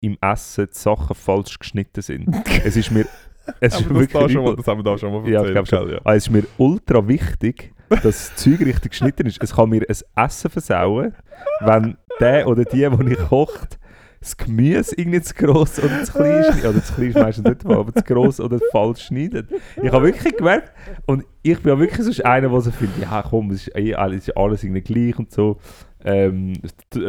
im 0.00 0.16
Essen 0.20 0.66
die 0.72 0.78
Sachen 0.78 1.14
falsch 1.14 1.58
geschnitten 1.58 2.02
sind. 2.02 2.28
es 2.64 2.76
ist 2.76 2.90
mir, 2.90 3.06
es 3.60 3.78
ist 3.80 3.90
da 3.90 3.94
wirklich 3.94 4.32
schon 4.32 4.44
mal, 4.44 4.56
das 4.56 4.66
haben 4.66 4.78
wir 4.78 4.84
da 4.84 4.98
schon 4.98 5.12
mal 5.12 5.28
Ja, 5.30 5.42
ich 5.44 5.54
erzählt. 5.54 5.68
glaub 5.68 5.68
schon. 5.68 5.90
ja. 5.90 6.00
Ah, 6.04 6.14
es 6.14 6.26
ist 6.26 6.30
mir 6.32 6.44
ultra 6.58 7.06
wichtig, 7.08 7.72
dass 7.88 8.02
das 8.02 8.36
Zeug 8.36 8.60
richtig 8.60 8.90
geschnitten 8.92 9.26
ist. 9.26 9.42
Es 9.42 9.54
kann 9.54 9.68
mir 9.70 9.82
ein 9.88 10.24
Essen 10.24 10.50
versauen, 10.50 11.14
wenn 11.60 11.96
der 12.20 12.46
oder 12.48 12.64
die, 12.64 12.80
der 12.80 13.00
ich 13.00 13.18
kocht, 13.28 13.78
das 14.20 14.36
Gemüse 14.36 14.94
irgendwie 14.96 15.20
zu 15.20 15.34
gross 15.34 15.78
oder 15.78 16.02
zu 16.02 16.12
klein 16.12 16.42
schneidet. 16.44 16.64
Oder 16.64 16.82
zu 16.84 16.94
klein 16.94 17.08
ist 17.10 17.14
meistens 17.18 17.44
nicht 17.48 17.64
mal, 17.64 17.78
aber 17.78 17.94
zu 17.94 18.02
gross 18.02 18.40
oder 18.40 18.58
falsch 18.72 19.02
schneidet. 19.06 19.48
Ich 19.80 19.92
habe 19.92 20.04
wirklich 20.06 20.36
gemerkt, 20.36 20.72
und 21.06 21.24
ich 21.42 21.60
bin 21.60 21.72
ja 21.72 21.78
wirklich 21.78 22.04
so 22.06 22.22
einer, 22.24 22.48
der 22.48 22.60
so 22.60 22.70
findet, 22.72 23.02
ja 23.02 23.22
komm, 23.22 23.50
es 23.52 23.68
ist, 23.68 23.76
eh 23.76 23.94
alles, 23.94 24.22
es 24.22 24.28
ist 24.28 24.36
alles 24.36 24.64
irgendwie 24.64 24.80
gleich 24.80 25.18
und 25.18 25.30
so. 25.30 25.58
Ähm, 26.06 26.52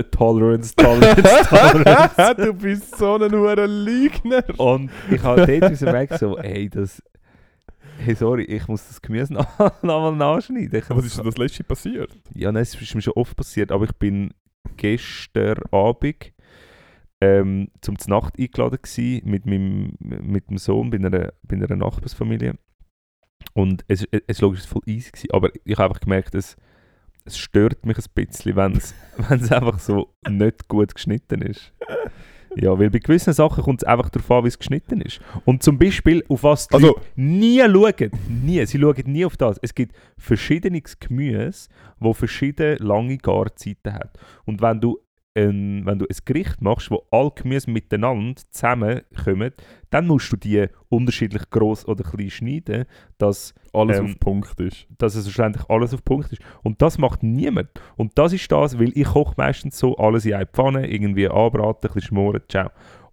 Tolerance, 0.10 0.76
Tolerance, 0.76 1.22
Tolerance. 1.50 2.36
du 2.36 2.54
bist 2.54 2.98
so 2.98 3.14
ein 3.14 3.32
hoher 3.32 3.68
Lügner. 3.68 4.44
Und 4.58 4.90
ich 5.12 5.22
habe 5.22 5.46
dort 5.46 5.50
wieder 5.50 5.70
gemerkt, 5.70 6.18
so, 6.18 6.36
ey, 6.40 6.68
das. 6.68 7.04
Hey, 8.00 8.16
sorry, 8.16 8.44
ich 8.46 8.68
muss 8.68 8.88
das 8.88 9.00
Gemüse 9.00 9.34
noch, 9.36 9.84
noch 9.84 10.16
nachschneiden. 10.16 10.82
Was 10.90 11.06
ist 11.06 11.18
denn 11.18 11.26
das 11.26 11.38
letzte 11.38 11.64
passiert? 11.64 12.12
Ja, 12.34 12.52
nein, 12.52 12.64
es 12.64 12.74
ist 12.74 12.96
mir 12.96 13.02
schon 13.02 13.14
oft 13.14 13.38
passiert, 13.38 13.72
aber 13.72 13.86
ich 13.86 13.94
bin 13.94 14.34
gestern 14.78 15.60
Abend 15.72 16.34
ähm, 17.22 17.70
zum 17.82 17.98
Nacht 18.08 18.40
eingeladen 18.40 18.80
gsi 18.82 19.22
mit 19.26 19.46
meinem 19.46 19.94
mit 20.00 20.50
dem 20.50 20.58
Sohn 20.58 20.90
bei 20.90 20.98
einer, 20.98 21.34
bei 21.44 21.56
einer 21.56 21.76
Nachbarsfamilie. 21.76 22.56
Und 23.54 23.86
es, 23.88 24.08
es, 24.12 24.22
es 24.28 24.42
logisch 24.42 24.66
voll 24.66 24.82
easy 24.86 25.12
gewesen, 25.12 25.32
aber 25.32 25.52
ich 25.66 25.78
habe 25.78 25.90
einfach 25.90 26.02
gemerkt, 26.02 26.36
es, 26.36 26.56
es 27.28 27.38
stört 27.38 27.86
mich 27.86 27.98
ein 27.98 28.04
bisschen, 28.14 28.56
wenn 28.56 28.74
es 28.78 28.94
wenn 29.30 29.40
es 29.42 29.52
einfach 29.52 29.80
so 29.80 30.14
nicht 30.28 30.68
gut 30.68 30.96
geschnitten 30.96 31.42
ist. 31.42 31.74
Ja, 32.56 32.80
weil 32.80 32.90
bei 32.90 32.98
gewissen 33.00 33.34
Sachen 33.34 33.64
kommt 33.64 33.84
es 33.84 33.88
einfach 33.88 34.10
darauf 34.10 34.32
an, 34.32 34.44
wie 34.44 34.48
es 34.48 34.58
geschnitten 34.58 35.02
ist. 35.02 35.20
Und 35.46 35.62
zum 35.62 35.78
Beispiel, 35.78 36.24
auf 36.28 36.42
was 36.44 36.68
die 36.68 36.74
Also- 36.76 36.88
Leute 36.88 37.02
nie 37.16 37.60
schauen, 37.60 38.12
nie, 38.44 38.66
sie 38.66 38.80
schauen 38.80 39.04
nie 39.06 39.26
auf 39.26 39.38
das. 39.38 39.60
Es 39.62 39.76
gibt 39.76 39.96
verschiedenes 40.18 40.98
Gemüse, 41.00 41.70
wo 42.00 42.14
verschiedene 42.14 42.76
lange 42.78 43.18
Garzeiten 43.18 43.94
hat. 43.94 44.18
Und 44.46 44.62
wenn 44.62 44.82
du 44.82 44.98
ein, 45.38 45.86
wenn 45.86 46.00
du 46.00 46.06
ein 46.06 46.18
Gericht 46.26 46.62
machst, 46.62 46.90
wo 46.90 47.04
alle 47.12 47.32
Gemüse 47.32 47.70
miteinander 47.70 48.42
zusammenkommen, 48.50 49.54
dann 49.92 50.08
musst 50.08 50.32
du 50.32 50.36
die 50.36 50.66
unterschiedlich 50.90 51.50
groß 51.50 51.88
oder 51.88 52.04
klein 52.04 52.30
schneiden, 52.30 52.86
dass 53.18 53.54
Alles 53.74 54.00
Ähm, 54.00 54.06
auf 54.06 54.20
Punkt 54.20 54.60
ist. 54.60 54.88
dass 54.98 55.16
es 55.16 55.26
schlussendlich 55.30 55.70
alles 55.70 55.94
auf 55.94 56.04
Punkt 56.04 56.32
ist. 56.32 56.42
Und 56.64 56.82
das 56.82 56.98
macht 56.98 57.24
niemand. 57.24 57.70
Und 57.96 58.18
das 58.18 58.34
ist 58.34 58.52
das, 58.52 58.80
weil 58.80 58.92
ich 58.96 59.08
koche 59.08 59.36
meistens 59.38 59.78
so 59.78 59.96
alles 59.98 60.26
in 60.26 60.34
eine 60.34 60.48
Pfanne, 60.48 60.90
irgendwie 60.92 61.28
anbraten, 61.28 61.90
ein 61.90 61.94
bisschen 61.94 62.02
schmoren, 62.02 62.42
ciao. 62.50 62.70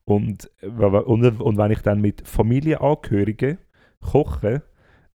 Und, 0.07 0.51
und, 0.62 1.41
und 1.41 1.57
wenn 1.57 1.70
ich 1.70 1.81
dann 1.81 2.01
mit 2.01 2.27
Familienangehörigen 2.27 3.59
koche, 4.01 4.62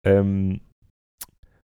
ähm, 0.04 0.62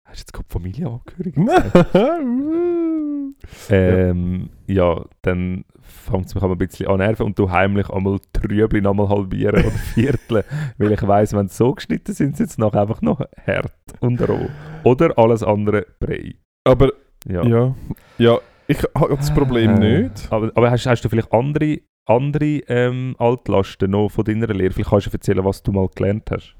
hast 0.08 0.18
du 0.18 0.22
jetzt 0.22 0.34
gerade 0.34 0.47
Familienangehörige 0.49 1.41
gesagt? 1.43 1.95
ähm, 3.70 4.49
ja, 4.68 5.05
dann 5.22 5.66
fängt 5.82 6.26
es 6.26 6.36
mich 6.36 6.43
ein 6.43 6.58
bisschen 6.58 6.88
an 6.88 6.97
nerven 6.97 7.26
und 7.26 7.39
du 7.39 7.49
heimlich 7.51 7.89
einmal 7.89 8.20
Trübli 8.34 8.82
nochmal 8.82 9.10
halbieren 9.10 9.62
oder 9.62 9.72
vierteln, 9.72 10.43
weil 10.78 10.91
ich 10.91 11.08
weiss, 11.08 11.34
wenn 11.34 11.47
sie 11.47 11.55
so 11.55 11.74
geschnitten 11.74 12.14
sind, 12.14 12.38
sind 12.38 12.49
sie 12.49 12.62
nachher 12.62 12.82
einfach 12.82 13.01
noch 13.01 13.22
hart 13.45 13.74
und 13.99 14.22
roh. 14.28 14.49
Oder 14.84 15.18
alles 15.18 15.43
andere 15.43 15.86
Brei. 15.99 16.36
Aber 16.64 16.91
Ja. 17.26 17.43
ja. 17.43 17.76
ja, 18.18 18.39
ich 18.68 18.80
habe 18.95 19.16
das 19.16 19.34
Problem 19.34 19.82
Äh, 19.82 20.03
nicht. 20.03 20.28
Aber, 20.32 20.51
aber 20.55 20.72
hast, 20.72 20.86
hast 20.86 21.03
du 21.03 21.10
vielleicht 21.10 21.32
andere, 21.32 21.80
andere 22.05 22.62
ähm, 22.68 23.16
Altlasten 23.18 23.91
noch 23.91 24.10
von 24.10 24.26
deiner 24.26 24.47
Lehre? 24.47 24.74
Vielleicht 24.74 24.89
kannst 24.89 25.08
du 25.08 25.12
erzählen, 25.12 25.45
was 25.45 25.64
du 25.64 25.72
mal 25.72 25.88
gelernt 25.93 26.30
hast. 26.32 26.57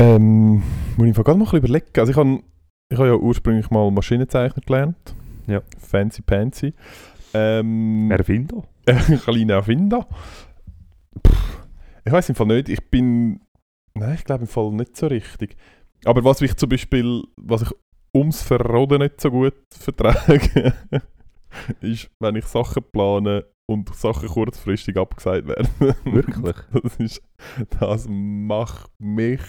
Ähm, 0.00 0.62
muss 0.96 1.08
ich 1.08 1.14
gerade 1.14 1.36
mal 1.38 1.44
ein 1.44 1.50
bisschen 1.50 1.58
überlegen. 1.58 1.86
Also 1.98 2.12
ich 2.12 2.16
habe 2.16 2.40
ich 2.90 2.98
habe 2.98 3.08
ja 3.08 3.16
ursprünglich 3.16 3.70
mal 3.70 3.90
Maschinenzeichner 3.90 4.62
gelernt. 4.64 5.14
Ja. 5.46 5.60
Fancy 5.78 6.22
Pansy. 6.22 6.72
Ähm, 7.34 8.10
Erfinder? 8.10 8.64
kleiner 9.24 9.54
Erfinder. 9.54 10.08
Pff, 11.26 11.66
Ich 12.06 12.12
weiß 12.12 12.30
im 12.30 12.34
Fall 12.34 12.46
nicht. 12.46 12.70
Ich 12.70 12.90
bin. 12.90 13.40
Nein, 13.92 14.14
ich 14.14 14.24
glaube 14.24 14.44
im 14.44 14.48
Fall 14.48 14.72
nicht 14.72 14.96
so 14.96 15.06
richtig. 15.06 15.56
Aber 16.06 16.24
was 16.24 16.40
ich 16.40 16.56
zum 16.56 16.70
Beispiel, 16.70 17.22
was 17.36 17.62
ich 17.62 17.70
ums 18.16 18.42
Verroden 18.42 19.02
nicht 19.02 19.20
so 19.20 19.30
gut 19.30 19.54
vertrage, 19.68 20.72
ist, 21.82 22.10
wenn 22.20 22.36
ich 22.36 22.46
Sachen 22.46 22.84
plane 22.90 23.44
und 23.66 23.94
Sachen 23.94 24.28
kurzfristig 24.28 24.96
abgesagt 24.96 25.46
werden. 25.46 25.68
Wirklich? 26.04 26.56
Das, 26.72 26.96
ist, 26.96 27.22
das 27.78 28.06
macht 28.08 28.90
mich 28.98 29.40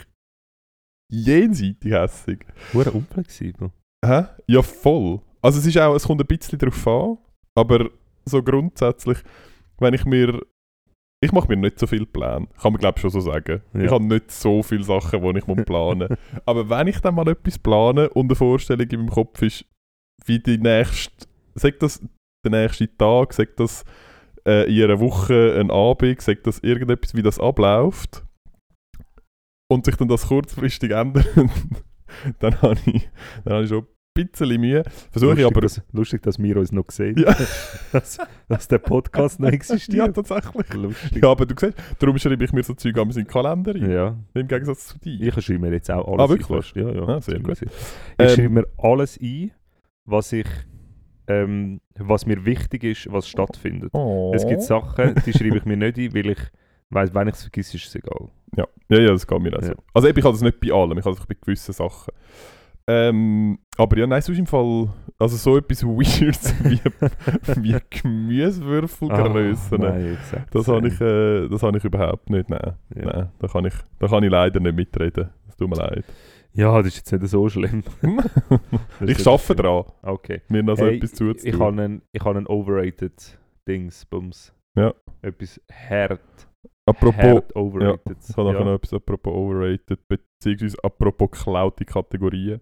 jenseitig 1.12 1.92
hässig. 1.92 2.46
Hure 2.74 2.92
unflexibel. 2.92 3.72
Hä? 4.04 4.26
Ja, 4.48 4.62
voll. 4.64 5.20
Also 5.42 5.60
es 5.60 5.66
ist 5.66 5.78
auch, 5.78 5.96
es 5.96 6.06
kommt 6.06 6.22
ein 6.22 6.28
bisschen 6.28 6.58
darauf 6.58 6.88
an, 6.88 7.18
aber 7.56 7.90
so 8.26 8.42
grundsätzlich, 8.42 9.20
wenn 9.80 9.94
ich 9.94 10.06
mir, 10.06 10.42
ich 11.24 11.32
mache 11.32 11.48
mir 11.50 11.58
nicht 11.58 11.78
so 11.80 11.86
viel 11.86 12.06
Pläne, 12.06 12.48
kann 12.60 12.74
man 12.74 12.80
glaube 12.80 12.98
ich 12.98 13.02
schon 13.02 13.12
so 13.12 13.20
sagen. 13.20 13.62
Ja. 13.74 13.82
Ich 13.82 13.92
habe 13.92 14.04
nicht 14.04 14.32
so 14.32 14.64
viele 14.64 14.84
Sachen, 14.84 15.22
die 15.22 15.40
ich 15.40 15.48
muss 15.48 15.66
planen 15.66 16.16
aber 16.46 16.70
wenn 16.70 16.88
ich 16.88 17.00
dann 17.00 17.16
mal 17.16 17.28
etwas 17.28 17.60
plane 17.60 18.10
und 18.10 18.28
eine 18.28 18.36
Vorstellung 18.36 18.88
in 18.88 19.00
meinem 19.00 19.10
Kopf 19.10 19.42
ist, 19.42 19.66
wie 20.26 20.40
die 20.40 20.58
nächste, 20.58 21.28
sagt 21.56 21.84
das 21.84 22.02
der 22.44 22.52
nächste 22.52 22.96
Tag, 22.98 23.34
sagt 23.34 23.60
das 23.60 23.84
äh, 24.48 24.72
in 24.72 24.84
einer 24.84 25.00
Woche 25.00 25.58
ein 25.60 25.70
Abend, 25.70 26.22
sagt 26.22 26.48
das 26.48 26.60
irgendetwas, 26.60 27.14
wie 27.14 27.22
das 27.22 27.40
abläuft 27.40 28.24
und 29.72 29.86
sich 29.86 29.96
dann 29.96 30.08
das 30.10 30.28
kurzfristig 30.28 30.92
ändert, 30.92 31.28
dann 32.40 32.62
habe 32.62 32.78
ich, 32.86 33.10
dann 33.46 33.54
habe 33.54 33.64
ich 33.64 33.70
schon 33.70 33.86
ein 34.18 34.28
bisschen 34.28 34.60
Mühe. 34.60 34.84
Versuche 35.12 35.32
ich 35.32 35.40
lustig, 35.40 35.46
aber... 35.46 35.62
dass, 35.62 35.82
lustig, 35.94 36.22
dass 36.24 36.38
wir 36.40 36.58
uns 36.58 36.74
noch 36.74 36.90
sehen. 36.92 37.18
Ja. 37.18 37.34
dass, 37.94 38.18
dass 38.50 38.68
der 38.68 38.80
Podcast 38.80 39.40
noch 39.40 39.48
ja, 39.48 39.54
existiert. 39.54 40.14
tatsächlich. 40.14 40.74
lustig. 40.74 41.24
Ja, 41.24 41.32
aber 41.32 41.46
du 41.46 41.56
siehst, 41.58 41.78
darum 42.00 42.18
schreibe 42.18 42.44
ich 42.44 42.52
mir 42.52 42.64
so 42.64 42.74
Zeug 42.74 42.98
an 42.98 43.08
meinen 43.08 43.26
Kalender 43.26 43.74
rein, 43.74 43.90
Ja. 43.90 44.18
im 44.34 44.48
Gegensatz 44.50 44.88
zu 44.88 45.00
dir. 45.00 45.36
Ich 45.38 45.46
schreibe 45.46 45.60
mir 45.60 45.72
jetzt 45.72 45.90
auch 45.90 46.06
alles 46.06 46.20
Ah, 46.20 46.24
ein, 46.24 46.30
wirklich? 46.30 46.48
fast. 46.48 46.76
Ja, 46.76 46.92
ja. 46.92 47.08
Ah, 47.08 47.22
sehr 47.22 47.40
gut. 47.40 47.62
Ich 47.62 47.70
Ähm, 48.20 48.30
schreibe 48.30 48.50
mir 48.50 48.68
alles 48.78 49.18
ein, 49.22 49.52
was 50.04 50.34
ich, 50.34 50.48
ähm, 51.28 51.80
was 51.98 52.26
mir 52.26 52.44
wichtig 52.46 52.84
ist, 52.84 53.10
was 53.10 53.30
stattfindet. 53.30 53.92
Oh. 53.94 54.34
Es 54.36 54.46
gibt 54.46 54.64
Sachen, 54.64 55.16
die 55.26 55.32
schreibe 55.32 55.58
ich 55.60 55.64
mir 55.66 55.78
nicht 55.78 55.98
ein, 55.98 56.14
weil 56.14 56.32
ich 56.32 56.40
weiss, 56.92 57.14
wenn 57.14 57.28
ich 57.28 57.36
es 57.36 57.42
vergesse, 57.42 57.78
ist 57.78 57.88
es 57.88 57.96
egal. 57.96 58.30
Ja, 58.58 58.68
ja, 58.90 59.00
ja 59.00 59.08
das 59.12 59.26
geht 59.26 59.42
mir 59.42 59.58
auch 59.58 59.62
so. 59.62 59.70
Ja. 59.70 59.76
Also 59.94 60.08
eben, 60.08 60.20
ich 60.20 60.26
habe 60.26 60.34
das 60.34 60.42
nicht 60.42 60.60
bei 60.60 60.72
allem, 60.72 60.98
ich 60.98 61.06
habe 61.06 61.16
das 61.16 61.26
bei 61.26 61.36
gewissen 61.40 61.74
Sachen. 61.74 62.14
Ähm, 62.88 63.60
aber 63.78 63.98
ja, 63.98 64.08
nein, 64.08 64.22
sonst 64.22 64.40
im 64.40 64.48
Fall, 64.48 64.90
also 65.20 65.38
so 65.38 65.58
etwas 65.58 65.84
Weirds 65.84 66.54
wie, 66.64 66.80
wie 67.64 67.76
nein, 69.78 70.06
jetzt 70.12 70.30
sag's. 70.32 70.52
das 70.52 70.68
habe 70.68 70.88
ich, 70.88 71.00
äh, 71.00 71.48
das 71.48 71.64
habe 71.64 71.78
ich 71.78 71.84
überhaupt 71.86 72.30
nicht, 72.30 72.50
nein. 72.50 72.74
Ja. 72.96 73.06
nein 73.06 73.32
da, 73.40 73.48
kann 73.48 73.66
ich, 73.66 73.74
da 74.00 74.08
kann 74.08 74.24
ich 74.24 74.32
leider 74.32 74.60
nicht 74.60 74.76
mitreden, 74.76 75.30
es 75.48 75.56
tut 75.56 75.70
mir 75.70 75.76
leid. 75.76 76.04
Ja, 76.54 76.76
das 76.80 76.88
ist 76.88 76.98
jetzt 76.98 77.12
nicht 77.22 77.30
so 77.30 77.48
schlimm. 77.48 77.84
Ich 79.06 79.26
arbeite 79.26 79.56
dran, 79.56 79.86
Okay. 80.02 80.42
mir 80.50 80.64
noch 80.64 80.76
so 80.78 80.86
Hey, 80.86 80.98
etwas 80.98 81.12
ich 81.12 81.18
zuzutun. 81.18 81.60
habe 81.60 81.82
einen, 81.82 82.02
ich 82.12 82.24
habe 82.26 82.38
einen 82.38 82.48
overrated 82.48 83.40
Dings, 83.68 84.06
Bums. 84.06 84.54
Ja. 84.76 84.94
Etwas 85.22 85.62
hart, 85.72 86.20
Apropos, 86.86 87.44
overrated. 87.56 88.18
ich 88.30 88.38
habe 88.38 88.54
ja. 88.54 88.64
noch 88.64 88.76
etwas 88.76 88.94
apropos 88.94 89.34
overrated, 89.34 90.00
beziehungsweise 90.08 90.84
apropos 90.84 91.32
geklaute 91.32 91.86
Kategorien. 91.86 92.60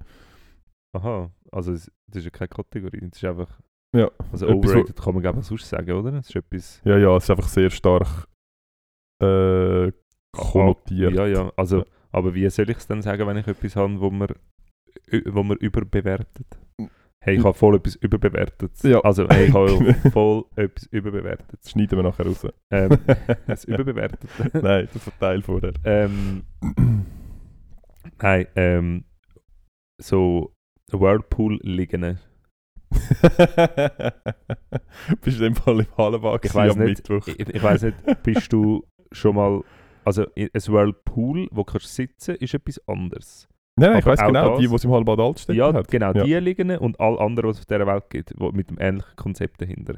Aha, 0.93 1.31
also 1.51 1.73
es, 1.73 1.91
das 2.07 2.17
ist 2.17 2.25
ja 2.25 2.29
keine 2.31 2.49
Kategorie, 2.49 2.99
das 3.01 3.17
ist 3.17 3.25
einfach... 3.25 3.59
Ja, 3.95 4.11
Also 4.31 4.47
etwas, 4.47 4.71
overrated 4.71 5.01
kann 5.01 5.13
man 5.13 5.23
glaube 5.23 5.39
ich 5.39 5.45
sonst 5.45 5.67
sagen, 5.67 5.91
oder? 5.91 6.11
Das 6.11 6.29
ist 6.29 6.35
etwas... 6.35 6.81
Ja, 6.83 6.97
ja, 6.97 7.15
es 7.15 7.23
ist 7.23 7.29
einfach 7.31 7.47
sehr 7.47 7.69
stark 7.69 8.27
äh, 9.21 9.91
konnotiert. 10.31 11.13
Ja, 11.13 11.25
ja, 11.25 11.51
also... 11.55 11.79
Ja. 11.79 11.85
Aber 12.11 12.33
wie 12.33 12.49
soll 12.49 12.69
ich 12.69 12.77
es 12.77 12.87
dann 12.87 13.03
sagen, 13.03 13.27
wenn 13.27 13.37
ich 13.37 13.47
etwas 13.47 13.75
habe, 13.75 13.99
wo 13.99 14.09
man 14.09 14.29
wo 15.25 15.43
man 15.43 15.57
überbewertet. 15.57 16.57
Hey, 17.21 17.35
ich 17.35 17.43
habe 17.43 17.53
voll 17.53 17.75
etwas 17.75 17.95
überbewertet. 17.95 18.71
Ja. 18.83 19.01
Also, 19.01 19.27
hey, 19.27 19.47
ich 19.47 19.53
habe 19.53 19.93
voll 20.11 20.45
etwas 20.55 20.85
überbewertet. 20.85 21.47
Das 21.61 21.71
schneiden 21.71 21.97
wir 21.99 22.03
nachher 22.03 22.25
raus. 22.25 22.47
Ähm, 22.71 22.97
das 23.47 23.65
Überbewertet. 23.65 24.21
Nein, 24.53 24.85
das 24.85 24.95
ist 24.95 25.07
ein 25.07 25.19
Teil 25.19 25.41
vorher. 25.41 25.73
Ähm, 25.83 26.43
nein, 28.21 28.47
ähm, 28.55 29.03
so 30.01 30.53
Whirlpool 30.91 31.59
liegen. 31.61 32.19
Bist 35.21 35.39
du 35.39 35.45
in 35.45 35.53
dem 35.53 35.55
Fall 35.55 35.81
im 35.81 35.97
Hallenwagen 35.97 36.47
Ich 36.47 36.55
weiß 36.55 36.71
am 36.71 36.79
nicht, 36.79 37.09
Mittwoch? 37.09 37.27
ich, 37.27 37.37
ich 37.49 37.61
weiß 37.61 37.83
nicht, 37.83 38.23
bist 38.23 38.51
du 38.53 38.87
schon 39.11 39.35
mal, 39.35 39.61
also 40.05 40.25
ein 40.37 40.49
Whirlpool, 40.53 41.49
wo 41.51 41.63
du 41.63 41.65
kannst 41.65 41.93
sitzen, 41.93 42.35
ist 42.35 42.53
etwas 42.53 42.81
anderes. 42.87 43.48
Nein, 43.79 43.89
nein, 43.91 43.99
ich 43.99 44.05
weiß 44.05 44.19
genau, 44.19 44.49
das- 44.51 44.59
die, 44.59 44.67
die 44.67 44.75
es 44.75 44.83
im 44.83 44.91
Hallenbad 44.91 45.19
Altstedt 45.19 45.55
ja, 45.55 45.73
hat. 45.73 45.87
genau, 45.87 46.13
Ja. 46.13 46.23
die 46.23 46.35
liegen 46.35 46.71
und 46.77 46.99
all 46.99 47.19
anderen, 47.19 47.49
was 47.49 47.57
es 47.57 47.61
auf 47.61 47.65
dieser 47.67 47.87
Welt 47.87 48.09
gibt, 48.09 48.33
wo, 48.37 48.51
mit 48.51 48.69
dem 48.69 48.77
ähnlichen 48.79 49.15
Konzept 49.15 49.61
dahinter. 49.61 49.95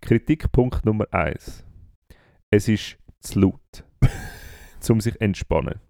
Kritikpunkt 0.00 0.84
Nummer 0.86 1.06
eins: 1.12 1.64
Es 2.50 2.68
ist 2.68 2.96
zu 3.20 3.40
laut, 3.40 3.84
um 4.90 5.00
sich 5.00 5.20
entspannen. 5.20 5.80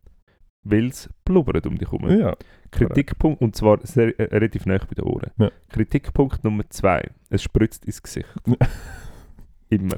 Weil 0.62 0.88
es 0.88 1.08
blubbert 1.24 1.66
um 1.66 1.78
dich 1.78 1.90
herum. 1.90 2.10
Ja. 2.10 2.36
Kritikpunkt, 2.70 3.40
und 3.40 3.56
zwar 3.56 3.78
sehr, 3.86 4.18
äh, 4.20 4.24
relativ 4.24 4.66
nah 4.66 4.76
bei 4.76 4.94
den 4.94 5.04
Ohren. 5.04 5.30
Ja. 5.38 5.50
Kritikpunkt 5.70 6.44
Nummer 6.44 6.64
zwei: 6.68 7.08
Es 7.30 7.42
spritzt 7.42 7.84
ins 7.86 8.02
Gesicht. 8.02 8.28
Immer. 9.70 9.96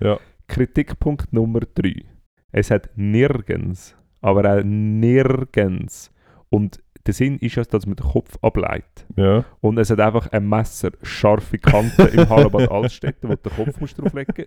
Ja. 0.00 0.18
Kritikpunkt 0.48 1.32
Nummer 1.32 1.60
drei: 1.60 2.06
Es 2.50 2.70
hat 2.70 2.88
nirgends, 2.96 3.94
aber 4.20 4.58
auch 4.58 4.62
nirgends. 4.64 6.10
Und 6.50 6.80
der 7.06 7.14
Sinn 7.14 7.38
ist 7.38 7.56
ja, 7.56 7.64
dass 7.64 7.86
man 7.86 7.96
den 7.96 8.06
Kopf 8.06 8.36
ableitet. 8.42 9.06
Ja. 9.16 9.44
Und 9.60 9.78
es 9.78 9.90
hat 9.90 10.00
einfach 10.00 10.30
ein 10.32 10.48
Messer, 10.48 10.90
scharfe 11.02 11.58
Kanten 11.58 12.06
im 12.08 12.28
Hallenbad 12.28 12.70
Altstädte, 12.74 13.28
wo 13.28 13.34
du 13.34 13.48
den 13.48 13.64
Kopf 13.64 13.80
musst 13.80 13.98
drauflegen. 13.98 14.46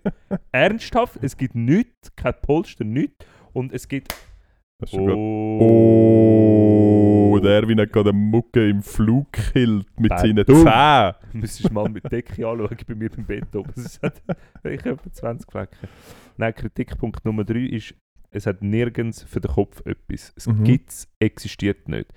Ernsthaft, 0.52 1.24
es 1.24 1.36
gibt 1.36 1.56
nichts, 1.56 2.16
kein 2.16 2.34
Polster, 2.42 2.84
nichts. 2.84 3.26
Und 3.54 3.74
es 3.74 3.88
gibt. 3.88 4.14
Das 4.80 4.94
ist 4.94 5.00
Oh, 5.00 6.42
Oh, 7.32 7.40
der 7.40 7.62
Erwin 7.62 7.80
hat 7.80 7.94
gerade 7.94 8.10
eine 8.10 8.20
Mucke 8.20 8.70
im 8.70 8.84
Flugkilt 8.84 9.88
mit 10.00 10.12
Nein, 10.12 10.20
seinen. 10.20 10.46
Zähnen. 10.46 11.14
Müsstest 11.42 11.70
du 11.70 11.74
mal 11.74 11.90
mit 11.90 12.12
Decke 12.12 12.48
anschauen 12.48 12.78
bei 12.88 12.96
mir 12.96 13.10
beim 13.10 13.26
Bett 13.26 13.56
oben. 13.56 13.72
Es 13.76 14.00
hat 14.02 14.22
ich 14.64 14.80
habe 14.82 14.92
etwa 14.92 15.12
20 15.12 15.52
Flecken. 15.52 15.88
Nein, 16.38 16.54
Kritikpunkt 16.54 17.24
Nummer 17.24 17.44
3 17.44 17.60
ist, 17.60 17.94
es 18.32 18.46
hat 18.46 18.62
nirgends 18.62 19.24
für 19.24 19.42
den 19.42 19.52
Kopf 19.52 19.82
etwas. 19.86 20.34
Es 20.36 20.48
Mhm. 20.48 20.64
gibt 20.64 20.90
es, 20.90 21.08
existiert 21.20 21.88
nicht. 21.88 22.08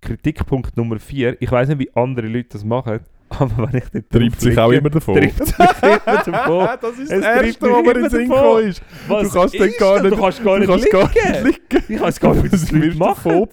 Kritikpunkt 0.00 0.76
Nummer 0.76 0.98
4, 0.98 1.40
ich 1.40 1.50
weiß 1.52 1.68
nicht, 1.68 1.78
wie 1.78 1.94
andere 1.94 2.26
Leute 2.26 2.48
das 2.50 2.64
machen, 2.64 3.00
aber 3.40 3.68
wenn 3.72 3.78
ich 3.78 3.84
dort 3.92 4.10
Treibt 4.10 4.40
sich 4.40 4.58
auch 4.58 4.70
immer 4.70 4.90
davon. 4.90 5.14
Treibt 5.16 5.46
sich 5.46 5.58
immer 5.58 6.22
davon. 6.24 6.68
das 6.80 6.98
ist 6.98 7.10
Es 7.12 7.20
das 7.20 7.44
Erste, 7.44 7.70
was 7.70 7.82
mir 7.84 7.90
in 7.96 8.00
den 8.02 8.10
Sinn 8.10 8.28
gekommen 8.28 8.68
ist. 8.68 8.82
Was 9.08 9.28
Du 9.28 9.38
kannst 9.38 9.54
ist 9.54 9.78
gar 9.78 10.02
nicht- 10.02 10.12
Du 10.16 10.20
kannst 10.20 10.44
gar 10.44 10.54
Du 10.54 10.60
nicht 10.60 10.68
kannst 10.70 10.84
liegen. 10.84 10.98
gar 10.98 11.42
nicht 11.42 11.44
liegen. 11.70 11.84
Ich 11.94 12.00
weiß 12.00 12.20
gar 12.20 12.34
nicht, 12.34 12.42
Leute 12.44 12.52
wirst 12.72 12.72
du 12.72 12.98
machen. 12.98 13.48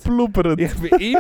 Ich 0.59 0.75
bin 0.75 0.99
immer, 0.99 1.19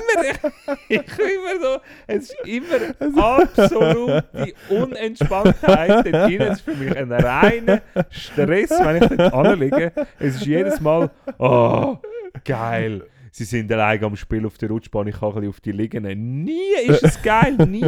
ich 0.87 1.05
bin 1.05 1.25
immer 1.27 1.61
so, 1.61 1.77
es 2.07 2.23
ist 2.31 2.35
immer 2.45 3.23
absolute 3.23 4.23
Unentspanntheit 4.69 5.89
dort 5.89 6.05
drin. 6.29 6.41
Es 6.41 6.57
ist 6.57 6.61
für 6.61 6.75
mich 6.75 6.95
ein 6.95 7.11
reiner 7.11 7.81
Stress, 8.09 8.69
wenn 8.71 9.03
ich 9.03 9.09
dort 9.09 9.33
anliege. 9.33 9.91
Es 10.19 10.35
ist 10.35 10.45
jedes 10.45 10.79
Mal, 10.81 11.09
oh, 11.37 11.97
geil. 12.43 13.03
Sie 13.39 13.45
sind 13.45 13.71
allein 13.71 14.03
am 14.03 14.17
Spiel 14.17 14.45
auf 14.45 14.57
der 14.57 14.67
Rutschbahn, 14.69 15.07
ich 15.07 15.17
kann 15.17 15.29
ein 15.29 15.35
bisschen 15.35 15.49
auf 15.49 15.61
die 15.61 15.71
liegen. 15.71 16.43
Nie 16.43 16.59
ist 16.87 17.03
es 17.05 17.21
geil, 17.21 17.55
nie. 17.69 17.85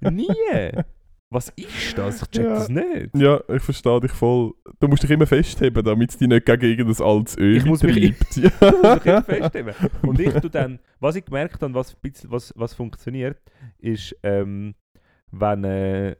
Nie. 0.00 0.82
Was 1.32 1.50
ist 1.50 1.96
das? 1.96 2.22
Ich 2.22 2.28
check 2.30 2.42
Ja. 2.44 2.54
das 2.54 2.68
nicht. 2.68 3.14
Ja, 3.16 3.40
ich 3.54 3.62
verstehe 3.62 4.00
dich 4.00 4.10
voll. 4.10 4.52
Du 4.80 4.88
musst 4.88 5.04
dich 5.04 5.10
immer 5.12 5.28
festheben, 5.28 5.84
damit 5.84 6.10
es 6.10 6.18
dich 6.18 6.26
nicht 6.26 6.44
gegen 6.44 6.64
irgendein 6.64 7.06
altes 7.06 7.38
Öl 7.38 7.56
Ich 7.56 7.64
muss 7.64 7.84
mich-. 7.84 8.16
Ja. 8.34 8.50
muss 8.60 8.96
ich 8.96 9.06
immer 9.06 9.22
festheben. 9.22 9.74
Und 10.02 10.18
ich 10.18 10.34
tu 10.40 10.48
dann, 10.48 10.80
was 10.98 11.14
ich 11.14 11.24
gemerkt 11.24 11.62
habe, 11.62 11.72
was, 11.72 11.96
was, 12.24 12.52
was 12.56 12.74
funktioniert, 12.74 13.38
ist, 13.78 14.16
ähm, 14.24 14.74
wenn, 15.30 15.62
äh, 15.62 16.16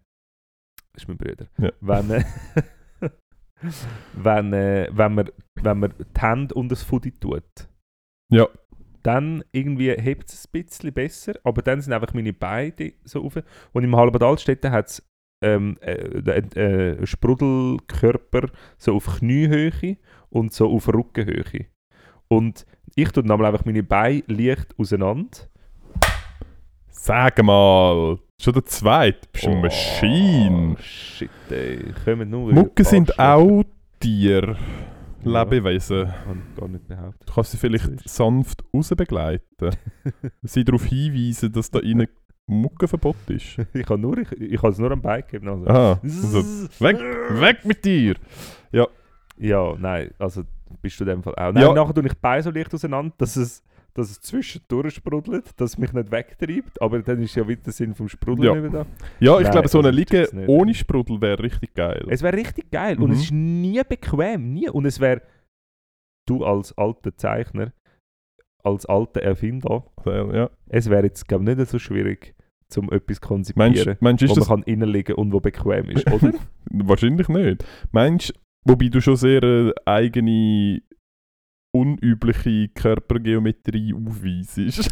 das 0.93 1.03
ist 1.03 1.09
mein 1.09 1.17
Bruder, 1.17 1.49
Ja. 1.59 1.73
wenn, 1.81 2.11
äh, 2.13 2.25
wenn, 4.15 4.53
äh, 4.53 4.89
wenn, 4.93 5.15
man, 5.15 5.29
wenn 5.61 5.79
man 5.81 5.93
die 5.99 6.21
Hände 6.21 6.55
unter 6.55 6.77
das 6.77 6.85
Fudi 6.85 7.11
tut, 7.11 7.43
Ja. 8.31 8.47
dann 9.03 9.43
irgendwie 9.53 9.91
hebt 9.91 10.31
es 10.31 10.47
ein 10.47 10.51
bisschen 10.63 10.93
besser, 10.93 11.35
aber 11.45 11.63
dann 11.63 11.81
sind 11.81 11.93
einfach 11.93 12.15
meine 12.15 12.33
Beine 12.33 12.93
so 13.05 13.25
auf. 13.25 13.39
Und 13.73 13.85
im 13.85 13.97
Halbad 13.97 14.23
Altstädte 14.23 14.71
hat 14.71 14.89
es 14.89 15.03
ähm, 15.43 15.77
äh, 15.81 15.93
äh, 15.95 16.61
äh, 17.01 17.07
Sprudelkörper 17.07 18.49
so 18.79 18.97
auf 18.97 19.19
Kniehöhe 19.19 19.97
und 20.29 20.53
so 20.53 20.71
auf 20.71 20.89
Rückenhöhe. 20.89 21.67
Und 22.29 22.67
ich 22.95 23.11
tue 23.11 23.23
dann 23.23 23.43
einfach 23.45 23.65
meine 23.65 23.83
Beine 23.83 24.23
leicht 24.27 24.79
auseinander. 24.79 25.39
Sag 26.89 27.43
mal, 27.43 28.19
schon 28.41 28.53
der 28.53 28.65
zweite. 28.67 29.27
Bist 29.33 29.47
du 29.47 29.51
eine 29.51 29.61
Maschine? 29.63 30.75
Oh, 30.75 30.83
shit, 30.83 31.31
ey. 31.49 31.95
Kommen 32.05 32.29
nur 32.29 32.53
Mucken 32.53 32.85
sind 32.85 33.19
auch 33.19 33.65
Tier, 33.99 34.49
Ja. 34.49 34.57
Lebewesen. 35.25 36.07
Kann 36.25 36.43
ich 36.49 36.57
gar 36.61 36.69
nicht 36.69 36.89
behaupten. 36.89 37.25
Du 37.27 37.33
kannst 37.33 37.51
sie 37.53 37.57
vielleicht 37.59 38.09
sanft 38.09 38.65
rausbegleiten. 38.75 39.71
sie 40.43 40.65
darauf 40.65 40.85
hinweisen, 40.85 41.53
dass 41.53 41.71
da 41.71 41.79
innen 41.81 42.09
Muckenverbot 42.47 43.17
ist. 43.29 43.59
ich 43.75 43.87
kann 43.87 44.01
nur, 44.01 44.19
ich, 44.19 44.33
ich 44.33 44.61
kann 44.61 44.71
es 44.73 44.79
nur 44.79 44.91
am 44.91 45.01
Bein 45.03 45.23
geben. 45.31 45.49
Also. 45.49 45.67
Aha. 45.67 46.01
Also, 46.03 46.43
weg, 46.81 46.99
weg 47.41 47.65
mit 47.65 47.85
dir! 47.85 48.17
Ja, 49.43 49.75
nein, 49.79 50.11
also 50.19 50.43
bist 50.83 51.01
du 51.01 51.05
in 51.05 51.09
dem 51.11 51.23
Fall 51.23 51.35
auch. 51.35 51.51
Nein, 51.53 51.63
Ja. 51.63 51.73
nachher 51.73 51.95
tue 51.95 52.05
ich 52.05 52.13
die 52.13 52.19
Beine 52.21 52.43
so 52.43 52.51
leicht 52.51 52.75
auseinander, 52.75 53.15
dass 53.17 53.37
es, 53.37 53.63
dass 53.95 54.11
es 54.11 54.21
zwischendurch 54.21 54.95
sprudelt, 54.95 55.59
dass 55.61 55.71
es 55.73 55.79
mich 55.79 55.93
nicht 55.93 56.11
wegtreibt, 56.11 56.81
aber 56.81 57.01
dann 57.01 57.21
ist 57.23 57.35
ja 57.35 57.47
wieder 57.47 57.63
der 57.63 57.73
Sinn 57.73 57.95
vom 57.95 58.09
Sprudeln 58.09 58.55
Ja. 58.55 58.61
mehr 58.61 58.71
da. 58.71 58.87
Ja, 59.21 59.37
ich 59.39 59.45
Nein, 59.45 59.53
glaube, 59.53 59.69
so 59.69 59.79
eine 59.81 59.91
Liege 59.91 60.29
ohne 60.47 60.75
Sprudel 60.75 61.21
wäre 61.21 61.43
richtig 61.43 61.75
geil. 61.75 62.05
Es 62.09 62.23
wäre 62.23 62.37
richtig 62.37 62.71
geil 62.71 62.99
und 62.99 63.09
Mhm. 63.09 63.13
es 63.13 63.21
ist 63.23 63.33
nie 63.33 63.81
bequem, 63.89 64.53
nie. 64.53 64.69
Und 64.71 64.85
es 64.87 65.01
wäre, 65.01 65.23
du 66.29 66.45
als 66.45 66.77
alter 66.79 67.17
Zeichner, 67.17 67.73
als 68.63 68.87
alter 68.87 69.23
Erfinder, 69.23 69.85
ja. 70.07 70.51
es 70.69 70.89
wäre 70.91 71.05
jetzt, 71.05 71.27
glaube 71.27 71.51
ich, 71.51 71.57
nicht 71.57 71.71
so 71.71 71.79
schwierig, 71.79 72.35
um 72.77 72.91
etwas 72.93 73.17
zu 73.21 73.33
Meinst, 73.35 73.55
konzipieren, 73.57 73.97
meinst, 74.01 74.29
wo 74.29 74.35
man 74.35 74.45
kann 74.45 74.63
innenliegen 74.63 75.17
und 75.17 75.33
wo 75.33 75.41
bequem 75.41 75.91
ist, 75.91 76.07
oder? 76.13 76.33
wahrscheinlich 76.71 77.29
nicht? 77.29 77.65
Meinst 77.91 78.33
wobei 78.65 78.89
du 78.89 79.01
schon 79.01 79.17
sehr 79.17 79.43
äh, 79.43 79.73
eigene, 79.87 80.81
unübliche 81.73 82.69
Körpergeometrie 82.69 83.95
aufweisest? 83.95 84.91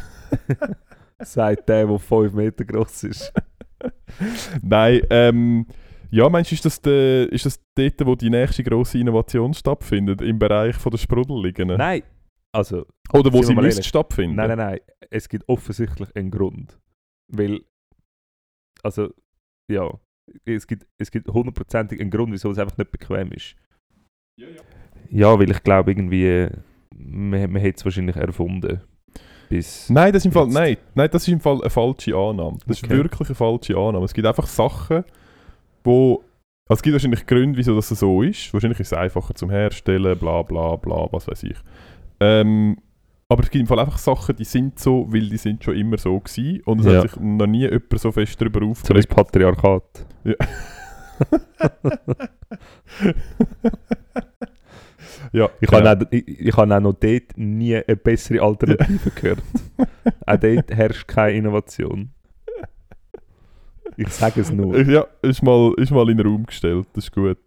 Sagt 1.20 1.68
der, 1.68 1.86
der 1.86 1.98
5 1.98 2.32
Meter 2.32 2.64
groß 2.64 3.04
ist. 3.04 3.32
Nein, 4.62 5.00
ähm, 5.10 5.66
ja, 6.10 6.28
meinst 6.28 6.50
du, 6.50 6.54
ist 6.54 6.64
das, 6.64 6.80
der, 6.80 7.30
ist 7.32 7.44
das 7.44 7.60
dort, 7.74 8.06
wo 8.06 8.14
die 8.14 8.30
nächste 8.30 8.62
grosse 8.62 8.98
Innovation 8.98 9.52
stattfindet, 9.52 10.22
im 10.22 10.38
Bereich 10.38 10.76
von 10.76 10.90
der 10.90 10.98
Sprudeligen? 10.98 11.68
Nein, 11.68 12.02
also 12.52 12.86
Oder 13.12 13.32
wo 13.32 13.42
sie 13.42 13.54
müsste 13.54 13.82
stattfinden? 13.82 14.36
Nein, 14.36 14.48
nein, 14.48 14.58
nein. 14.58 14.80
Es 15.10 15.28
gibt 15.28 15.48
offensichtlich 15.48 16.14
einen 16.16 16.30
Grund. 16.30 16.78
Weil, 17.30 17.60
also, 18.82 19.12
ja, 19.70 19.98
es 20.44 20.66
gibt, 20.66 20.86
es 20.98 21.10
gibt 21.10 21.28
hundertprozentig 21.28 22.00
einen 22.00 22.10
Grund, 22.10 22.32
wieso 22.32 22.50
es 22.50 22.58
einfach 22.58 22.78
nicht 22.78 22.90
bequem 22.90 23.32
ist. 23.32 23.54
Ja, 25.10 25.38
weil 25.38 25.50
ich 25.50 25.62
glaube, 25.62 25.90
irgendwie, 25.90 26.48
man, 26.98 27.50
man 27.52 27.62
hat 27.62 27.76
es 27.76 27.84
wahrscheinlich 27.84 28.16
erfunden. 28.16 28.80
Bis. 29.48 29.88
Nein, 29.88 30.12
das 30.12 30.22
ist 30.22 30.26
im 30.26 30.32
Fall, 30.32 30.46
nein, 30.48 30.76
nein, 30.94 31.08
das 31.10 31.22
ist 31.22 31.28
im 31.32 31.40
Fall 31.40 31.60
eine 31.62 31.70
falsche 31.70 32.14
Annahme. 32.14 32.58
Das 32.66 32.82
Okay. 32.82 32.92
ist 32.94 33.02
wirklich 33.02 33.28
eine 33.30 33.34
falsche 33.34 33.76
Annahme. 33.76 34.04
Es 34.04 34.12
gibt 34.14 34.26
einfach 34.26 34.46
Sachen, 34.46 35.04
wo... 35.84 36.22
Also 36.68 36.80
es 36.80 36.82
gibt 36.82 36.92
wahrscheinlich 36.92 37.24
Gründe, 37.26 37.56
wieso 37.56 37.74
das 37.74 37.88
so 37.88 38.20
ist. 38.20 38.52
Wahrscheinlich 38.52 38.78
ist 38.80 38.92
es 38.92 38.98
einfacher 38.98 39.34
zum 39.34 39.48
Herstellen, 39.48 40.18
bla 40.18 40.42
bla 40.42 40.76
bla, 40.76 41.08
was 41.12 41.26
weiß 41.26 41.44
ich. 41.44 41.56
Ähm, 42.20 42.76
aber 43.30 43.42
es 43.42 43.50
gibt 43.50 43.60
im 43.62 43.66
Fall 43.66 43.78
einfach 43.78 43.96
Sachen, 43.96 44.36
die 44.36 44.44
sind 44.44 44.78
so, 44.78 45.06
weil 45.10 45.30
die 45.30 45.38
sind 45.38 45.64
schon 45.64 45.76
immer 45.76 45.96
so 45.96 46.20
gewesen. 46.20 46.60
Und 46.66 46.80
es 46.80 46.86
Ja. 46.86 46.96
hat 47.02 47.10
sich 47.10 47.18
noch 47.20 47.46
nie 47.46 47.60
jemand 47.60 47.98
so 47.98 48.12
fest 48.12 48.38
darüber 48.38 48.66
aufgeregt. 48.66 49.08
das 49.10 49.16
Patriarchat. 49.16 50.06
ja, 50.24 50.34
Ich 55.32 55.68
genau. 55.68 55.86
habe 55.86 56.06
auch, 56.06 56.12
ich, 56.12 56.28
ich 56.28 56.56
habe 56.56 56.76
auch 56.76 56.80
noch 56.80 56.94
dort 56.94 57.36
nie 57.36 57.76
eine 57.76 57.96
bessere 57.96 58.42
Alternative 58.42 59.10
gehört. 59.14 59.42
auch 60.26 60.36
dort 60.36 60.70
herrscht 60.70 61.08
keine 61.08 61.36
Innovation. 61.36 62.10
Ich 63.96 64.08
sage 64.10 64.40
es 64.40 64.52
nur. 64.52 64.80
Ja, 64.82 65.06
ist 65.22 65.42
mal, 65.42 65.74
ist 65.76 65.90
mal 65.90 66.08
in 66.08 66.18
den 66.18 66.26
Raum 66.26 66.46
gestellt, 66.46 66.86
das 66.92 67.04
ist 67.04 67.12
gut. 67.12 67.38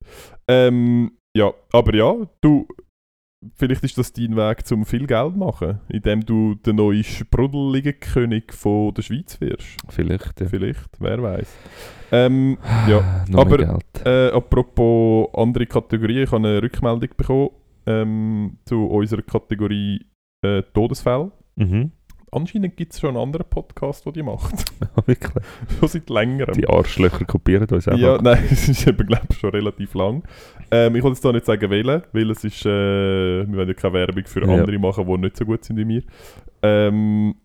Ähm, 0.47 1.11
ja, 1.33 1.53
aber 1.71 1.95
ja, 1.95 2.13
du, 2.41 2.67
vielleicht 3.55 3.83
ist 3.83 3.97
das 3.97 4.13
dein 4.13 4.35
Weg 4.35 4.65
zum 4.65 4.85
viel 4.85 5.07
Geld 5.07 5.35
machen, 5.35 5.79
indem 5.89 6.25
du 6.25 6.55
der 6.55 6.73
neue 6.73 7.03
Sprudelligenkönig 7.03 8.51
von 8.51 8.93
der 8.93 9.01
Schweiz 9.01 9.39
wirst. 9.41 9.77
Vielleicht, 9.89 10.39
ja. 10.41 10.47
Vielleicht, 10.47 10.89
wer 10.99 11.21
weiß. 11.21 11.55
Ähm, 12.11 12.57
ja, 12.87 13.25
Noch 13.29 13.41
aber- 13.41 13.79
äh, 14.05 14.29
apropos 14.31 15.29
andere 15.33 15.65
Kategorien, 15.65 16.23
ich 16.23 16.31
habe 16.31 16.47
eine 16.47 16.61
Rückmeldung 16.61 17.09
bekommen 17.15 17.49
ähm, 17.85 18.57
zu 18.65 18.85
unserer 18.85 19.21
Kategorie 19.21 20.05
äh, 20.43 20.61
Todesfälle. 20.73 21.31
Mhm. 21.55 21.91
Anscheinend 22.33 22.77
gibt 22.77 22.93
es 22.93 22.99
schon 22.99 23.09
einen 23.09 23.17
anderen 23.17 23.45
Podcast, 23.49 24.05
der 24.05 24.13
die 24.13 24.23
macht. 24.23 24.53
Wirklich. 25.05 25.43
schon 25.79 25.87
seit 25.89 26.09
längerem. 26.09 26.53
Die 26.53 26.67
Arschlöcher 26.67 27.25
kopieren 27.25 27.67
uns 27.69 27.87
einfach. 27.87 27.99
Ja, 27.99 28.21
nein, 28.21 28.43
es 28.49 28.69
ist 28.69 28.87
eben, 28.87 29.05
glaube 29.05 29.27
ich, 29.29 29.37
schon 29.37 29.49
relativ 29.49 29.93
lang. 29.93 30.23
Ähm, 30.71 30.95
ich 30.95 31.03
wollte 31.03 31.15
jetzt 31.15 31.25
da 31.25 31.31
nicht 31.33 31.45
sagen, 31.45 31.69
wählen, 31.69 32.03
weil 32.13 32.31
es 32.31 32.43
ist, 32.43 32.65
äh, 32.65 32.69
wir 33.45 33.57
wollen 33.57 33.67
ja 33.67 33.73
keine 33.73 33.93
Werbung 33.95 34.25
für 34.25 34.45
Ja. 34.45 34.53
andere 34.53 34.79
machen, 34.79 35.05
die 35.05 35.17
nicht 35.17 35.35
so 35.37 35.45
gut 35.45 35.63
sind 35.65 35.77
wie 35.77 35.87
wir. 35.87 36.03
Ähm, 36.63 37.35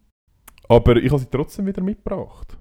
aber 0.68 0.96
ich 0.96 1.10
habe 1.10 1.18
sie 1.20 1.28
trotzdem 1.30 1.66
wieder 1.66 1.82
mitgebracht. 1.82 2.56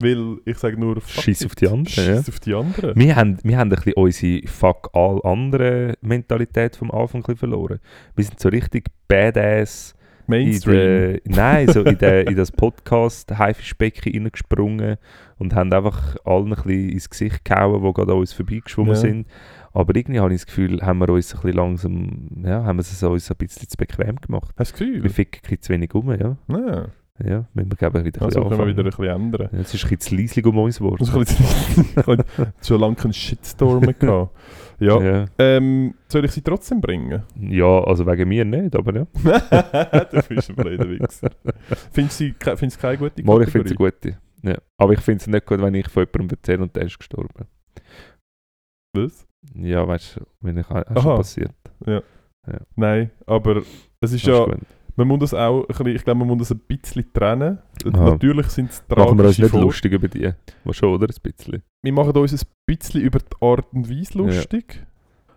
Weil 0.00 0.38
ich 0.44 0.56
sage 0.58 0.78
nur, 0.78 0.96
it. 0.96 1.44
auf 1.44 1.54
die 1.56 1.66
anderen, 1.66 1.84
ja. 1.86 2.14
Scheiss 2.16 2.28
auf 2.28 2.38
die 2.38 2.54
anderen. 2.54 2.94
Wir 2.96 3.16
haben, 3.16 3.38
wir 3.42 3.58
haben 3.58 3.70
ein 3.72 3.76
bisschen 3.76 3.94
unsere 3.94 4.46
fuck 4.46 4.90
all 4.92 5.20
andere 5.24 5.94
Mentalität 6.00 6.76
vom 6.76 6.92
Anfang 6.92 7.24
verloren. 7.36 7.80
Wir 8.14 8.24
sind 8.24 8.38
so 8.38 8.48
richtig 8.48 8.90
badass 9.08 9.96
in 10.28 10.44
Mainstream. 10.44 10.74
der, 10.76 11.20
nein, 11.24 11.68
so 11.68 11.82
in, 11.82 11.98
der, 11.98 12.26
in 12.28 12.36
das 12.36 12.52
Podcast 12.52 13.36
Haifischbecken 13.36 14.12
reingesprungen 14.12 14.96
und 15.38 15.54
haben 15.54 15.72
einfach 15.72 16.16
allen 16.24 16.52
ein 16.52 16.62
bisschen 16.62 16.88
ins 16.90 17.10
Gesicht 17.10 17.44
gehauen, 17.44 17.82
die 17.82 17.92
gerade 17.92 18.12
an 18.12 18.18
uns 18.18 18.32
vorbeigeschwommen 18.32 18.94
Ja. 18.94 19.00
sind. 19.00 19.26
Aber 19.72 19.94
irgendwie 19.94 20.20
habe 20.20 20.32
ich 20.32 20.40
das 20.40 20.46
Gefühl, 20.46 20.80
haben 20.82 20.98
wir 20.98 21.08
uns 21.10 21.34
ein 21.34 21.40
bisschen 21.40 21.56
langsam, 21.56 22.28
ja, 22.44 22.64
haben 22.64 22.76
wir 22.78 22.80
es 22.80 23.02
uns 23.02 23.30
ein 23.30 23.36
bisschen 23.36 23.68
zu 23.68 23.76
bequem 23.76 24.16
gemacht. 24.16 24.54
Hast 24.58 24.72
du 24.72 24.84
das 24.84 24.86
Wir 24.86 24.94
Gefühl? 25.02 25.10
ficken 25.10 25.38
ein 25.38 25.42
bisschen 25.42 25.62
zu 25.62 25.72
wenig 25.72 25.94
um, 25.94 26.10
ja. 26.10 26.36
Ja. 26.48 26.86
Ja, 27.24 27.44
müssen 27.52 27.72
wir 27.72 27.76
glaube 27.76 27.98
ich 27.98 28.04
wieder 28.04 28.20
ein 28.20 28.26
Also 28.26 28.44
bisschen 28.44 28.48
können 28.48 28.50
wir 28.50 28.52
anfangen. 28.52 28.68
wieder 28.68 28.82
ein 28.84 28.90
bisschen 28.90 29.22
ändern. 29.22 29.48
Ja, 29.52 29.58
es 29.58 29.74
ist 29.74 29.84
ein 29.84 29.88
bisschen 29.90 30.00
zu 30.00 30.16
leislich 30.22 30.46
um 30.46 30.56
uns 30.58 30.78
geworden. 30.78 30.98
Das 31.00 31.08
ist 31.08 31.14
ein 31.16 31.24
bisschen- 31.24 32.06
habe 32.06 32.24
schon 32.62 32.80
lange 32.80 32.94
keinen 32.94 33.12
Shitstorm 33.12 33.80
mehr 33.80 33.94
gehabt. 33.94 34.30
Ja. 34.80 35.02
Ja. 35.02 35.26
Ähm, 35.38 35.94
soll 36.08 36.24
ich 36.24 36.32
sie 36.32 36.42
trotzdem 36.42 36.80
bringen? 36.80 37.22
ja, 37.40 37.84
also 37.84 38.06
wegen 38.06 38.28
mir 38.28 38.44
nicht, 38.44 38.76
aber 38.76 38.94
ja. 38.94 39.06
du 40.10 40.22
bist 40.28 40.50
ein 40.50 40.56
blöder 40.56 40.88
Wichser. 40.88 41.30
Findest 41.92 42.20
du 42.20 42.24
sie 42.24 42.32
keine 42.78 42.98
gute 42.98 43.22
Mal, 43.24 43.42
ich 43.42 43.50
finde 43.50 43.68
Kategorie? 43.68 43.92
gute. 43.92 44.18
Ja. 44.42 44.56
Aber 44.76 44.92
ich 44.92 45.00
finde 45.00 45.20
es 45.20 45.26
nicht 45.26 45.46
gut, 45.46 45.60
wenn 45.60 45.74
ich 45.74 45.88
von 45.88 46.04
jemandem 46.04 46.38
erzähle 46.38 46.62
und 46.62 46.76
der 46.76 46.84
ist 46.84 46.98
gestorben. 46.98 47.46
Was? 48.94 49.26
Ja, 49.54 49.86
weißt 49.86 50.16
du, 50.16 50.26
wenn 50.40 50.58
ich 50.58 50.70
auch 50.70 51.02
schon 51.02 51.16
passiert. 51.16 51.54
Nein, 52.76 53.10
aber 53.26 53.62
es 54.00 54.12
ist 54.12 54.26
Das 54.26 54.26
ja, 54.26 54.44
ist 54.44 54.50
gut. 54.50 54.60
Man 54.98 55.08
muss 55.08 55.20
das 55.20 55.34
auch, 55.34 55.60
ein 55.62 55.66
bisschen, 55.68 55.86
ich 55.88 56.04
glaube, 56.04 56.18
man 56.18 56.28
muss 56.28 56.38
das 56.38 56.50
ein 56.50 56.60
bisschen 56.66 57.10
trennen. 57.12 57.58
Aha. 57.92 58.10
Natürlich 58.10 58.46
sind 58.48 58.70
es 58.70 58.84
Machen 58.88 58.98
wir 59.18 59.24
uns 59.24 59.36
tragische 59.36 59.42
nicht 59.42 59.50
Vor- 59.52 59.60
lustig 59.62 59.92
über 59.92 60.08
die. 60.08 60.32
Was 60.64 60.76
schon, 60.76 60.92
oder? 60.94 61.06
Ein 61.06 61.14
bisschen. 61.22 61.62
Wir 61.82 61.92
machen 61.92 62.16
uns 62.16 62.32
ein 62.34 62.40
bisschen 62.66 63.00
über 63.00 63.18
die 63.20 63.36
Art 63.40 63.66
und 63.72 63.88
Weise 63.90 64.18
lustig. 64.18 64.84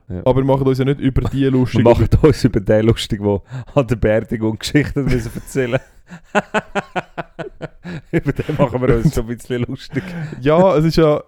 Ja. 0.10 0.20
Aber 0.26 0.38
wir 0.38 0.44
machen 0.46 0.68
uns 0.68 0.78
ja 0.78 0.84
nicht 0.86 1.00
über 1.00 1.22
die 1.30 1.42
Wir 1.42 1.52
lustig. 1.52 1.84
machen 1.86 2.08
uns 2.22 2.44
über 2.44 2.60
den 2.60 2.86
lustig, 2.88 3.22
der 3.22 3.42
an 3.76 3.88
der 3.88 3.96
Beerdigung 3.96 4.58
Geschichten 4.60 5.06
müssen 5.06 5.32
erzählen 5.34 5.80
Über 8.12 8.32
den 8.34 8.56
machen 8.58 8.82
wir 8.82 8.96
uns 8.98 9.14
schon 9.14 9.24
ein 9.30 9.38
bisschen 9.38 9.64
lustig. 9.64 10.04
ja, 10.42 10.76
es 10.76 10.86
ist 10.86 10.98
ja, 10.98 11.24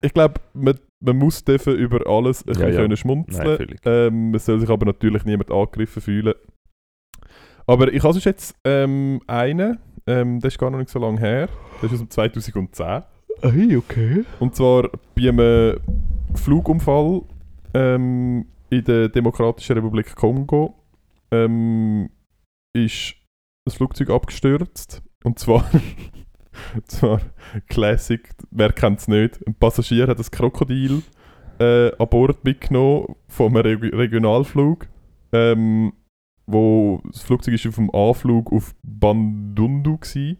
ich 0.00 0.14
glaube, 0.14 0.40
man, 0.54 0.78
man 1.00 1.16
muss 1.16 1.44
dürfen 1.44 1.74
über 1.76 2.06
alles 2.06 2.42
ein 2.46 2.54
Ja, 2.54 2.66
bisschen 2.66 2.72
ja. 2.82 2.88
Nein, 2.88 2.96
schmunzeln. 2.96 3.56
völlig. 3.56 3.80
Ähm, 3.84 4.34
es 4.34 4.46
soll 4.46 4.60
sich 4.60 4.70
aber 4.70 4.86
natürlich 4.86 5.24
niemand 5.24 5.50
angegriffen 5.50 6.00
fühlen. 6.00 6.34
Aber 7.72 7.90
ich 7.90 8.02
habe 8.02 8.12
sonst 8.12 8.26
jetzt 8.26 8.54
ähm, 8.64 9.22
einen, 9.26 9.78
ähm, 10.06 10.40
der 10.40 10.48
ist 10.48 10.58
gar 10.58 10.70
noch 10.70 10.76
nicht 10.76 10.90
so 10.90 10.98
lange 10.98 11.18
her. 11.18 11.48
Der 11.80 11.86
ist 11.86 11.94
aus 11.94 12.00
dem 12.00 12.10
2010. 12.10 13.02
Hey, 13.40 13.76
okay. 13.78 14.26
Und 14.40 14.54
zwar 14.54 14.90
bei 15.14 15.30
einem 15.30 15.80
Flugunfall 16.34 17.22
ähm, 17.72 18.44
in 18.68 18.84
der 18.84 19.08
Demokratischen 19.08 19.72
Republik 19.72 20.14
Kongo 20.14 20.74
ähm, 21.30 22.10
ist 22.74 23.14
das 23.64 23.76
Flugzeug 23.76 24.10
abgestürzt. 24.10 25.02
Und 25.24 25.38
zwar, 25.38 25.64
und 26.74 26.90
zwar 26.90 27.22
Classic, 27.70 28.28
wer 28.50 28.74
kennt 28.74 29.00
es 29.00 29.08
nicht? 29.08 29.40
Ein 29.46 29.54
Passagier 29.54 30.08
hat 30.08 30.18
ein 30.18 30.30
Krokodil 30.30 31.00
äh, 31.58 31.90
an 31.96 32.08
Bord 32.10 32.44
mitgenommen 32.44 33.16
von 33.28 33.56
einem 33.56 33.80
Reg 33.80 33.94
Regionalflug. 33.94 34.88
Ähm, 35.32 35.94
wo 36.52 37.00
das 37.10 37.22
Flugzeug 37.22 37.54
ist 37.54 37.66
auf 37.66 37.76
dem 37.76 37.94
Anflug 37.94 38.52
auf 38.52 38.74
Bandundu 38.82 39.92
war. 39.92 40.36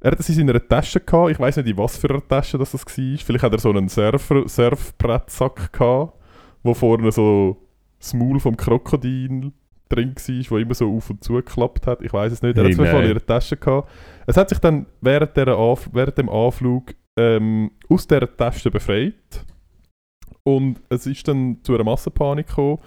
Er 0.00 0.12
hat 0.12 0.20
es 0.20 0.28
in 0.28 0.34
seiner 0.36 0.66
Tasche 0.66 1.00
gehabt. 1.00 1.32
Ich 1.32 1.40
weiß 1.40 1.56
nicht, 1.56 1.68
in 1.68 1.76
was 1.76 1.96
für 1.96 2.10
einer 2.10 2.26
Tasche 2.26 2.56
das, 2.56 2.72
das 2.72 2.84
war. 2.84 3.18
Vielleicht 3.18 3.42
hat 3.42 3.52
er 3.52 3.58
so 3.58 3.70
einen 3.70 3.88
Surfer 3.88 4.48
Surfbrettsack 4.48 5.72
gehabt, 5.72 6.14
wo 6.62 6.74
vorne 6.74 7.10
so 7.10 7.56
das 7.98 8.14
Maul 8.14 8.38
vom 8.38 8.56
Krokodil 8.56 9.52
drin 9.88 10.14
war, 10.14 10.50
wo 10.50 10.58
immer 10.58 10.74
so 10.74 10.94
auf 10.94 11.10
und 11.10 11.24
zu 11.24 11.34
geklappt 11.34 11.86
hat. 11.86 12.02
Ich 12.02 12.12
weiß 12.12 12.32
es 12.32 12.42
nicht. 12.42 12.56
Er 12.56 12.64
Hey, 12.64 12.74
hat 12.74 12.80
es 12.80 12.92
in 12.92 13.08
ihrer 13.08 13.26
Tasche 13.26 13.56
gehabt. 13.56 13.90
Es 14.26 14.36
hat 14.36 14.48
sich 14.48 14.58
dann 14.58 14.86
während, 15.00 15.36
der 15.36 15.48
Anf 15.48 15.88
während 15.92 16.18
dem 16.18 16.28
Anflug 16.28 16.94
ähm, 17.16 17.72
aus 17.88 18.06
dieser 18.06 18.36
Tasche 18.36 18.70
befreit. 18.70 19.44
Und 20.44 20.80
es 20.88 21.06
ist 21.06 21.26
dann 21.26 21.58
zu 21.62 21.74
einer 21.74 21.84
Massenpanik 21.84 22.46
gekommen. 22.46 22.78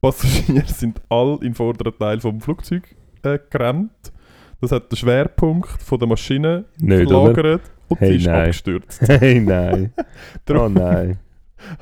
Passagiere 0.00 0.66
sind 0.66 1.00
alle 1.08 1.38
im 1.42 1.54
vorderen 1.54 1.96
Teil 1.98 2.20
vom 2.20 2.40
Flugzeug 2.40 2.94
äh, 3.22 3.38
gerannt. 3.50 4.12
Das 4.60 4.72
hat 4.72 4.90
den 4.92 4.96
Schwerpunkt 4.96 5.68
von 5.82 5.98
der 5.98 6.08
Maschine 6.08 6.64
Nicht, 6.78 7.06
oder? 7.10 7.34
verlagert 7.34 7.62
und 7.88 8.00
Hey, 8.00 8.10
sie 8.12 8.16
ist 8.16 8.26
nein. 8.26 8.40
abgestürzt. 8.40 9.02
Hey, 9.08 9.40
nein. 9.40 9.92
oh 10.50 10.68
nein. 10.68 11.18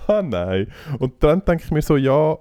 ah 0.06 0.22
nein. 0.22 0.68
Und 0.98 1.22
dann 1.22 1.44
denke 1.44 1.64
ich 1.64 1.70
mir 1.70 1.82
so, 1.82 1.96
ja, 1.96 2.38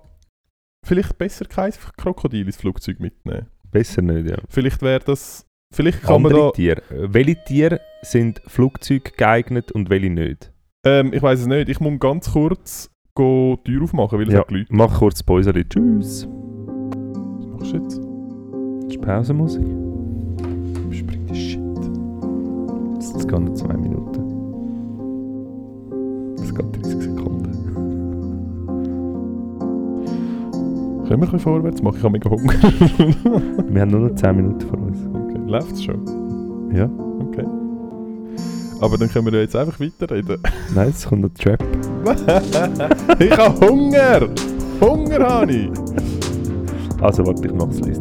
vielleicht 0.85 1.17
besser 1.17 1.45
kein 1.45 1.73
Krokodil 1.97 2.45
ins 2.45 2.57
Flugzeug 2.57 2.99
mitnehmen. 2.99 3.47
Besser 3.71 4.01
nicht, 4.01 4.29
ja. 4.29 4.37
Vielleicht 4.47 4.81
wäre 4.81 5.01
das, 5.03 5.45
vielleicht 5.73 6.01
kann 6.03 6.21
man 6.21 6.31
Andere 6.31 6.47
da, 6.47 6.51
Tiere. 6.51 6.81
Welche 6.89 7.43
Tiere 7.43 7.81
sind 8.01 8.41
Flugzeug 8.47 9.17
geeignet 9.17 9.71
und 9.71 9.89
welche 9.89 10.09
nicht? 10.09 10.51
ähm, 10.85 11.11
ich 11.13 11.21
weiß 11.21 11.41
es 11.41 11.47
nicht, 11.47 11.67
ich 11.69 11.79
muss 11.79 11.99
ganz 11.99 12.31
kurz 12.31 12.89
go 13.17 13.57
die 13.65 13.71
Tür 13.71 13.83
aufmachen, 13.83 14.19
weil 14.19 14.27
es 14.27 14.33
Ja, 14.33 14.39
hat 14.41 14.51
Leute. 14.51 14.65
mach 14.69 14.99
kurz 14.99 15.23
Päuseli. 15.23 15.65
Tschüss. 15.67 16.27
Was 16.27 17.47
machst 17.47 17.73
du 17.73 17.77
jetzt? 17.77 17.99
Das 18.85 18.95
ist 18.95 19.01
Pausenmusik. 19.01 19.65
Spring 20.91 21.25
die 21.29 21.35
Shit. 21.35 21.59
Das 23.13 23.27
geht 23.27 23.39
noch 23.39 23.53
zwei 23.55 23.73
Minuten. 23.75 24.23
Das 26.37 26.53
geht 26.53 26.75
30 26.83 27.01
Sekunden. 27.01 27.53
Können 31.07 31.09
wir 31.09 31.13
ein 31.15 31.19
bisschen 31.21 31.39
vorwärts 31.39 31.81
machen? 31.81 31.97
Ich 31.97 32.03
habe 32.03 32.13
mega 32.13 32.29
Hunger. 32.29 32.53
Wir 33.73 33.81
haben 33.81 33.91
nur 33.91 34.09
noch 34.09 34.15
10 34.15 34.35
Minuten 34.35 34.61
vor 34.61 34.79
uns. 34.79 34.97
okay, 35.13 35.39
läuft's 35.47 35.83
schon? 35.83 35.99
Ja? 36.75 36.89
Okay. 37.19 37.45
Aber 38.81 38.97
dann 38.97 39.09
können 39.09 39.25
wir 39.25 39.33
ja 39.33 39.39
jetzt 39.39 39.55
einfach 39.55 39.79
weiterreden. 39.79 40.37
Nein, 40.75 40.89
es 40.89 41.05
kommt 41.07 41.21
noch 41.23 41.29
Trap. 41.29 41.63
ich 43.19 43.37
habe 43.37 43.67
Hunger! 43.67 44.29
Hunger 44.79 45.19
habe 45.19 45.51
ich! 45.51 45.69
Also 47.01 47.25
warte, 47.25 47.47
ich 47.47 47.53
mach's 47.53 47.79
leise. 47.79 47.99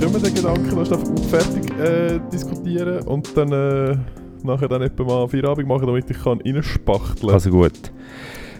Können 0.00 0.12
wir 0.12 0.20
den 0.20 0.34
Gedanken 0.34 0.86
schnell 0.86 0.98
fertig 1.30 1.78
äh, 1.78 2.20
diskutieren 2.32 3.02
und 3.06 3.36
dann 3.36 3.52
äh, 3.52 3.96
nachher 4.42 4.68
dann 4.68 4.82
etwa 4.82 5.04
mal 5.04 5.28
Feierabend 5.28 5.66
machen, 5.66 5.86
damit 5.86 6.10
ich 6.10 6.22
kann 6.22 6.40
reinspachteln 6.40 7.32
Also 7.32 7.50
gut. 7.50 7.92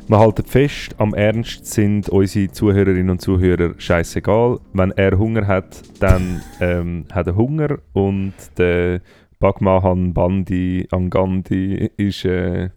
Wir 0.09 0.18
halten 0.18 0.45
fest, 0.45 0.95
am 0.99 1.14
Ernst 1.14 1.66
sind 1.66 2.09
unsere 2.09 2.51
Zuhörerinnen 2.53 3.11
und 3.11 3.20
Zuhörer 3.20 3.74
scheißegal. 3.76 4.61
Wenn 4.72 4.93
er 4.93 5.18
Hunger 5.18 5.47
hat, 5.47 5.82
dann 6.01 6.43
ähm, 6.61 7.07
hat 7.12 7.26
er 7.26 7.37
Hunger 7.37 7.78
und 7.93 8.34
der 8.57 9.01
Bagmahan 9.39 10.14
Bandi 10.14 10.87
Angandi 10.91 11.91
ist, 11.97 12.24
äh, 12.24 12.70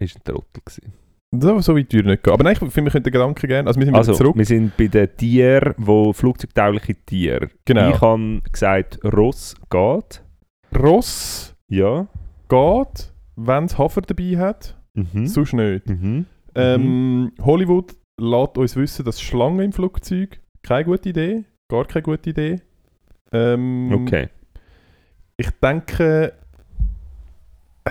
ist 0.00 0.16
ein 0.16 0.24
Trottel 0.24 0.62
gewesen. 0.64 0.92
So, 1.32 1.60
so 1.60 1.76
weit 1.76 1.92
würde 1.92 1.98
ich 1.98 2.04
nicht 2.06 2.22
gehen. 2.24 2.32
Aber 2.32 2.42
nein, 2.42 2.54
ich 2.54 2.58
finde, 2.58 2.84
wir 2.84 2.90
können 2.90 3.04
den 3.04 3.12
Gedanken 3.12 3.46
gerne. 3.46 3.68
Also 3.68 3.78
wir 3.78 3.86
sind 3.86 3.94
Also, 3.94 4.14
zurück. 4.14 4.36
wir 4.36 4.44
sind 4.44 4.76
bei 4.76 4.88
den 4.88 5.16
Tieren, 5.16 5.74
wo 5.76 6.12
flugzeugtaugliche 6.12 6.94
Tiere. 7.06 7.50
Genau. 7.64 7.90
Ich 7.90 8.00
habe 8.00 8.40
gesagt, 8.50 8.98
Ross 9.04 9.54
geht. 9.70 10.22
Ross 10.76 11.54
Ja. 11.68 12.08
geht, 12.48 13.12
wenn 13.36 13.64
es 13.64 13.78
Hafer 13.78 14.00
dabei 14.02 14.36
hat, 14.38 14.76
Mhm. 14.94 15.26
sonst 15.28 15.52
nicht. 15.52 15.88
Mhm. 15.88 16.26
Ähm, 16.56 17.32
Hollywood 17.40 17.94
lässt 18.18 18.58
uns 18.58 18.74
wissen, 18.74 19.04
dass 19.04 19.22
Schlangen 19.22 19.60
im 19.60 19.72
Flugzeug 19.72 20.40
keine 20.62 20.84
gute 20.84 21.10
Idee, 21.10 21.44
gar 21.68 21.84
keine 21.84 22.02
gute 22.02 22.30
Idee. 22.30 22.56
Ähm, 23.32 23.92
Okay. 24.02 24.28
Ich 25.36 25.48
denke, 25.62 26.32
äh, 27.84 27.90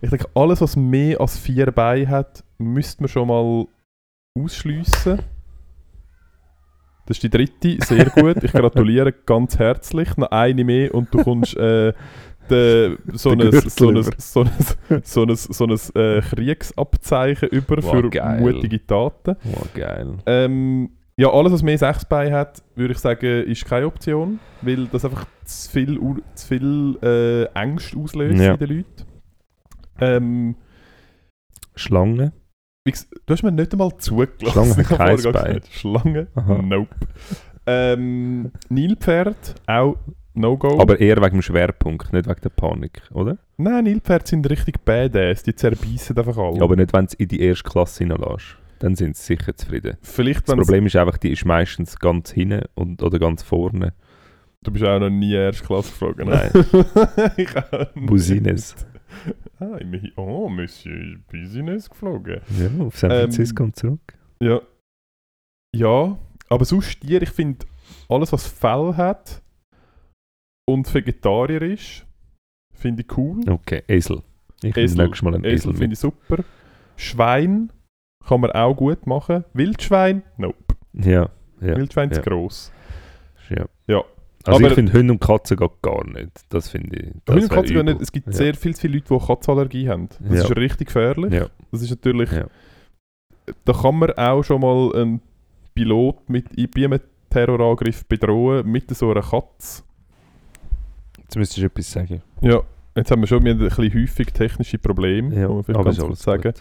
ich 0.00 0.10
denke, 0.10 0.28
alles, 0.34 0.60
was 0.60 0.76
mehr 0.76 1.20
als 1.20 1.38
vier 1.38 1.70
Beine 1.72 2.08
hat, 2.08 2.44
müsste 2.58 3.02
man 3.02 3.08
schon 3.08 3.28
mal 3.28 3.66
ausschliessen. 4.38 5.18
Das 7.06 7.16
ist 7.16 7.22
die 7.22 7.30
dritte, 7.30 7.78
sehr 7.84 8.04
gut. 8.10 8.42
Ich 8.44 8.52
gratuliere 8.52 9.12
ganz 9.12 9.58
herzlich. 9.58 10.16
Noch 10.16 10.30
eine 10.30 10.62
mehr 10.62 10.94
und 10.94 11.12
du 11.12 11.22
kommst 11.24 11.56
äh, 11.56 11.94
de, 12.50 12.98
so, 13.14 13.30
ein, 13.32 13.50
so, 13.50 13.88
ein, 13.88 14.02
so, 14.18 14.40
ein, 14.42 14.50
so 15.04 15.22
ein, 15.22 15.36
so 15.36 15.64
ein 15.64 15.78
äh, 15.94 16.20
Kriegsabzeichen 16.20 17.48
über 17.48 17.82
Wow, 17.82 17.90
für 17.90 18.10
geil. 18.10 18.40
mutige 18.40 18.86
Taten. 18.86 19.36
Oh, 19.54 19.64
geil. 19.74 20.18
Ähm, 20.26 20.90
ja, 21.16 21.30
alles, 21.32 21.50
was 21.52 21.62
mehr 21.62 21.78
sechs 21.78 22.04
Beine 22.04 22.36
hat, 22.36 22.62
würde 22.76 22.92
ich 22.92 22.98
sagen, 22.98 23.44
ist 23.44 23.64
keine 23.64 23.86
Option, 23.86 24.38
weil 24.60 24.86
das 24.86 25.04
einfach 25.04 25.24
zu 25.44 25.70
viel, 25.70 25.98
zu 26.34 26.46
viel 26.46 26.98
äh, 27.02 27.44
Ängste 27.58 27.96
auslöst 27.98 28.38
Ja. 28.38 28.52
in 28.52 28.58
den 28.58 28.68
Leuten. 28.68 29.07
Ähm, 30.00 30.56
Schlange? 31.74 32.32
du 32.84 33.34
hast 33.34 33.42
mir 33.42 33.52
nicht 33.52 33.72
einmal 33.72 33.96
zugelassen. 33.98 34.50
Schlange 34.50 34.74
kein 34.84 35.18
vorher 35.18 35.32
Bein. 35.32 35.54
gesagt, 35.54 35.68
Schlange? 35.72 36.26
Aha. 36.34 36.62
Nope. 36.62 36.94
Ähm, 37.66 38.50
Nilpferd, 38.70 39.54
auch 39.66 39.96
No-Go. 40.34 40.80
Aber 40.80 40.98
eher 40.98 41.16
wegen 41.18 41.36
dem 41.36 41.42
Schwerpunkt, 41.42 42.12
nicht 42.12 42.26
wegen 42.26 42.40
der 42.40 42.48
Panik, 42.48 43.02
oder? 43.12 43.38
Nein, 43.58 43.84
Nilpferde 43.84 44.26
sind 44.26 44.48
richtig 44.48 44.84
badass, 44.84 45.42
die 45.42 45.54
zerbeissen 45.54 46.16
einfach 46.16 46.38
alle. 46.38 46.62
Aber 46.62 46.76
nicht, 46.76 46.92
wenn 46.94 47.06
du 47.06 47.14
in 47.18 47.28
die 47.28 47.40
erste 47.40 47.68
Klasse 47.68 48.04
hineinlässt. 48.04 48.56
Dann 48.78 48.94
sind 48.94 49.16
sie 49.16 49.34
sicher 49.34 49.54
zufrieden. 49.56 49.96
Vielleicht, 50.02 50.48
Das 50.48 50.54
Problem 50.54 50.86
ist 50.86 50.94
einfach, 50.96 51.18
die 51.18 51.32
ist 51.32 51.44
meistens 51.44 51.98
ganz 51.98 52.30
hinten 52.30 52.62
und, 52.74 53.02
oder 53.02 53.18
ganz 53.18 53.42
vorne. 53.42 53.92
Du 54.62 54.70
bist 54.70 54.84
auch 54.84 54.98
noch 55.00 55.10
nie 55.10 55.34
erste 55.34 55.64
Klasse 55.64 55.90
geflogen, 55.90 56.28
Nein. 56.28 56.50
ich 57.36 57.56
auch 57.56 57.94
nicht. 57.94 58.06
Busines. 58.06 58.76
Ah. 59.60 59.76
Oh, 60.14 60.48
Monsieur 60.48 60.94
ist 60.94 61.26
Business 61.26 61.90
geflogen. 61.90 62.40
Ja, 62.56 62.84
auf 62.84 62.96
San 62.96 63.10
Ähm, 63.10 63.18
Francisco 63.22 63.64
und 63.64 63.74
zurück. 63.74 64.16
Ja. 64.40 64.60
Ja, 65.74 66.16
aber 66.48 66.64
sonst 66.64 67.00
Tier, 67.00 67.22
ich 67.22 67.30
finde, 67.30 67.66
alles 68.08 68.32
was 68.32 68.46
Fell 68.46 68.94
hat 68.96 69.42
und 70.68 70.92
Vegetarier 70.94 71.60
ist, 71.62 72.06
finde 72.72 73.02
ich 73.02 73.18
cool. 73.18 73.40
Okay, 73.48 73.82
Esel. 73.88 74.22
Ich 74.62 74.76
Esel. 74.76 75.04
nächstes 75.04 75.22
Mal 75.22 75.34
einen 75.34 75.44
Esel, 75.44 75.70
Esel 75.70 75.74
finde 75.74 75.94
ich 75.94 75.98
super. 75.98 76.44
Schwein 76.96 77.72
kann 78.24 78.40
man 78.40 78.52
auch 78.52 78.74
gut 78.74 79.06
machen. 79.06 79.44
Wildschwein? 79.54 80.22
Nope. 80.36 80.76
Ja, 80.92 81.30
ja, 81.60 81.76
Wildschwein 81.76 82.10
ja. 82.10 82.16
zu 82.16 82.22
gross. 82.22 82.70
ja. 83.50 83.66
Ja. 83.88 84.04
Also 84.48 84.60
Aber- 84.60 84.68
ich 84.68 84.74
finde 84.74 84.92
Hunde 84.92 85.12
und 85.12 85.20
Katzen 85.20 85.56
geht 85.56 85.82
gar 85.82 86.06
nicht. 86.06 86.30
Das 86.48 86.68
finde 86.70 86.96
ich. 86.96 87.12
Das 87.24 87.34
Hunde 87.34 87.48
und 87.48 87.52
Katzen 87.54 87.74
gehen 87.76 87.86
nicht. 87.86 88.00
Es 88.00 88.12
gibt 88.12 88.26
Ja. 88.28 88.32
sehr 88.32 88.54
viel 88.54 88.74
zu 88.74 88.80
viele 88.82 88.94
Leute, 88.98 89.14
die 89.18 89.26
Katzenallergie 89.26 89.88
haben. 89.88 90.08
Das 90.20 90.38
Ja. 90.38 90.44
ist 90.44 90.56
richtig 90.56 90.86
gefährlich. 90.88 91.32
Ja. 91.32 91.46
Das 91.70 91.82
ist 91.82 91.90
natürlich. 91.90 92.30
Ja. 92.32 92.46
Da 93.64 93.72
kann 93.72 93.96
man 93.98 94.10
auch 94.12 94.42
schon 94.42 94.60
mal 94.60 94.94
einen 94.94 95.20
Pilot 95.74 96.28
mit 96.28 96.46
einem 96.76 97.00
Terrorangriff 97.30 98.04
bedrohen 98.06 98.66
mit 98.70 98.88
so 98.96 99.10
einer 99.10 99.22
Katze. 99.22 99.82
Jetzt 101.18 101.36
müsstest 101.36 101.58
du 101.62 101.66
etwas 101.66 101.90
sagen. 101.92 102.22
Ja, 102.40 102.62
jetzt 102.96 103.10
haben 103.10 103.20
wir 103.20 103.26
schon 103.26 103.42
wir 103.44 103.52
haben 103.52 103.60
ein 103.62 103.68
bisschen 103.68 103.94
häufig 104.02 104.28
technische 104.32 104.78
Probleme, 104.78 105.34
Ja, 105.34 105.48
man 105.48 105.62
vielleicht 105.62 105.80
aber 105.80 106.08
ganz 106.08 106.22
sagen. 106.22 106.52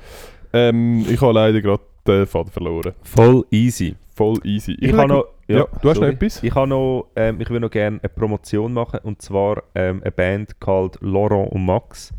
Ähm, 0.53 1.05
ich 1.09 1.21
habe 1.21 1.33
leider 1.33 1.61
gerade 1.61 1.83
den 2.05 2.25
Faden 2.25 2.51
verloren. 2.51 2.93
Voll 3.03 3.45
easy. 3.51 3.95
Voll 4.13 4.39
easy. 4.43 4.73
Ich, 4.73 4.81
lege- 4.81 4.97
habe 4.97 5.07
noch, 5.13 5.25
ja, 5.47 5.65
du 5.81 5.89
hast 5.89 5.99
noch 5.99 6.07
etwas? 6.07 6.43
Ich 6.43 6.53
habe 6.53 6.67
noch, 6.67 7.07
ähm, 7.15 7.39
ich 7.41 7.49
will 7.49 7.59
noch 7.59 7.71
gerne 7.71 7.99
eine 8.01 8.09
Promotion 8.09 8.73
machen 8.73 8.99
und 9.03 9.21
zwar 9.21 9.63
ähm, 9.75 10.01
eine 10.01 10.11
Band 10.11 10.59
called 10.59 10.97
Laurent 11.01 11.51
und 11.51 11.65
Max 11.65 12.13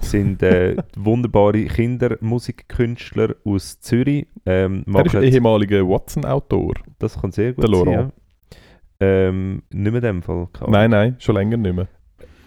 sind 0.00 0.42
äh, 0.42 0.76
wunderbare 0.96 1.64
Kindermusikkünstler 1.64 3.36
aus 3.44 3.80
Zürich. 3.80 4.26
Ähm, 4.46 4.84
Er 4.92 5.06
ist 5.06 5.14
ehemaliger 5.14 5.88
Watson-Autor. 5.88 6.74
das 6.98 7.20
kann 7.20 7.30
sehr 7.32 7.52
gut 7.52 7.64
Der 7.64 7.74
sein. 7.74 7.84
Laurent. 7.86 8.12
Ja. 9.00 9.06
Ähm, 9.28 9.62
nicht 9.70 9.92
mehr 9.92 9.94
in 9.96 10.00
dem 10.02 10.22
Fall. 10.22 10.48
Nein, 10.68 10.90
nein, 10.90 11.16
schon 11.18 11.36
länger 11.36 11.56
nicht 11.56 11.74
mehr. 11.74 11.88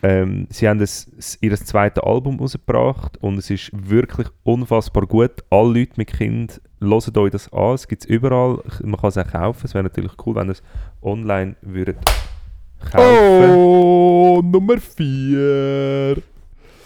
Ähm, 0.03 0.47
sie 0.51 0.69
haben 0.69 0.79
das, 0.79 1.37
ihr 1.41 1.55
zweites 1.55 2.03
Album 2.03 2.39
rausgebracht 2.39 3.17
und 3.23 3.37
es 3.37 3.49
ist 3.49 3.71
wirklich 3.73 4.27
unfassbar 4.43 5.07
gut. 5.07 5.43
Alle 5.49 5.79
Leute 5.79 5.93
mit 5.97 6.13
Kind 6.13 6.61
hören 6.81 7.17
euch 7.17 7.31
das 7.31 7.51
an. 7.51 7.73
Es 7.73 7.87
gibt 7.87 8.03
es 8.03 8.09
überall. 8.09 8.59
Man 8.83 8.99
kann 8.99 9.09
es 9.09 9.17
auch 9.17 9.27
kaufen. 9.27 9.61
Es 9.65 9.73
wäre 9.73 9.83
natürlich 9.83 10.11
cool, 10.25 10.35
wenn 10.35 10.47
ihr 10.47 10.51
es 10.53 10.63
online 11.01 11.55
würdet 11.61 11.97
kaufen. 12.91 13.55
Oh, 13.55 14.41
Nummer 14.43 14.77
4. 14.77 16.17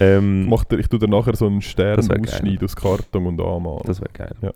Ähm, 0.01 0.47
Macht 0.47 0.71
er, 0.71 0.79
ich 0.79 0.87
tue 0.87 0.99
dir 0.99 1.09
nachher 1.09 1.35
so 1.35 1.47
einen 1.47 1.61
Stern 1.61 1.99
ausschneiden 1.99 2.63
aus 2.63 2.75
Karton 2.75 3.27
und 3.27 3.41
anmalen. 3.41 3.81
das 3.85 3.99
wäre 3.99 4.11
geil. 4.13 4.35
Ja. 4.41 4.51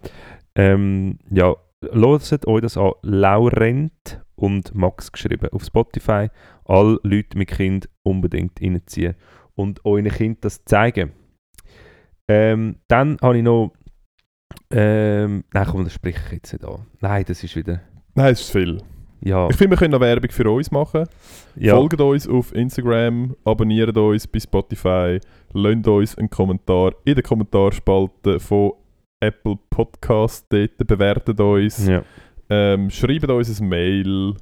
Ähm, 0.56 1.20
ja, 1.30 1.56
hört 1.82 2.48
euch 2.48 2.62
das 2.62 2.78
an. 2.78 2.92
Laurent 3.02 4.22
und 4.36 4.74
Max 4.74 5.12
geschrieben 5.12 5.50
auf 5.52 5.64
Spotify. 5.66 6.30
Alle 6.66 7.00
Leute 7.04 7.38
mit 7.38 7.50
Kind 7.50 7.90
unbedingt 8.04 8.62
reinziehen 8.62 9.16
und 9.56 9.84
euren 9.86 10.08
Kind 10.08 10.46
das 10.46 10.64
zeigen. 10.64 11.12
Ähm, 12.28 12.78
dann 12.88 13.18
habe 13.22 13.38
ich 13.38 13.44
noch. 13.44 13.74
Ähm, 14.72 15.44
nein, 15.54 15.68
komm, 15.70 15.84
das 15.84 15.94
spreche 15.94 16.20
ich 16.28 16.32
jetzt 16.34 16.54
nicht 16.54 16.66
an. 16.66 16.86
Nein, 17.00 17.24
das 17.28 17.44
ist 17.44 17.56
wieder. 17.56 17.82
Nein, 18.16 18.34
es 18.34 18.42
ist 18.42 18.52
viel. 18.52 18.82
Ja, 19.22 19.48
Ich 19.50 19.56
finde, 19.56 19.72
wir 19.72 19.78
können 19.78 19.92
noch 19.92 20.02
Werbung 20.02 20.30
für 20.32 20.50
uns 20.52 20.70
machen. 20.70 21.06
ja. 21.56 21.76
Folgt 21.76 22.02
uns 22.02 22.28
auf 22.28 22.54
Instagram, 22.54 23.36
abonniert 23.46 23.96
uns 23.96 24.28
bei 24.28 24.40
Spotify, 24.40 25.20
lasst 25.54 25.88
uns 25.88 26.18
einen 26.18 26.30
Kommentar 26.30 26.92
in 27.06 27.16
der 27.16 27.24
Kommentarspalte 27.24 28.40
von 28.42 28.74
Apple 29.22 29.58
Podcast 29.70 30.46
dort, 30.50 30.76
bewertet 30.86 31.40
uns, 31.40 31.88
ja. 31.88 32.04
ähm, 32.50 32.90
schreibt 32.90 33.30
uns 33.30 33.62
ein 33.62 33.70
Mail. 33.70 34.34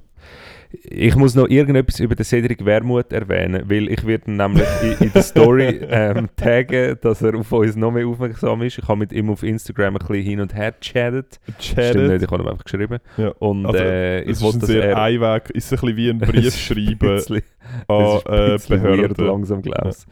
Ich 0.83 1.15
muss 1.15 1.35
noch 1.35 1.47
irgendetwas 1.49 1.99
über 1.99 2.15
den 2.15 2.23
Cedric 2.25 2.63
Wermuth 2.65 3.11
erwähnen, 3.11 3.63
weil 3.69 3.89
ich 3.89 4.05
werde 4.05 4.31
nämlich 4.31 4.67
in, 4.81 5.07
in 5.07 5.13
der 5.13 5.21
Story 5.23 5.79
ähm, 5.89 6.29
taggen, 6.35 6.97
dass 7.01 7.21
er 7.21 7.35
auf 7.35 7.51
uns 7.51 7.75
noch 7.75 7.91
mehr 7.91 8.07
aufmerksam 8.07 8.61
ist. 8.61 8.77
Ich 8.77 8.87
habe 8.87 8.99
mit 8.99 9.11
ihm 9.11 9.29
auf 9.29 9.43
Instagram 9.43 9.95
ein 9.97 9.99
bisschen 10.07 10.23
hin 10.23 10.39
und 10.41 10.55
her 10.55 10.73
gechattet. 10.79 11.39
Stimmt 11.59 11.77
nicht, 11.77 11.93
Chattet. 11.93 12.21
ich 12.23 12.31
habe 12.31 12.43
ihm 12.43 12.47
einfach 12.49 12.63
geschrieben. 12.63 12.99
Ja. 13.17 13.29
Und 13.39 13.65
Also, 13.65 13.77
äh, 13.79 14.21
ich 14.23 14.39
wollte, 14.41 14.57
ein 14.57 14.59
dass 14.61 14.69
sehr 14.69 14.83
er... 14.91 15.01
Einweg, 15.01 15.49
ist 15.51 15.71
ein 15.73 15.79
bisschen 15.79 15.97
wie 15.97 16.09
ein 16.09 16.17
Brief 16.19 16.55
schreiben 16.55 17.41
an 17.87 18.19
äh, 18.25 18.57
Behörden. 18.67 19.25
langsam 19.25 19.61
gelesen. 19.61 20.09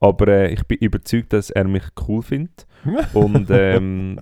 Aber 0.00 0.28
äh, 0.28 0.52
ich 0.52 0.64
bin 0.66 0.78
überzeugt, 0.78 1.32
dass 1.32 1.50
er 1.50 1.64
mich 1.68 1.84
cool 2.08 2.22
findet. 2.22 2.66
Und 3.14 3.48
ähm, 3.50 4.18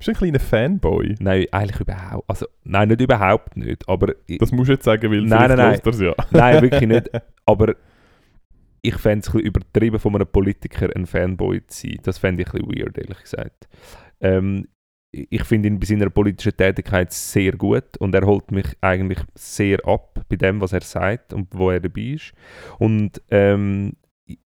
Bist 0.00 0.08
du 0.08 0.12
ein 0.12 0.16
kleiner 0.16 0.40
Fanboy? 0.40 1.14
nein, 1.20 1.44
eigentlich 1.52 1.80
überhaupt... 1.80 2.24
Also, 2.26 2.46
nein, 2.64 2.88
nicht 2.88 3.02
überhaupt 3.02 3.54
nicht. 3.54 3.86
Aber 3.86 4.14
ich, 4.26 4.38
Das 4.38 4.50
musst 4.50 4.70
du 4.70 4.72
jetzt 4.72 4.84
sagen, 4.84 5.10
weil 5.10 5.20
Nein, 5.20 5.54
nein, 5.54 5.78
das 5.84 6.00
ja. 6.00 6.14
Nein, 6.30 6.62
wirklich 6.62 6.88
nicht. 6.88 7.10
Aber 7.44 7.74
ich 8.80 8.94
fände 8.94 9.18
es 9.20 9.28
ein 9.28 9.32
bisschen 9.32 9.46
übertrieben, 9.46 9.98
von 9.98 10.14
einem 10.14 10.26
Politiker 10.26 10.88
ein 10.96 11.04
Fanboy 11.04 11.66
zu 11.66 11.88
sein. 11.88 11.98
Das 12.02 12.16
fände 12.16 12.42
ich 12.42 12.48
ein 12.48 12.62
bisschen 12.62 12.78
weird, 12.82 12.96
ehrlich 12.96 13.20
gesagt. 13.20 13.68
Ähm, 14.22 14.68
ich 15.12 15.44
finde 15.44 15.68
ihn 15.68 15.78
bei 15.78 15.84
seiner 15.84 16.08
politischen 16.08 16.56
Tätigkeit 16.56 17.12
sehr 17.12 17.52
gut 17.52 17.98
und 17.98 18.14
er 18.14 18.24
holt 18.24 18.50
mich 18.52 18.68
eigentlich 18.80 19.18
sehr 19.34 19.86
ab 19.86 20.24
bei 20.30 20.36
dem, 20.36 20.62
was 20.62 20.72
er 20.72 20.80
sagt 20.80 21.34
und 21.34 21.48
wo 21.52 21.70
er 21.70 21.80
dabei 21.80 22.14
ist. 22.14 22.32
Und 22.78 23.20
ähm, 23.30 23.96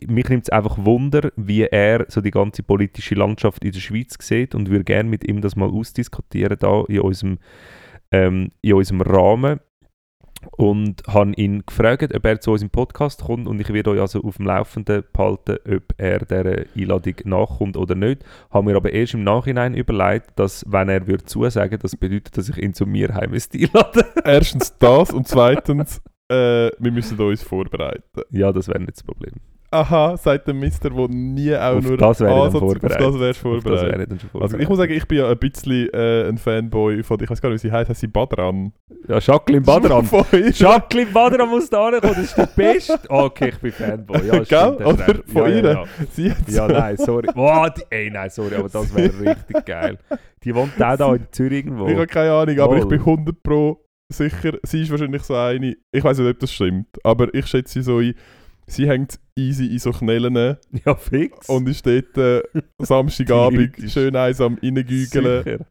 mich 0.06 0.28
nimmt 0.28 0.44
es 0.44 0.50
einfach 0.50 0.76
Wunder, 0.84 1.32
wie 1.36 1.62
er 1.62 2.06
so 2.08 2.20
die 2.20 2.30
ganze 2.30 2.62
politische 2.62 3.14
Landschaft 3.14 3.64
in 3.64 3.72
der 3.72 3.80
Schweiz 3.80 4.16
sieht 4.20 4.54
und 4.54 4.70
würde 4.70 4.84
gerne 4.84 5.08
mit 5.08 5.26
ihm 5.26 5.40
das 5.40 5.56
mal 5.56 5.68
ausdiskutieren 5.68 6.56
da 6.58 6.84
in 6.88 7.00
unserem, 7.00 7.38
ähm, 8.10 8.50
in 8.62 8.74
unserem 8.74 9.00
Rahmen 9.00 9.60
und 10.52 11.02
habe 11.06 11.32
ihn 11.32 11.64
gefragt, 11.66 12.14
ob 12.14 12.24
er 12.24 12.40
zu 12.40 12.52
unserem 12.52 12.70
Podcast 12.70 13.24
kommt 13.24 13.46
und 13.46 13.60
ich 13.60 13.72
werde 13.72 13.90
euch 13.90 14.00
also 14.00 14.22
auf 14.22 14.36
dem 14.36 14.46
Laufenden 14.46 15.04
behalten, 15.12 15.58
ob 15.66 15.82
er 15.96 16.18
dieser 16.20 16.64
Einladung 16.76 17.14
nachkommt 17.24 17.76
oder 17.76 17.94
nicht. 17.94 18.24
Habe 18.50 18.66
mir 18.66 18.76
aber 18.76 18.92
erst 18.92 19.14
im 19.14 19.24
Nachhinein 19.24 19.74
überlegt, 19.74 20.38
dass 20.38 20.64
wenn 20.68 20.88
er 20.88 21.06
würde 21.06 21.24
zusagen, 21.24 21.78
das 21.80 21.96
bedeutet, 21.96 22.36
dass 22.36 22.48
ich 22.48 22.58
ihn 22.58 22.74
zu 22.74 22.86
mir 22.86 23.14
heim 23.14 23.30
müsste 23.30 23.58
einladen. 23.58 24.04
Erstens 24.24 24.76
das 24.78 25.10
und 25.12 25.28
zweitens, 25.28 26.00
äh, 26.28 26.70
wir 26.78 26.92
müssen 26.92 27.18
uns 27.18 27.42
vorbereiten. 27.42 28.22
ja, 28.30 28.52
das 28.52 28.68
wäre 28.68 28.80
nicht 28.80 28.96
das 28.96 29.02
Problem. 29.02 29.34
Aha, 29.74 30.16
sagt 30.16 30.46
der 30.46 30.54
Mister, 30.54 30.88
der 30.90 31.08
nie 31.08 31.54
auch 31.54 31.76
Auf 31.76 31.84
nur 31.84 31.96
das 31.96 32.20
wäre 32.20 32.30
ich 32.30 32.36
Ansatz- 32.44 32.58
vorbereitet. 32.60 33.02
Auf 33.02 33.12
das 33.12 33.20
wärst 33.20 33.44
Auf 33.46 33.54
das 33.54 33.62
vorbereitet. 33.62 33.92
wäre 33.98 34.02
ich 34.02 34.08
schon 34.08 34.42
Also 34.42 34.56
ich 34.56 34.66
vorbereitet. 34.66 34.68
muss 34.68 34.78
sagen, 34.78 34.92
ich 34.92 35.08
bin 35.08 35.18
ja 35.18 35.28
ein 35.30 35.38
bisschen 35.38 35.88
äh, 35.92 36.28
ein 36.28 36.38
Fanboy 36.38 37.02
von, 37.02 37.20
ich 37.20 37.28
weiß 37.30 37.40
gar 37.42 37.48
nicht, 37.50 37.62
wie 37.64 37.68
sie 37.68 37.72
heißt, 37.72 37.90
heißt 37.90 38.00
sie 38.00 38.06
Badran? 38.06 38.72
ja, 39.08 39.18
Jacqueline 39.18 39.62
Badran. 39.66 40.08
Jacqueline 40.54 41.10
Badran 41.10 41.48
muss 41.48 41.68
da 41.68 41.90
kommen, 41.90 42.00
das 42.02 42.18
ist 42.18 42.36
der 42.38 42.46
Beste. 42.54 42.98
Okay, 43.08 43.48
ich 43.50 43.58
bin 43.58 43.72
Fanboy. 43.72 44.26
Ja, 44.26 44.44
stimmt, 44.44 44.86
Oder 44.86 45.08
recht. 45.08 45.24
von 45.30 45.42
ja, 45.42 45.48
ihr? 45.48 45.62
Ja, 45.64 45.72
ja. 45.72 45.84
Sie 46.10 46.32
Ja, 46.48 46.68
nein, 46.68 46.96
sorry. 46.96 47.28
Boah, 47.34 47.70
die, 47.70 47.82
ey, 47.90 48.10
nein, 48.10 48.30
sorry, 48.30 48.54
aber 48.56 48.68
das 48.68 48.94
wäre 48.94 49.12
richtig 49.36 49.64
geil. 49.66 49.98
Die 50.44 50.54
wohnt 50.54 50.72
auch 50.82 50.96
da 50.96 51.14
in 51.14 51.26
Zürich 51.32 51.64
irgendwo. 51.64 51.86
Ich 51.88 51.94
habe 51.94 52.06
keine 52.06 52.32
Ahnung, 52.32 52.58
aber 52.60 52.74
ich 52.76 52.82
Voll. 52.82 52.90
bin 52.90 53.00
100 53.00 53.42
pro 53.42 53.80
sicher, 54.08 54.52
sie 54.62 54.82
ist 54.82 54.90
wahrscheinlich 54.90 55.22
so 55.22 55.34
eine, 55.34 55.74
ich 55.90 56.04
weiß 56.04 56.18
nicht, 56.18 56.28
ob 56.30 56.38
das 56.38 56.52
stimmt, 56.52 56.86
aber 57.02 57.32
ich 57.34 57.46
schätze 57.46 57.72
sie 57.72 57.82
so 57.82 57.98
ein, 57.98 58.14
sie 58.66 58.88
hängt 58.88 59.18
easy 59.36 59.66
in 59.66 59.78
so 59.78 59.90
Knellen 59.92 60.56
Ja, 60.84 60.94
fix. 60.96 61.48
und 61.48 61.68
ist 61.68 61.86
dort 61.86 62.16
äh, 62.18 62.42
Samstagabend 62.78 63.76
schön 63.90 64.14
einsam 64.16 64.58
reingügeln. 64.62 65.64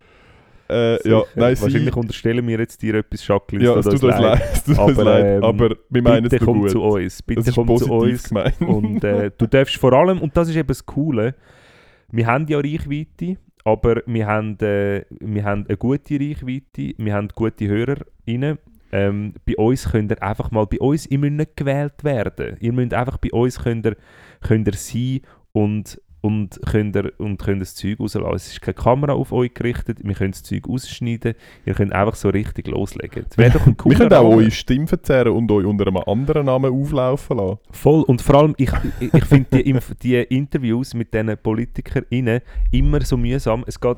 Äh, 0.69 1.07
ja, 1.07 1.21
nein, 1.35 1.55
sie, 1.55 1.61
Wahrscheinlich 1.63 1.95
unterstellen 1.95 2.47
wir 2.47 2.57
jetzt 2.57 2.81
dir 2.81 2.95
etwas, 2.95 3.27
Jacqueline. 3.27 3.65
ja, 3.69 3.77
es 3.77 3.85
tut 3.85 4.01
uns 4.01 4.17
leid, 4.17 4.41
es 4.53 4.63
tut 4.63 4.79
uns 4.79 4.97
Aber, 4.97 5.03
leid, 5.03 5.25
ähm, 5.37 5.43
aber 5.43 5.75
wir 5.89 6.01
meinen 6.01 6.25
es 6.25 6.31
Bitte 6.31 6.45
nur 6.45 6.53
komm 6.53 6.61
gut. 6.61 6.71
zu 6.71 6.81
uns. 6.81 7.21
Bitte 7.21 7.51
komm 7.51 7.77
zu 7.77 7.93
uns. 7.93 8.29
gemeint. 8.29 8.61
Und 8.61 9.03
äh, 9.03 9.29
du 9.37 9.45
darfst 9.45 9.75
vor 9.75 9.93
allem, 9.93 10.19
und 10.19 10.35
das 10.37 10.49
ist 10.49 10.55
eben 10.55 10.67
das 10.67 10.85
Coole, 10.85 11.35
wir 12.11 12.27
haben 12.27 12.47
ja 12.47 12.59
Reichweite, 12.59 13.37
aber 13.65 14.01
wir 14.05 14.25
haben, 14.25 14.57
äh, 14.61 15.03
wir 15.19 15.43
haben 15.43 15.65
eine 15.67 15.77
gute 15.77 16.15
Reichweite, 16.19 16.93
wir 16.97 17.13
haben 17.13 17.27
gute 17.35 17.67
HörerInnen. 17.67 18.57
Ähm, 18.93 19.33
bei 19.47 19.55
uns 19.57 19.89
könnt 19.89 20.11
ihr 20.11 20.21
einfach 20.21 20.51
mal, 20.51 20.67
bei 20.67 20.79
uns, 20.79 21.07
ihr 21.07 21.17
müsst 21.17 21.33
nicht 21.33 21.57
gewählt 21.57 22.03
werden. 22.03 22.57
Ihr 22.59 22.71
müsst 22.71 22.93
einfach 22.93 23.17
bei 23.17 23.31
uns 23.31 23.57
könnt 23.57 23.87
ihr, 23.87 23.97
könnt 24.39 24.67
ihr 24.67 24.75
sein 24.75 25.21
und, 25.51 25.99
und, 26.21 26.59
könnt 26.67 26.95
ihr, 26.95 27.11
und 27.17 27.41
könnt 27.41 27.63
das 27.63 27.73
Zeug 27.73 27.99
rauslassen. 27.99 28.35
Es 28.35 28.51
ist 28.51 28.61
keine 28.61 28.75
Kamera 28.75 29.13
auf 29.13 29.31
euch 29.31 29.51
gerichtet, 29.51 29.97
wir 30.03 30.13
können 30.13 30.29
das 30.29 30.43
Zeug 30.43 30.69
ausschneiden, 30.69 31.33
ihr 31.65 31.73
könnt 31.73 31.91
einfach 31.91 32.13
so 32.13 32.29
richtig 32.29 32.67
loslegen. 32.67 33.25
Das 33.35 33.53
doch 33.53 33.65
ein 33.65 33.75
wir 33.83 33.97
können 33.97 34.13
auch 34.13 34.29
eure 34.29 34.51
Stimme 34.51 34.85
verzerren 34.85 35.33
und 35.33 35.51
euch 35.51 35.65
unter 35.65 35.87
einem 35.87 35.97
anderen 35.97 36.45
Namen 36.45 36.71
auflaufen 36.71 37.37
lassen. 37.37 37.57
Voll. 37.71 38.03
Und 38.03 38.21
vor 38.21 38.35
allem, 38.35 38.53
ich, 38.59 38.69
ich, 38.99 39.11
ich 39.11 39.25
finde 39.25 39.63
die, 39.63 39.73
die 40.03 40.15
Interviews 40.37 40.93
mit 40.93 41.11
diesen 41.15 41.35
PolitikerInnen 41.35 42.41
immer 42.69 43.01
so 43.01 43.17
mühsam. 43.17 43.63
Es 43.65 43.79
geht, 43.79 43.97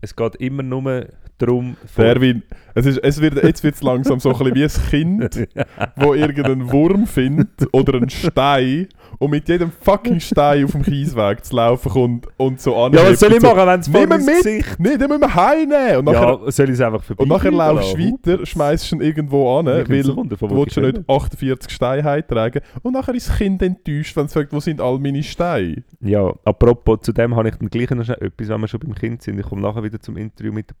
es 0.00 0.16
geht 0.16 0.34
immer 0.34 0.64
nur 0.64 1.06
darum... 1.42 1.76
Der 1.96 2.06
Erwin, 2.06 2.42
es 2.74 2.86
ist, 2.86 2.98
es 2.98 3.20
wird, 3.20 3.42
jetzt 3.42 3.62
wird 3.62 3.74
es 3.74 3.82
langsam 3.82 4.18
so 4.18 4.34
ein 4.34 4.54
wie 4.54 4.64
ein 4.64 4.70
Kind, 4.90 5.48
wo 5.96 6.14
irgendeinen 6.14 6.70
Wurm 6.72 7.06
findet 7.06 7.50
oder 7.72 7.94
einen 7.94 8.10
Stein 8.10 8.88
und 9.18 9.30
mit 9.30 9.48
jedem 9.48 9.70
fucking 9.70 10.20
Stein 10.20 10.64
auf 10.64 10.72
dem 10.72 10.82
Kiesweg 10.82 11.44
zu 11.44 11.56
laufen 11.56 11.90
kommt 11.90 12.28
und 12.38 12.60
so 12.60 12.76
an. 12.76 12.92
ja, 12.92 13.10
was 13.10 13.20
soll 13.20 13.32
ich 13.32 13.42
machen, 13.42 13.66
wenn 13.66 13.80
es 13.80 13.88
vor 13.88 14.02
ihn 14.02 14.08
mein 14.08 14.24
mit! 14.24 14.36
Gesicht... 14.36 14.76
Nein, 14.78 14.98
den 14.98 15.08
müssen 15.08 15.20
wir 15.20 15.34
heimnehmen. 15.34 15.98
Und 15.98 16.04
nachher, 16.06 16.40
Ja, 16.44 16.50
soll 16.50 16.66
ich 16.66 16.72
es 16.72 16.80
einfach 16.80 17.02
vorbei 17.02 17.22
und 17.22 17.28
nachher 17.28 17.52
laufst 17.52 17.94
du 17.94 17.98
weiter, 17.98 18.46
schmeißt 18.46 18.92
ihn 18.92 19.00
irgendwo 19.00 19.58
an, 19.58 19.66
weil 19.66 19.84
nimmt's 19.84 20.08
du 20.08 20.38
willst 20.40 20.76
ja 20.76 20.82
nicht 20.82 21.08
48 21.08 21.70
Steine 21.70 22.04
heimtragen. 22.04 22.62
Und 22.82 22.94
nachher 22.94 23.14
ist 23.14 23.28
das 23.28 23.36
Kind 23.36 23.62
enttäuscht, 23.62 24.16
wenn 24.16 24.26
es 24.26 24.32
fragt, 24.32 24.52
wo 24.52 24.60
sind 24.60 24.80
all 24.80 24.98
meine 24.98 25.22
Steine? 25.22 25.82
Ja, 26.00 26.32
apropos, 26.44 27.00
zu 27.02 27.12
dem 27.12 27.36
habe 27.36 27.48
ich 27.48 27.56
dann 27.56 27.68
gleich 27.68 27.90
noch 27.90 28.08
etwas, 28.08 28.48
wenn 28.48 28.60
wir 28.60 28.68
schon 28.68 28.80
beim 28.80 28.94
Kind 28.94 29.22
sind. 29.22 29.38
Ich 29.38 29.46
komme 29.46 29.62
nachher 29.62 29.82
wieder 29.82 30.00
zum 30.00 30.16
Interview 30.16 30.52
mit 30.52 30.70
den 30.70 30.76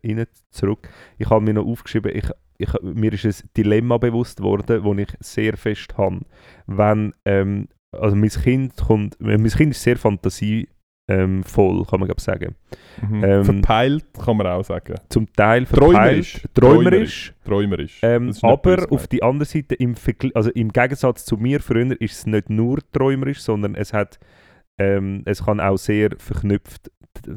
PolitikerInnen 0.00 0.26
zurück. 0.50 0.88
Ich 1.18 1.30
habe 1.30 1.44
mir 1.44 1.54
noch 1.54 1.66
aufgeschrieben, 1.66 2.12
ich, 2.14 2.28
ich, 2.58 2.70
mir 2.82 3.12
ist 3.12 3.24
ein 3.24 3.50
Dilemma 3.56 3.98
bewusst 3.98 4.42
worden, 4.42 4.82
das 4.84 5.08
ich 5.08 5.16
sehr 5.20 5.56
fest 5.56 5.96
habe. 5.96 6.20
Wenn, 6.66 7.14
ähm, 7.24 7.68
also 7.92 8.16
mein 8.16 8.30
Kind 8.30 8.76
kommt, 8.76 9.16
mein 9.20 9.44
Kind 9.44 9.72
ist 9.72 9.82
sehr 9.82 9.96
fantasievoll, 9.96 10.68
ähm, 11.08 11.42
voll, 11.42 11.84
kann 11.86 11.98
man 11.98 12.06
glaube 12.06 12.20
sagen. 12.20 12.54
Ähm, 13.02 13.44
Verpeilt 13.44 14.04
kann 14.24 14.36
man 14.36 14.46
auch 14.46 14.62
sagen. 14.62 14.94
Zum 15.08 15.32
Teil 15.32 15.66
verpeilt, 15.66 16.48
träumerisch. 16.54 17.34
Träumerisch. 17.44 17.98
Ähm, 18.02 18.32
aber 18.42 18.86
auf 18.90 19.08
die 19.08 19.20
andere 19.20 19.44
Seite, 19.44 19.74
im, 19.74 19.96
also 20.34 20.50
im 20.50 20.72
Gegensatz 20.72 21.24
zu 21.24 21.36
mir 21.36 21.58
früher, 21.58 22.00
ist 22.00 22.18
es 22.18 22.26
nicht 22.26 22.48
nur 22.48 22.78
träumerisch, 22.92 23.40
sondern 23.40 23.74
es 23.74 23.92
hat, 23.92 24.20
ähm, 24.78 25.22
es 25.24 25.44
kann 25.44 25.58
auch 25.58 25.78
sehr 25.78 26.10
verknüpft 26.16 26.92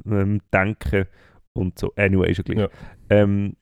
ähm, 0.05 0.41
denken 0.53 1.07
und 1.54 1.78
so. 1.80 1.91
Anyway, 1.95 2.32
ist 2.32 2.38
ja 2.38 2.43
gleich. 2.43 2.58
Ja. 2.60 2.70
Ähm, 3.10 3.56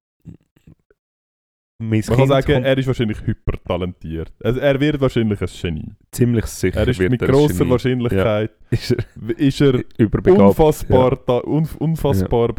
mein 1.84 2.04
Man 2.10 2.16
kann 2.20 2.28
sagen, 2.28 2.64
er 2.64 2.78
ist 2.78 2.86
wahrscheinlich 2.86 3.26
hypertalentiert. 3.26 4.32
Also 4.44 4.60
er 4.60 4.80
wird 4.80 5.02
wahrscheinlich 5.02 5.42
ein 5.42 5.48
Genie. 5.62 5.89
ziemlich 6.12 6.46
sicher. 6.46 6.80
Er 6.80 6.88
ist 6.88 7.00
mit 7.00 7.20
Genie. 7.20 7.70
Wahrscheinlichkeit 7.72 8.52
Ist 8.70 8.92
er 8.92 9.39
ist 9.39 9.62
er 9.62 9.84
überbegabt. 9.98 10.42
unfassbar, 10.42 11.26
ta- 11.26 11.39
unf 11.39 11.76
unfassbar 11.78 12.54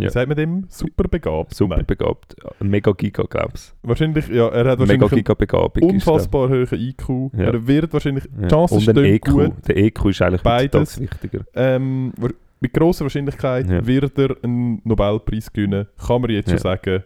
Ja. 0.00 0.08
sagt 0.08 0.28
man 0.28 0.38
dem? 0.38 0.64
Super 0.70 1.04
begabt. 1.04 1.52
Super 1.54 1.76
Nein. 1.76 1.86
begabt. 1.86 2.34
Mega 2.60 2.92
Giga, 2.92 3.24
glaubst 3.28 3.76
Wahrscheinlich, 3.82 4.26
ja, 4.28 4.48
er 4.48 4.64
hat. 4.70 4.78
Mega 4.78 5.02
wahrscheinlich 5.02 5.02
einen 5.12 5.18
Giga 5.18 5.34
Begabung. 5.34 5.90
unfassbar 5.90 6.48
hohen 6.48 6.66
IQ. 6.72 7.30
Ja. 7.36 7.44
Er 7.44 7.66
wird 7.66 7.92
wahrscheinlich, 7.92 8.24
Ja. 8.40 8.48
Chance 8.48 8.74
Und 8.76 8.88
ein 8.88 9.04
EQ. 9.04 9.24
gut. 9.30 9.52
Der 9.68 9.76
EQ 9.76 10.04
ist 10.06 10.22
eigentlich 10.22 10.40
Beides. 10.42 10.98
wichtiger. 10.98 11.44
ähm, 11.54 12.14
mit 12.62 12.72
grosser 12.72 13.04
Wahrscheinlichkeit 13.04 13.68
Ja. 13.68 13.84
wird 13.86 14.18
er 14.18 14.36
einen 14.42 14.80
Nobelpreis 14.84 15.52
gewinnen. 15.52 15.88
Kann 15.98 16.22
man 16.22 16.30
jetzt 16.30 16.46
Ja. 16.48 16.52
schon 16.58 16.62
sagen. 16.62 17.02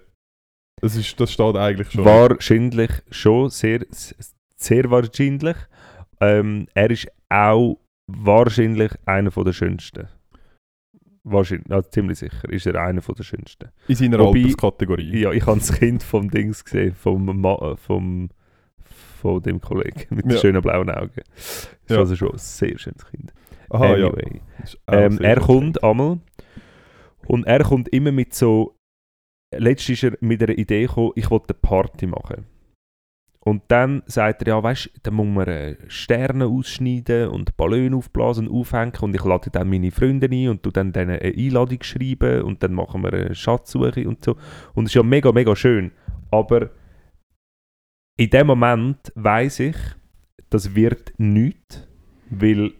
Das, 0.80 0.94
ist, 0.94 1.18
das 1.18 1.32
steht 1.32 1.56
eigentlich 1.56 1.90
schon. 1.90 2.04
Wahrscheinlich 2.04 2.90
schon, 3.10 3.48
sehr, 3.50 3.80
sehr 4.56 4.90
wahrscheinlich. 4.90 5.56
Ähm, 6.20 6.66
er 6.74 6.90
ist 6.90 7.08
auch 7.30 7.78
wahrscheinlich 8.06 8.92
einer 9.06 9.30
von 9.30 9.44
der 9.46 9.52
schönsten. 9.54 10.08
Wahrscheinlich, 11.24 11.70
also 11.72 11.88
ziemlich 11.90 12.18
sicher, 12.18 12.48
ist 12.50 12.66
er 12.66 12.80
einer 12.80 13.00
der 13.00 13.22
schönsten. 13.24 13.70
In 13.88 13.96
seiner 13.96 14.18
Wobei- 14.20 14.40
Alterskategorie. 14.44 15.22
Ja, 15.22 15.32
ich 15.32 15.44
habe 15.46 15.58
das 15.58 15.72
Kind 15.72 16.02
vom 16.02 16.30
Dings 16.30 16.64
gesehen, 16.64 16.94
vom, 16.94 17.40
Ma 17.40 17.74
vom 17.76 18.28
von 19.20 19.42
dem 19.42 19.60
Kollegen 19.60 20.14
mit 20.14 20.26
den 20.26 20.32
Ja. 20.32 20.38
schönen 20.38 20.60
blauen 20.62 20.90
Augen. 20.90 21.22
Das 21.34 21.68
ist 21.86 21.90
Ja. 21.90 21.96
also 21.98 22.14
schon 22.14 22.32
ein 22.32 22.38
sehr 22.38 22.78
schönes 22.78 23.04
Kind. 23.06 23.32
Aha, 23.70 23.96
ja. 23.96 24.06
anyway. 24.06 24.40
Auch 24.86 24.92
Ähm, 24.92 25.18
er 25.20 25.40
kommt 25.40 25.82
einmal 25.82 26.18
und 27.26 27.46
er 27.46 27.62
kommt 27.64 27.88
immer 27.88 28.12
mit 28.12 28.34
so. 28.34 28.74
Letztens 29.54 30.02
ist 30.02 30.04
er 30.04 30.18
mit 30.20 30.42
einer 30.42 30.58
Idee 30.58 30.82
gekommen, 30.86 31.12
ich 31.14 31.30
wollte 31.30 31.54
eine 31.54 31.60
Party 31.60 32.06
machen. 32.06 32.46
Und 33.46 33.62
dann 33.68 34.02
sagt 34.06 34.42
er, 34.42 34.48
ja, 34.48 34.62
weißt 34.62 34.86
du, 34.86 35.00
dann 35.04 35.14
muss 35.14 35.28
man 35.28 35.46
äh, 35.46 35.76
Sterne 35.86 36.46
ausschneiden 36.46 37.28
und 37.28 37.56
Ballone 37.56 37.94
aufblasen 37.94 38.48
und 38.48 38.60
aufhängen 38.60 38.94
und 39.00 39.14
ich 39.14 39.24
lade 39.24 39.50
dann 39.50 39.70
meine 39.70 39.92
Freunde 39.92 40.28
ein 40.28 40.48
und 40.48 40.64
tu 40.64 40.72
dann 40.72 40.92
denen 40.92 41.20
eine 41.20 41.32
Einladung 41.32 41.80
schreiben 41.84 42.42
und 42.42 42.64
dann 42.64 42.74
machen 42.74 43.04
wir 43.04 43.12
eine 43.12 43.36
Schatzsuche 43.36 44.08
und 44.08 44.24
so. 44.24 44.36
Und 44.74 44.86
es 44.86 44.90
ist 44.90 44.94
ja 44.96 45.04
mega, 45.04 45.30
mega 45.30 45.54
schön. 45.54 45.92
Aber 46.32 46.70
in 48.16 48.30
dem 48.30 48.48
Moment 48.48 49.12
weiß 49.14 49.60
ich, 49.60 49.76
das 50.50 50.74
wird 50.74 51.12
nichts, 51.18 51.86
weil 52.30 52.72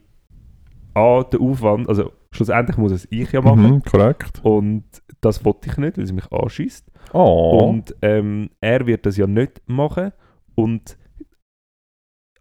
A, 0.97 1.23
der 1.25 1.41
Aufwand, 1.41 1.89
also 1.89 2.13
schlussendlich 2.33 2.77
muss 2.77 2.93
es 2.93 3.07
ich 3.11 3.31
ja 3.33 3.41
machen 3.43 3.63
Mhm, 3.75 3.83
korrekt. 3.83 4.41
und 4.43 4.85
das 5.21 5.45
wollte 5.45 5.69
ich 5.71 5.77
nicht, 5.77 5.97
weil 5.97 6.05
es 6.05 6.13
mich 6.13 6.31
anschießt. 6.33 6.91
Oh. 7.13 7.69
Und 7.69 7.95
ähm, 8.03 8.51
er 8.61 8.87
wird 8.87 9.07
das 9.07 9.17
ja 9.17 9.27
nicht 9.27 9.63
machen. 9.67 10.13
Und, 10.55 10.97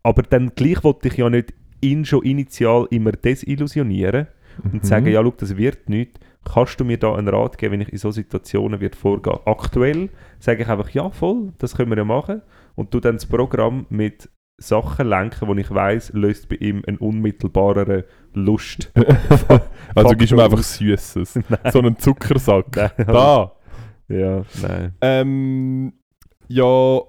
aber 0.03 0.23
dann 0.23 0.51
gleich 0.55 0.83
wollte 0.83 1.07
ich 1.07 1.17
ja 1.17 1.29
nicht 1.29 1.53
ihn 1.81 2.05
schon 2.05 2.23
initial 2.23 2.87
immer 2.89 3.11
desillusionieren 3.11 4.27
und 4.63 4.73
Mhm. 4.75 4.83
sagen, 4.83 5.07
ja, 5.07 5.21
schau, 5.21 5.31
das 5.37 5.57
wird 5.57 5.89
nicht. 5.89 6.19
Kannst 6.45 6.79
du 6.79 6.85
mir 6.85 6.97
da 6.97 7.13
einen 7.15 7.27
Rat 7.27 7.57
geben, 7.57 7.73
wenn 7.73 7.81
ich 7.81 7.89
in 7.91 7.97
so 7.97 8.11
Situationen 8.11 8.79
wird 8.79 8.95
vorgehen? 8.95 9.39
Aktuell 9.45 10.09
sage 10.39 10.61
ich 10.63 10.69
einfach, 10.69 10.89
ja, 10.91 11.09
voll, 11.09 11.53
das 11.57 11.75
können 11.75 11.89
wir 11.89 11.97
ja 11.97 12.05
machen. 12.05 12.41
Und 12.75 12.93
du 12.93 12.99
dann 12.99 13.15
das 13.15 13.25
Programm 13.25 13.85
mit 13.89 14.29
Sachen 14.57 15.07
lenken, 15.07 15.47
wo 15.47 15.53
ich 15.55 15.69
weiß, 15.69 16.13
löst 16.13 16.47
bei 16.47 16.55
ihm 16.55 16.83
einen 16.87 16.97
unmittelbareren 16.97 18.03
Lust. 18.33 18.91
also 19.95 20.15
gibst 20.15 20.31
du 20.31 20.35
mir 20.37 20.45
einfach. 20.45 20.63
Süßes. 20.63 21.39
So 21.71 21.79
einen 21.79 21.97
Zuckersack. 21.97 22.75
Nein, 22.75 22.91
Da. 23.07 23.51
Ja, 24.07 24.45
nein. 24.61 24.95
Ähm, 25.01 25.93
ja. 26.47 27.01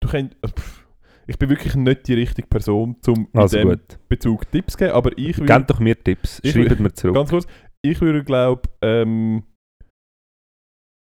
Du 0.00 0.08
könnt, 0.08 0.36
äh, 0.42 0.48
pff, 0.48 0.86
ich 1.26 1.38
bin 1.38 1.48
wirklich 1.48 1.74
nicht 1.74 2.06
die 2.06 2.14
richtige 2.14 2.46
Person, 2.46 2.96
um 3.06 3.28
in 3.32 3.40
Also 3.40 3.56
dem 3.56 3.70
gut. 3.70 3.98
Bezug 4.08 4.50
Tipps 4.50 4.74
zu 4.74 4.78
geben, 4.78 4.92
aber 4.92 5.16
ich 5.18 5.38
würde, 5.38 5.52
Gebt 5.52 5.70
doch 5.70 5.80
mir 5.80 5.98
Tipps. 5.98 6.40
Schreibt 6.44 6.78
mir 6.80 6.92
zurück. 6.92 7.14
ganz 7.14 7.30
kurz, 7.30 7.46
ich 7.82 8.00
würde 8.00 8.22
glaube, 8.22 8.62
ähm, 8.82 9.42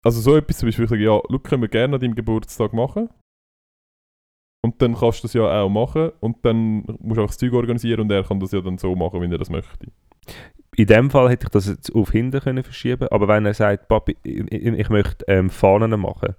also 0.05 0.21
so 0.21 0.37
etwas 0.37 0.59
zum 0.59 0.67
Beispiel, 0.69 0.85
ich 0.85 0.91
sage, 0.91 1.05
ja, 1.05 1.21
schau, 1.31 1.39
können 1.39 1.63
wir 1.63 1.69
gerne 1.69 1.95
an 1.95 2.01
deinem 2.01 2.15
Geburtstag 2.15 2.73
machen. 2.73 3.09
Und 4.65 4.81
dann 4.81 4.95
kannst 4.95 5.19
du 5.19 5.23
das 5.27 5.35
ja 5.35 5.63
auch 5.63 5.69
machen 5.69 6.13
und 6.21 6.37
dann 6.45 6.85
musst 7.01 7.01
du 7.01 7.09
einfach 7.23 7.27
das 7.27 7.39
Zeug 7.39 7.53
organisieren 7.53 8.01
und 8.01 8.13
er 8.13 8.23
kann 8.23 8.39
das 8.39 8.53
ja 8.53 8.61
dann 8.61 8.79
so 8.79 8.95
machen, 8.95 9.21
wie 9.21 9.31
er 9.31 9.39
das 9.39 9.51
möchte. 9.51 9.87
In 10.77 10.87
dem 10.87 11.11
Fall 11.11 11.29
hätte 11.31 11.47
ich 11.47 11.51
das 11.51 11.67
jetzt 11.67 11.93
auf 11.95 12.13
hinten 12.13 12.41
können 12.41 12.63
verschieben 12.63 13.09
aber 13.11 13.27
wenn 13.29 13.45
er 13.45 13.55
sagt, 13.55 13.89
Papi, 13.89 14.17
ich, 14.23 14.53
ich 14.53 14.89
möchte 14.89 15.25
ähm, 15.27 15.51
Fahnen 15.51 15.99
machen. 16.01 16.37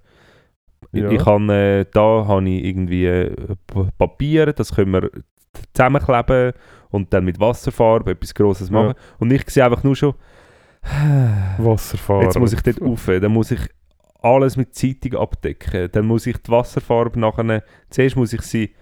Ja. 0.92 1.10
Ich 1.10 1.22
kann, 1.22 1.48
äh, 1.50 1.84
da 1.92 2.24
habe 2.26 2.48
ich 2.48 2.64
irgendwie 2.64 3.06
äh, 3.06 3.36
Papier, 3.98 4.52
das 4.54 4.74
können 4.74 4.92
wir 4.92 5.10
zusammenkleben 5.74 6.52
und 6.90 7.12
dann 7.12 7.24
mit 7.24 7.38
Wasserfarbe 7.38 8.12
etwas 8.12 8.34
Grosses 8.34 8.70
Ja. 8.70 8.74
machen. 8.82 8.94
Und 9.18 9.32
ich 9.32 9.48
sehe 9.50 9.64
einfach 9.64 9.84
nur 9.84 9.96
schon, 9.96 10.14
Wasserfahren. 11.58 12.22
jetzt 12.24 12.38
muss 12.38 12.52
ich 12.52 12.62
dort 12.62 12.80
rauf, 12.80 13.06
dann 13.06 13.32
muss 13.32 13.50
ich 13.50 13.60
alles 14.24 14.56
mit 14.56 14.74
Zeitung 14.74 15.14
abdecken, 15.20 15.88
dann 15.92 16.06
muss 16.06 16.26
ich 16.26 16.36
die 16.38 16.50
Wasserfarbe 16.50 17.18
nachher, 17.20 17.62
zuerst 17.90 18.16
muss 18.16 18.32
ich 18.32 18.42
sie 18.42 18.74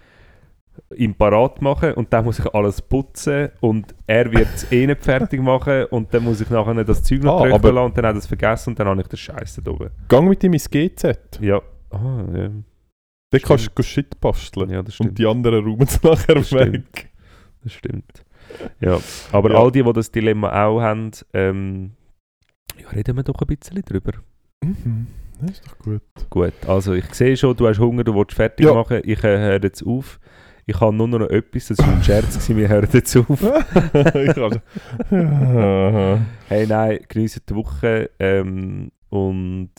ihm 0.95 1.13
parat 1.13 1.61
machen 1.61 1.93
und 1.93 2.11
dann 2.13 2.25
muss 2.25 2.39
ich 2.39 2.51
alles 2.53 2.81
putzen 2.81 3.49
und 3.61 3.93
er 4.07 4.31
wird 4.31 4.47
es 4.55 4.71
eh 4.71 4.87
nicht 4.87 5.03
fertig 5.03 5.39
machen 5.51 5.85
und 5.91 6.11
dann 6.13 6.23
muss 6.23 6.41
ich 6.41 6.49
nachher 6.49 6.83
das 6.83 7.03
Zeug 7.03 7.21
noch 7.21 7.41
Ah, 7.41 7.45
lassen 7.45 7.77
und 7.77 7.97
dann 7.97 8.05
hat 8.07 8.15
er 8.15 8.17
es 8.17 8.25
vergessen 8.25 8.69
und 8.71 8.79
dann 8.79 8.87
habe 8.87 9.01
ich 9.01 9.07
den 9.07 9.17
Scheiß 9.17 9.61
da 9.63 9.69
oben. 9.71 9.91
Gang 10.07 10.27
mit 10.27 10.43
ihm 10.43 10.53
ins 10.53 10.67
GZ. 10.69 11.19
Ja, 11.41 11.61
ah, 11.91 12.23
ja, 12.35 12.49
Dort 13.31 13.43
kannst 13.43 13.71
du 13.75 13.83
Shit 13.83 14.19
basteln. 14.19 14.69
ja, 14.71 14.81
das 14.81 14.99
Und 14.99 15.05
stimmt. 15.07 15.19
die 15.19 15.25
anderen 15.27 15.63
räumen 15.63 15.83
es 15.83 16.01
nachher 16.03 16.35
Das 16.35 16.47
stimmt. 16.47 16.73
weg. 16.73 17.09
Das 17.63 17.73
stimmt. 17.73 18.25
Ja, 18.79 18.99
aber 19.31 19.51
Ja. 19.51 19.57
all 19.59 19.71
die, 19.71 19.83
die 19.83 19.93
das 19.93 20.11
Dilemma 20.11 20.65
auch 20.65 20.81
haben, 20.81 21.11
ähm, 21.33 21.91
Ja, 22.81 22.89
reden 22.89 23.15
wir 23.15 23.23
doch 23.23 23.39
ein 23.39 23.47
bisschen 23.47 23.81
drüber. 23.83 24.13
Mhm. 24.63 25.07
Das 25.41 25.51
ist 25.51 25.67
doch 25.67 25.77
gut. 25.79 26.01
Gut, 26.29 26.53
also 26.67 26.93
ich 26.93 27.05
sehe 27.13 27.35
schon, 27.37 27.55
du 27.55 27.67
hast 27.67 27.79
Hunger, 27.79 28.03
du 28.03 28.15
willst 28.15 28.33
fertig 28.35 28.65
Ja. 28.65 28.73
machen. 28.73 29.01
Ich 29.03 29.23
äh, 29.23 29.37
höre 29.37 29.61
jetzt 29.63 29.85
auf. 29.85 30.19
Ich 30.65 30.79
habe 30.79 30.95
nur 30.95 31.07
noch 31.09 31.29
etwas, 31.29 31.67
das 31.67 31.79
war 31.79 31.89
ein 31.89 32.01
Scherz, 32.03 32.35
gewesen, 32.35 32.55
wir 32.57 32.69
hören 32.69 32.87
jetzt 32.93 33.17
auf. 33.17 33.27
Hey, 36.47 36.67
nein, 36.67 36.99
genießt 37.09 37.41
die 37.49 37.55
Woche 37.55 38.09
ähm, 38.19 38.91
und 39.09 39.71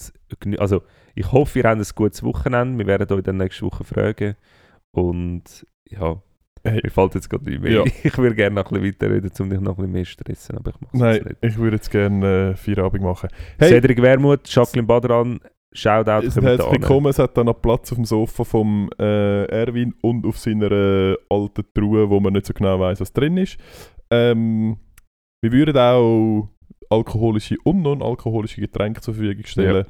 also 0.59 0.83
ich 1.15 1.31
hoffe, 1.33 1.61
ihr 1.61 1.65
habt 1.69 1.81
ein 1.81 1.87
gutes 1.95 2.23
Wochenende. 2.23 2.79
Wir 2.79 2.87
werden 2.87 3.17
euch 3.17 3.23
dann 3.23 3.37
nächste 3.39 3.65
Woche 3.65 3.85
fragen 3.85 4.35
und 4.91 5.67
ja, 5.89 6.21
Hey. 6.67 6.81
mir 6.83 6.91
fällt 6.91 7.15
jetzt 7.15 7.29
gerade 7.29 7.45
nicht 7.45 7.63
mehr. 7.63 7.73
Ja. 7.73 7.85
Ich 8.03 8.17
würde 8.17 8.35
gerne 8.35 8.57
noch 8.57 8.71
ein 8.73 8.81
bisschen 8.81 8.95
weiterreden, 8.95 9.31
um 9.39 9.51
dich 9.51 9.61
noch 9.61 9.73
ein 9.73 9.77
bisschen 9.77 9.93
mehr 9.93 10.05
zu 10.05 10.11
stressen, 10.13 10.57
aber 10.57 10.71
ich 10.71 10.81
mache 10.81 10.95
es 10.95 11.01
Nein, 11.01 11.15
jetzt 11.15 11.25
nicht. 11.27 11.39
ich 11.43 11.59
würde 11.59 11.77
jetzt 11.77 11.91
gerne 11.91 12.51
äh, 12.51 12.57
Feierabend 12.57 13.03
machen. 13.03 13.29
Hey, 13.59 13.69
Cedric 13.69 14.01
Wermuth, 14.01 14.49
Jacqueline 14.49 14.87
Badran, 14.87 15.41
Shoutout, 15.73 16.27
es 16.27 16.39
an. 16.39 16.45
willkommen. 16.45 17.07
Es 17.09 17.19
hat 17.19 17.37
dann 17.37 17.47
noch 17.47 17.61
Platz 17.61 17.91
auf 17.93 17.97
dem 17.97 18.05
Sofa 18.05 18.45
vom 18.45 18.89
äh, 18.99 19.45
Erwin 19.47 19.93
und 20.03 20.25
auf 20.25 20.39
seiner 20.39 20.71
äh, 20.71 21.17
alten 21.29 21.65
Truhe, 21.75 22.09
wo 22.09 22.21
man 22.21 22.33
nicht 22.33 22.47
so 22.47 22.55
genau 22.55 22.79
weiß, 22.79 23.01
was 23.01 23.13
drin 23.13 23.37
ist. 23.37 23.59
Ähm, 24.11 24.79
wir 25.43 25.53
würden 25.53 25.77
auch 25.77 26.49
alkoholische 26.91 27.57
und 27.65 27.83
non-alkoholische 27.83 28.61
Getränke 28.61 29.01
zur 29.01 29.15
Verfügung 29.15 29.45
stellen. 29.45 29.85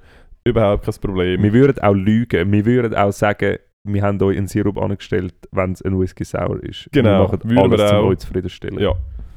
Überhaupt 0.45 0.85
kein 0.85 0.95
Problem. 0.95 1.43
Wir 1.43 1.53
würden 1.53 1.79
auch 1.83 1.95
lügen. 1.95 2.51
Wir 2.51 2.65
würden 2.65 2.95
auch 2.95 3.13
sagen, 3.13 3.59
wir 3.85 4.03
haben 4.03 4.21
euch 4.23 4.37
einen 4.39 4.49
Sirup 4.49 4.79
angestellt, 4.79 5.35
wenn 5.53 5.73
es 5.73 5.83
ein 5.83 5.99
Whisky 6.01 6.25
Sour 6.25 6.63
ist. 6.63 6.89
Genau, 6.93 7.31
Wir 7.45 7.55
machen 7.55 7.73
alles, 7.73 7.93
wir 7.93 8.01
um 8.01 8.09
euch 8.09 8.19
zufriedenstellen. 8.19 8.79
Ja, 8.81 8.93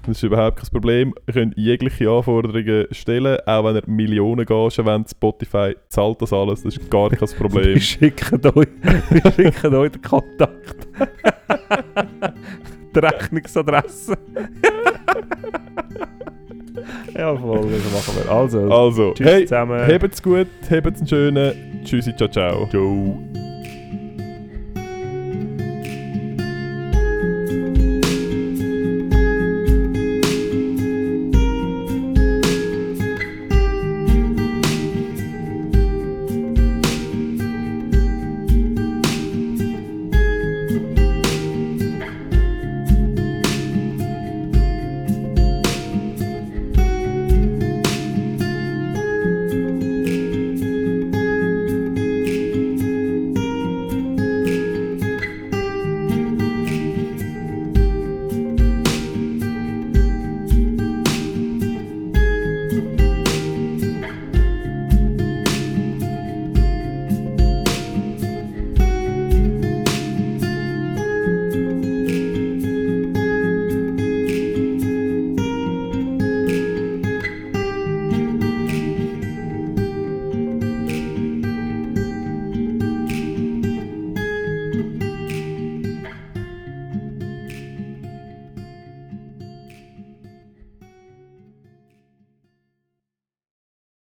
das 0.06 0.18
ist 0.18 0.24
überhaupt 0.24 0.58
kein 0.58 0.70
Problem. 0.72 1.14
Ihr 1.28 1.34
könnt 1.34 1.58
jegliche 1.58 2.10
Anforderungen 2.10 2.86
stellen, 2.92 3.38
auch 3.46 3.66
wenn 3.66 3.76
ihr 3.76 3.84
Millionen 3.88 4.46
Gagen 4.46 4.86
wollt. 4.86 5.10
Spotify 5.10 5.76
zahlt 5.90 6.22
das 6.22 6.32
alles, 6.32 6.64
das 6.64 6.78
ist 6.78 6.90
gar 6.90 7.10
kein 7.10 7.20
Wir 7.30 7.38
Problem. 7.38 7.78
schicken 7.80 8.40
euch, 8.56 8.68
wir 9.10 9.32
schicken 9.34 9.76
euch 9.76 9.92
den 9.92 10.02
Kontakt. 10.02 10.88
Die 12.96 13.00
Rechnungsadresse. 13.00 14.14
ja, 17.18 17.36
voll, 17.36 17.70
das 17.70 17.94
machen 17.94 18.14
wir. 18.24 18.32
Also, 18.32 18.72
Also, 18.72 19.14
tschüss 19.14 19.28
hey, 19.28 19.42
zusammen. 19.46 19.80
habt's 19.88 20.24
gut, 20.24 20.48
habt's 20.72 21.00
einen 21.02 21.08
schönen. 21.08 21.54
Tschüssi, 21.84 22.16
ciao, 22.16 22.30
ciao. 22.30 22.66
Ciao. 22.70 23.57